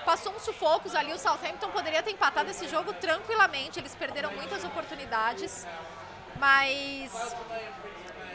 [0.06, 4.64] Passou uns sufocos ali, o Southampton poderia ter empatado esse jogo tranquilamente, eles perderam muitas
[4.64, 5.68] oportunidades,
[6.40, 7.36] mas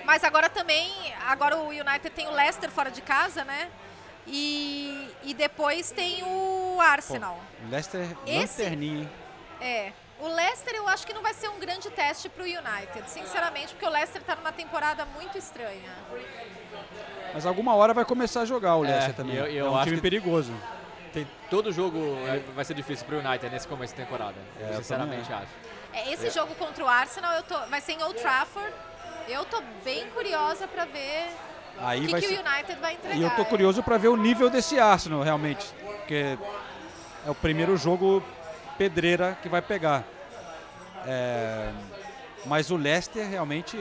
[0.05, 0.91] mas agora também,
[1.27, 3.71] agora o United tem o Leicester fora de casa, né?
[4.27, 7.41] E, e depois tem o Arsenal.
[7.71, 9.11] Leicester Esse- lanterninha, hein?
[9.61, 9.93] É.
[10.23, 13.85] O Leicester eu acho que não vai ser um grande teste pro United, sinceramente, porque
[13.85, 15.91] o Leicester tá numa temporada muito estranha.
[17.35, 19.35] Mas alguma hora vai começar a jogar o É, Leicester também.
[19.35, 20.53] e eu- eu é um acho time que- perigoso.
[21.13, 24.35] Tem, todo jogo é, vai ser difícil pro United nesse começo de temporada.
[24.61, 25.53] É, sinceramente também acho.
[26.09, 26.31] É, esse É.
[26.31, 28.73] jogo contra o Arsenal eu tô, vai ser em Old Trafford.
[29.29, 31.29] Eu tô bem curiosa pra ver
[31.81, 33.17] Aí o que, vai que ser- o United vai entregar.
[33.19, 35.67] E eu tô curioso para ver o nível desse Arsenal, realmente.
[35.99, 36.39] Porque
[37.27, 38.23] é o primeiro jogo
[38.83, 40.03] pedreira que vai pegar.
[41.07, 41.71] É,
[42.45, 43.79] Mas o Leicester realmente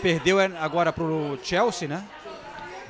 [0.00, 2.02] perdeu é, agora pro Chelsea, né?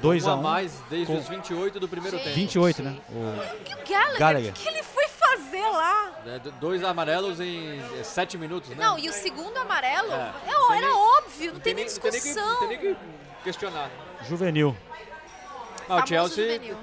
[0.00, 2.34] 2 Um a a 1 mais desde com os 28 do primeiro tempo.
[2.34, 2.96] 28, né?
[3.08, 3.14] O
[3.68, 4.50] E o Gallagher, Gallagher.
[4.50, 6.12] o que, que ele foi fazer lá?
[6.26, 8.76] É, do- Dois amarelos em 7 minutos, né?
[8.78, 10.32] Não, e o segundo amarelo É.
[10.46, 12.46] é, era nem- óbvio, não, tem nem que- discussão.
[12.46, 12.96] Não tem nem que
[13.44, 13.90] questionar.
[14.28, 14.76] juvenil.
[15.88, 16.76] Ah, o Chelsea, juvenil.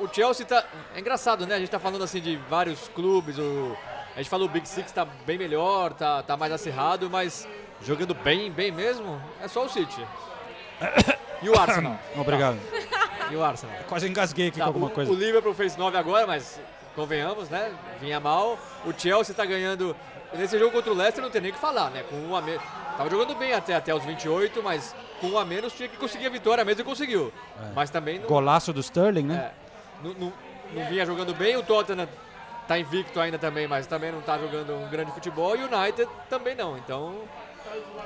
[0.00, 0.64] O o Chelsea tá.
[0.94, 1.54] É engraçado, né?
[1.56, 3.38] A gente tá falando assim de vários clubes.
[3.38, 3.76] O,
[4.14, 7.46] a gente falou o Big Six tá bem melhor, tá, tá mais acirrado, mas
[7.82, 10.06] jogando bem, bem mesmo, é só o City.
[11.42, 11.98] E o Arsenal.
[12.16, 12.58] Obrigado.
[12.90, 13.28] Tá.
[13.30, 13.74] E o Arsenal.
[13.88, 15.10] Quase engasguei aqui Tá, com alguma o, coisa.
[15.10, 16.60] o Liverpool fez 9 agora, mas
[16.94, 17.72] convenhamos, né?
[18.00, 18.58] Vinha mal.
[18.84, 19.96] O Chelsea tá ganhando.
[20.34, 22.04] Nesse jogo contra o Leicester não tem nem o que falar, né?
[22.08, 22.62] Com um a menos.
[22.96, 26.26] Tava jogando bem até, até os 28, mas com um a menos tinha que conseguir
[26.26, 27.32] a vitória mesmo e conseguiu.
[27.60, 27.72] É.
[27.74, 29.50] Mas também não, Golaço do Sterling, né?
[29.50, 29.61] é,
[30.02, 30.32] não, não-
[30.72, 31.56] não vinha jogando bem.
[31.56, 32.08] O Tottenham
[32.68, 35.56] tá invicto ainda também, mas também não tá jogando um grande futebol.
[35.56, 36.76] E o United também não.
[36.78, 37.22] Então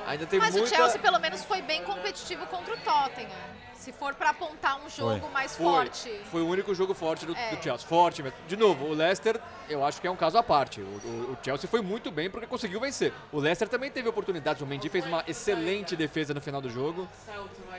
[0.06, 0.66] ainda tem Mas muita.
[0.66, 3.30] o Chelsea pelo menos foi bem competitivo contra o Tottenham.
[3.74, 5.30] Se for pra apontar um jogo Foi.
[5.30, 5.64] mais Foi.
[5.64, 6.20] forte.
[6.32, 7.54] Foi o único jogo forte do, É.
[7.54, 7.86] do Chelsea.
[7.86, 8.36] Forte mesmo.
[8.48, 10.80] De novo, o Leicester, eu acho que é um caso à parte.
[10.80, 13.12] O, o- o Chelsea foi muito bem porque conseguiu vencer.
[13.30, 14.60] O Leicester também teve oportunidades.
[14.60, 17.08] O Mendy fez uma excelente defesa no final do jogo.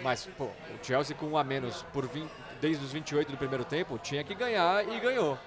[0.02, 3.63] Mas, pô, o Chelsea com um a menos por 20 desde os 28 do primeiro
[3.63, 5.38] tempo, tinha que ganhar e ganhou.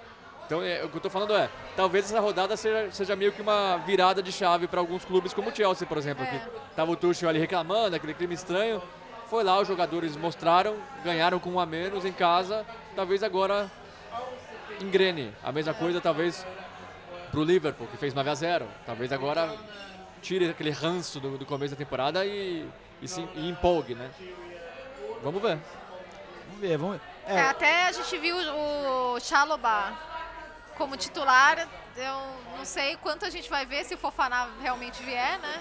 [0.45, 3.41] Então, é, o que eu tô falando é, talvez essa rodada seja, seja meio que
[3.41, 6.41] uma virada de chave para alguns clubes como o Chelsea, por exemplo, que
[6.75, 8.81] tava o Tuchel ali reclamando, aquele clima estranho.
[9.29, 10.75] Foi lá, os jogadores mostraram,
[11.05, 12.65] ganharam com um a menos em casa.
[12.97, 13.71] Talvez agora
[14.81, 15.33] engrene.
[15.41, 16.45] A mesma coisa, talvez,
[17.31, 19.55] pro Liverpool, que fez 9 a 0 Talvez agora
[20.21, 22.67] tire aquele ranço do, do começo da temporada e,
[23.01, 24.09] e, se, e empolgue, né?
[25.23, 25.57] Vamos ver.
[26.61, 27.33] Ver, vamos ver.
[27.33, 29.93] É, até a gente viu o Chalobah
[30.77, 31.67] como titular.
[31.97, 32.13] Eu
[32.55, 35.59] não sei quanto a gente vai ver se o Fofaná realmente vier, né?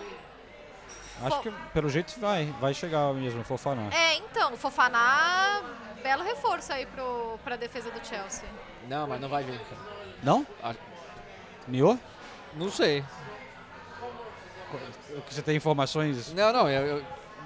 [1.23, 3.89] Acho que pelo jeito vai, vai chegar mesmo, Fofaná.
[3.93, 5.63] É, então, o Fofaná,
[6.03, 8.45] belo reforço aí pro, pra defesa do Chelsea.
[8.87, 9.59] Não, mas não vai vir.
[10.23, 10.47] Não?
[10.63, 10.75] Ah,
[11.67, 11.99] Niô?
[12.55, 13.03] Não sei.
[15.31, 16.33] Você tem informações?
[16.35, 17.05] Não, não, eu, eu-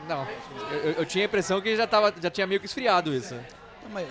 [0.09, 0.27] não.
[0.71, 3.35] Eu, eu- tinha a impressão que já, tava, já tinha meio que esfriado isso.
[3.93, 4.07] Mas,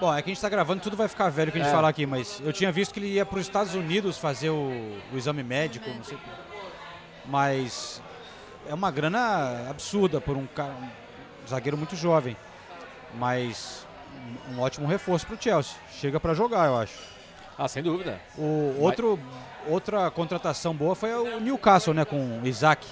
[0.00, 1.74] bom, é que a gente tá gravando, tudo vai ficar velho que a gente É.
[1.74, 4.70] falar aqui, mas eu tinha visto que ele ia para os Estados Unidos fazer o,
[5.12, 6.18] o exame médico, não sei.
[7.26, 8.02] Mas
[8.68, 10.72] é uma grana absurda por um, cara,
[11.44, 12.36] um zagueiro muito jovem.
[13.14, 13.86] Mas
[14.50, 15.74] um, ótimo reforço pro Chelsea.
[15.92, 16.94] Chega para jogar, eu acho.
[17.58, 18.20] Ah, sem dúvida.
[18.38, 19.18] O outro,
[19.66, 22.86] outra contratação boa foi o Newcastle, né, com o Isaac.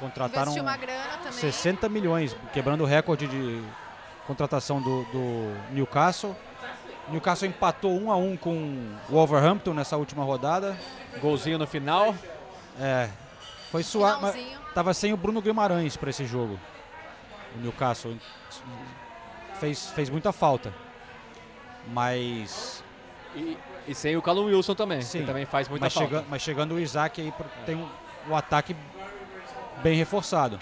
[0.00, 1.32] Contrataram Investiu uma grana também.
[1.32, 3.62] 60 milhões, quebrando o recorde de
[4.26, 6.36] contratação do, do Newcastle.
[7.08, 8.52] Newcastle empatou 1 a 1 com
[9.08, 10.76] o Wolverhampton nessa última rodada.
[11.20, 12.14] Golzinho no final.
[12.80, 13.08] É.
[13.70, 16.58] Foi suave, tava sem o Bruno Guimarães para esse jogo.
[17.56, 18.16] O Newcastle
[19.60, 20.72] fez, fez muita falta.
[21.88, 22.82] Mas
[23.34, 23.56] E,
[23.86, 26.08] e sem o Callum Wilson também, Sim, que também faz muita mas, falta.
[26.08, 27.32] chega- mas chegando o Isaac aí,
[27.66, 27.88] tem um,
[28.28, 28.74] o ataque
[29.82, 30.58] bem reforçado.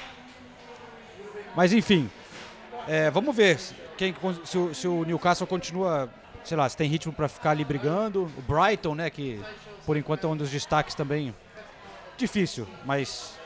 [1.54, 2.10] Mas enfim,
[2.88, 3.58] é, vamos ver
[3.96, 4.14] quem,
[4.44, 6.10] se, o, se o Newcastle continua,
[6.44, 8.30] sei lá, se tem ritmo para ficar ali brigando.
[8.36, 9.40] O Brighton, né, que
[9.84, 11.34] por enquanto é um dos destaques também.
[12.16, 13.38] Difícil, mas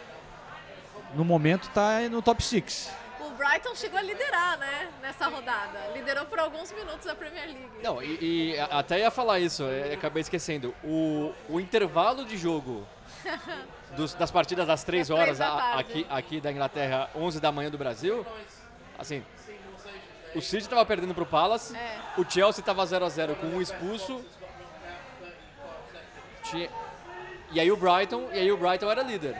[1.15, 2.91] no momento tá no top 6.
[3.37, 5.79] O Brighton chegou a liderar, né, nessa rodada.
[5.93, 7.69] Liderou por alguns minutos a Premier League.
[7.83, 10.75] Não, e, e a- até ia falar isso, é, acabei esquecendo.
[10.83, 12.87] O, o intervalo de jogo
[13.95, 17.71] dos- das partidas das 3 Das horas a- aqui, aqui da Inglaterra, 11 da manhã
[17.71, 18.27] do Brasil,
[18.99, 19.23] assim,
[20.35, 21.99] o City tava perdendo pro Palace, É.
[22.17, 24.25] o Chelsea tava 0x0 com um expulso,
[27.53, 29.37] e aí o Brighton, e aí o Brighton era líder.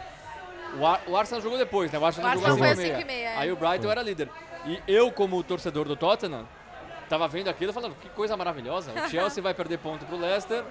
[0.79, 1.99] O, Ar- o Arsenal jogou depois, né?
[1.99, 3.37] O Arsenal, O jogou Arsenal 5 às cinco e meia, é.
[3.39, 4.29] Aí o Brighton era líder.
[4.67, 6.47] E eu, como torcedor do Tottenham,
[7.09, 8.93] tava vendo aquilo falando, que coisa maravilhosa.
[8.93, 10.65] O Chelsea vai perder ponto pro Leicester,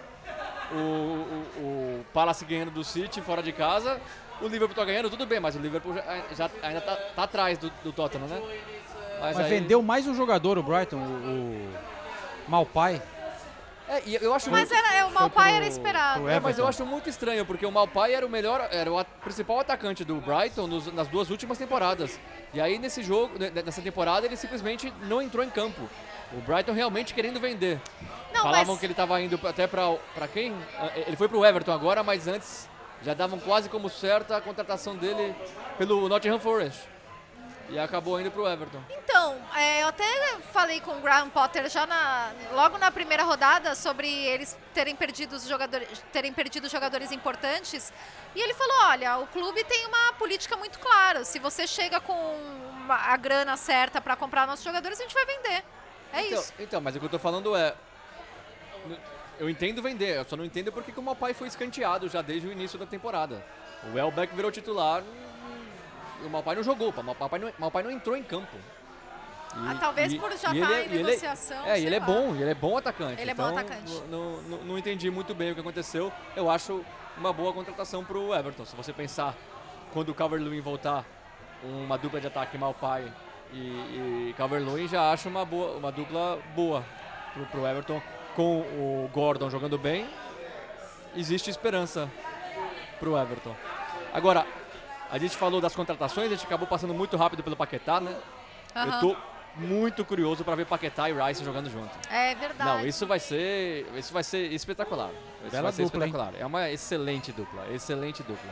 [0.71, 3.99] o, o, o Palace ganhando do City fora de casa,
[4.41, 6.03] o Liverpool tá ganhando, tudo bem, mas o Liverpool já,
[6.35, 8.41] já ainda tá, tá atrás do, do Tottenham, né?
[9.21, 11.71] Mas, aí- vendeu mais um jogador o Brighton, o, o
[12.49, 13.01] Malpai.
[13.87, 16.27] É, e eu acho Mas muito- era, é, o Malpai pro- era esperado.
[16.27, 19.07] É, mas eu acho muito estranho, porque o Malpai era o melhor, era o at-
[19.23, 22.19] principal atacante do Brighton nos- nas duas últimas temporadas.
[22.53, 25.87] E aí nesse jogo, ne- nessa temporada, ele simplesmente não entrou em campo.
[26.33, 27.79] O Brighton realmente querendo vender.
[28.33, 30.53] Não, Falavam mas- que ele estava indo até para para quem?
[30.79, 32.67] Ah, Ele foi pro Everton agora, mas antes
[33.03, 35.35] já davam quase como certa a contratação dele
[35.77, 36.79] pelo Nottingham Forest.
[37.69, 38.81] E acabou indo pro Everton.
[38.89, 43.73] Então, é, eu até falei com o Graham Potter já na, logo na primeira rodada
[43.73, 47.91] sobre eles terem perdido os jogadores, terem perdido jogadores importantes.
[48.35, 51.25] E ele falou: olha, o clube tem uma política muito clara.
[51.25, 52.13] Se você chega com
[52.71, 55.63] uma- a grana certa para comprar nossos jogadores, a gente vai vender.
[56.13, 56.53] É então, isso.
[56.59, 57.73] Então, mas o que eu tô falando é.
[59.37, 62.47] Eu entendo vender, eu só não entendo porque que o Malpai foi escanteado já desde
[62.47, 63.43] o início da temporada.
[63.83, 65.03] O Welbeck virou titular
[66.23, 68.55] o Malpai não jogou, o Malpai não, Malpai não entrou em campo.
[68.57, 71.99] E- Ah, talvez e- por já estar ele- em e ele- negociação, É, ele é
[71.99, 73.21] bom, ele é bom atacante.
[73.21, 73.93] Ele é bom então, atacante.
[74.09, 76.11] Não, não, não entendi muito bem o que aconteceu.
[76.35, 76.83] Eu acho
[77.17, 78.65] uma boa contratação pro Everton.
[78.65, 79.33] Se você pensar,
[79.93, 81.05] quando o Calvert-Lewin voltar,
[81.63, 83.09] uma dupla de ataque Malpai
[83.53, 83.57] e,
[84.29, 86.83] e Calvert-Lewin, já acho uma, boa, uma dupla boa
[87.33, 88.01] pro, pro Everton.
[88.35, 90.05] Com o Gordon jogando bem,
[91.15, 92.11] existe esperança
[92.99, 93.55] pro Everton.
[94.13, 94.45] Agora,
[95.11, 98.15] a gente falou das contratações, a gente acabou passando muito rápido pelo Paquetá, né?
[98.75, 98.95] Aham.
[98.95, 99.15] Eu tô
[99.57, 101.91] muito curioso para ver Paquetá e Rice jogando junto.
[102.11, 102.69] É verdade.
[102.69, 105.11] Não, isso vai ser, isso vai ser espetacular.
[105.41, 106.09] Isso Bela vai ser dupla, hein?
[106.09, 106.41] espetacular.
[106.41, 108.51] É uma excelente dupla, excelente dupla.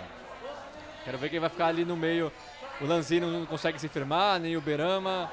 [1.03, 2.31] Quero ver quem vai ficar ali no meio.
[2.79, 5.29] O Lanzini não consegue se firmar, nem o Berama.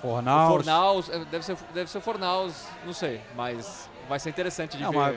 [0.00, 0.48] Fornaus.
[0.48, 4.76] O Fornaus, é, deve ser, deve ser o Fornaus, não sei, mas vai ser interessante
[4.76, 5.14] de É ver uma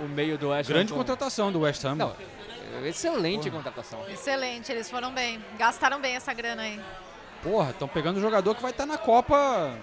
[0.00, 1.96] o meio do West Ham Grande contratação do West Ham.
[1.96, 2.14] Não,
[2.84, 4.04] excelente contratação.
[4.08, 5.42] Excelente, eles foram bem.
[5.58, 6.80] Gastaram bem essa grana aí.
[7.42, 9.74] Porra, estão pegando um jogador que vai estar na Copa,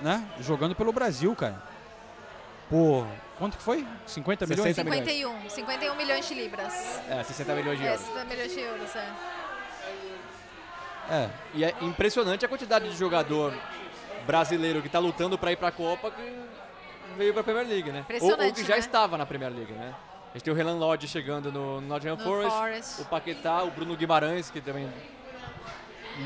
[0.00, 0.26] né?
[0.40, 1.62] Jogando pelo Brasil, cara.
[2.68, 3.06] Por
[3.38, 3.86] quanto que foi?
[4.06, 4.74] 50 milhões?
[4.74, 7.00] 51, 51 milhões de libras.
[7.08, 8.00] É, 60 milhões de É, euros.
[8.00, 9.12] 60 milhões de euros, é.
[11.10, 11.30] É.
[11.52, 13.54] E é impressionante a quantidade de jogador
[14.26, 16.32] brasileiro que está lutando para ir para a Copa que
[17.16, 18.04] veio para a Premier League, né?
[18.20, 18.80] Ou, ou que já né?
[18.80, 19.94] estava na Premier League, né?
[20.34, 23.02] A gente tem o Renan Lodge chegando no Nottingham No Forest, Forest.
[23.02, 24.88] o Paquetá, o Bruno Guimarães, que também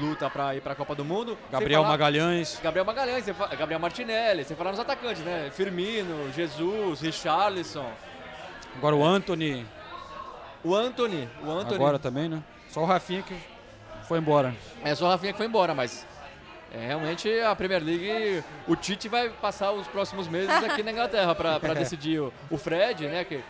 [0.01, 1.36] luta para ir para a Copa do Mundo.
[1.52, 2.59] Gabriel falar- Magalhães.
[2.62, 3.26] Gabriel Magalhães,
[3.59, 5.51] Gabriel Martinelli, sem falar nos atacantes, né?
[5.52, 7.86] Firmino, Jesus, Richarlison.
[8.76, 9.66] Agora o Anthony.
[10.64, 11.74] O Anthony, o Anthony.
[11.74, 12.43] Agora também, né?
[12.70, 13.36] Só o Rafinha que
[14.06, 14.55] foi embora.
[14.82, 16.06] É só o Rafinha que foi embora, mas
[16.72, 21.35] é, realmente a Premier League, o Tite vai passar os próximos meses aqui na Inglaterra
[21.35, 23.24] para decidir o, o Fred, né?
[23.24, 23.43] Que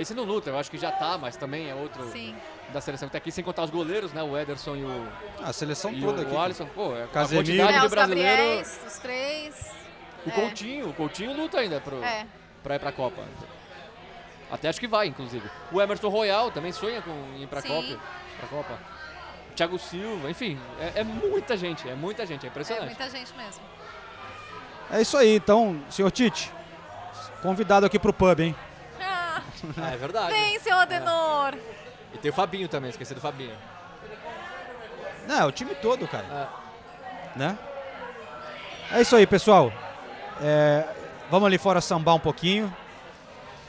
[0.00, 2.34] esse não luta, eu acho que já tá, mas também é outro Sim.
[2.72, 4.22] da seleção que tá aqui, sem contar os goleiros, né?
[4.22, 5.08] O Ederson e o.
[5.42, 6.34] A seleção e toda o, aqui.
[6.34, 7.62] O Alisson, pô, é Casemiro.
[7.70, 8.28] É, os brasileiro.
[8.30, 9.70] Gabriéis, os três.
[10.26, 10.32] O É.
[10.32, 12.26] Coutinho, o Coutinho luta ainda pro, É.
[12.62, 13.22] pra ir pra Copa.
[14.50, 15.48] Até acho que vai, inclusive.
[15.70, 17.68] O Emerson Royal também sonha com ir pra Sim.
[17.68, 18.00] Copa.
[18.40, 18.78] Pra Copa.
[19.50, 22.86] O Thiago Silva, enfim, é, é muita gente, é muita gente, é É impressionante.
[22.86, 23.62] muita gente mesmo.
[24.90, 26.50] É isso aí, então, senhor Tite.
[27.42, 28.56] Convidado aqui pro pub, hein?
[29.76, 30.32] Ah, é verdade.
[30.32, 31.54] vem, seu Adenor.
[32.14, 33.56] E tem o Fabinho também, esqueci do Fabinho.
[35.26, 36.50] Não, é o time todo, cara.
[37.34, 37.38] É.
[37.38, 37.58] Né?
[38.90, 39.72] É isso aí, pessoal.
[40.40, 40.88] É,
[41.30, 42.74] vamos ali fora sambar um pouquinho.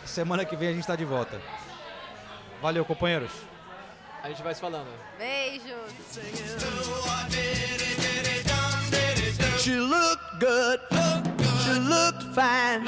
[0.05, 1.39] Semana que vem a gente tá de volta.
[2.61, 3.31] Valeu, companheiros.
[4.23, 4.87] A gente vai se falando.
[5.17, 5.93] Beijos.
[9.59, 11.38] She looked good.
[11.69, 12.83] She looked fine.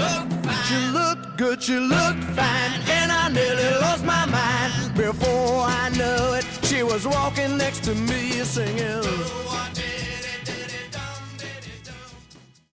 [0.67, 1.61] She looked good.
[1.61, 2.71] She looked fine.
[2.89, 4.95] And I nearly lost my mind.
[4.95, 9.01] Before I knew it, she was walking next to me singing.
[9.03, 9.71] Oh,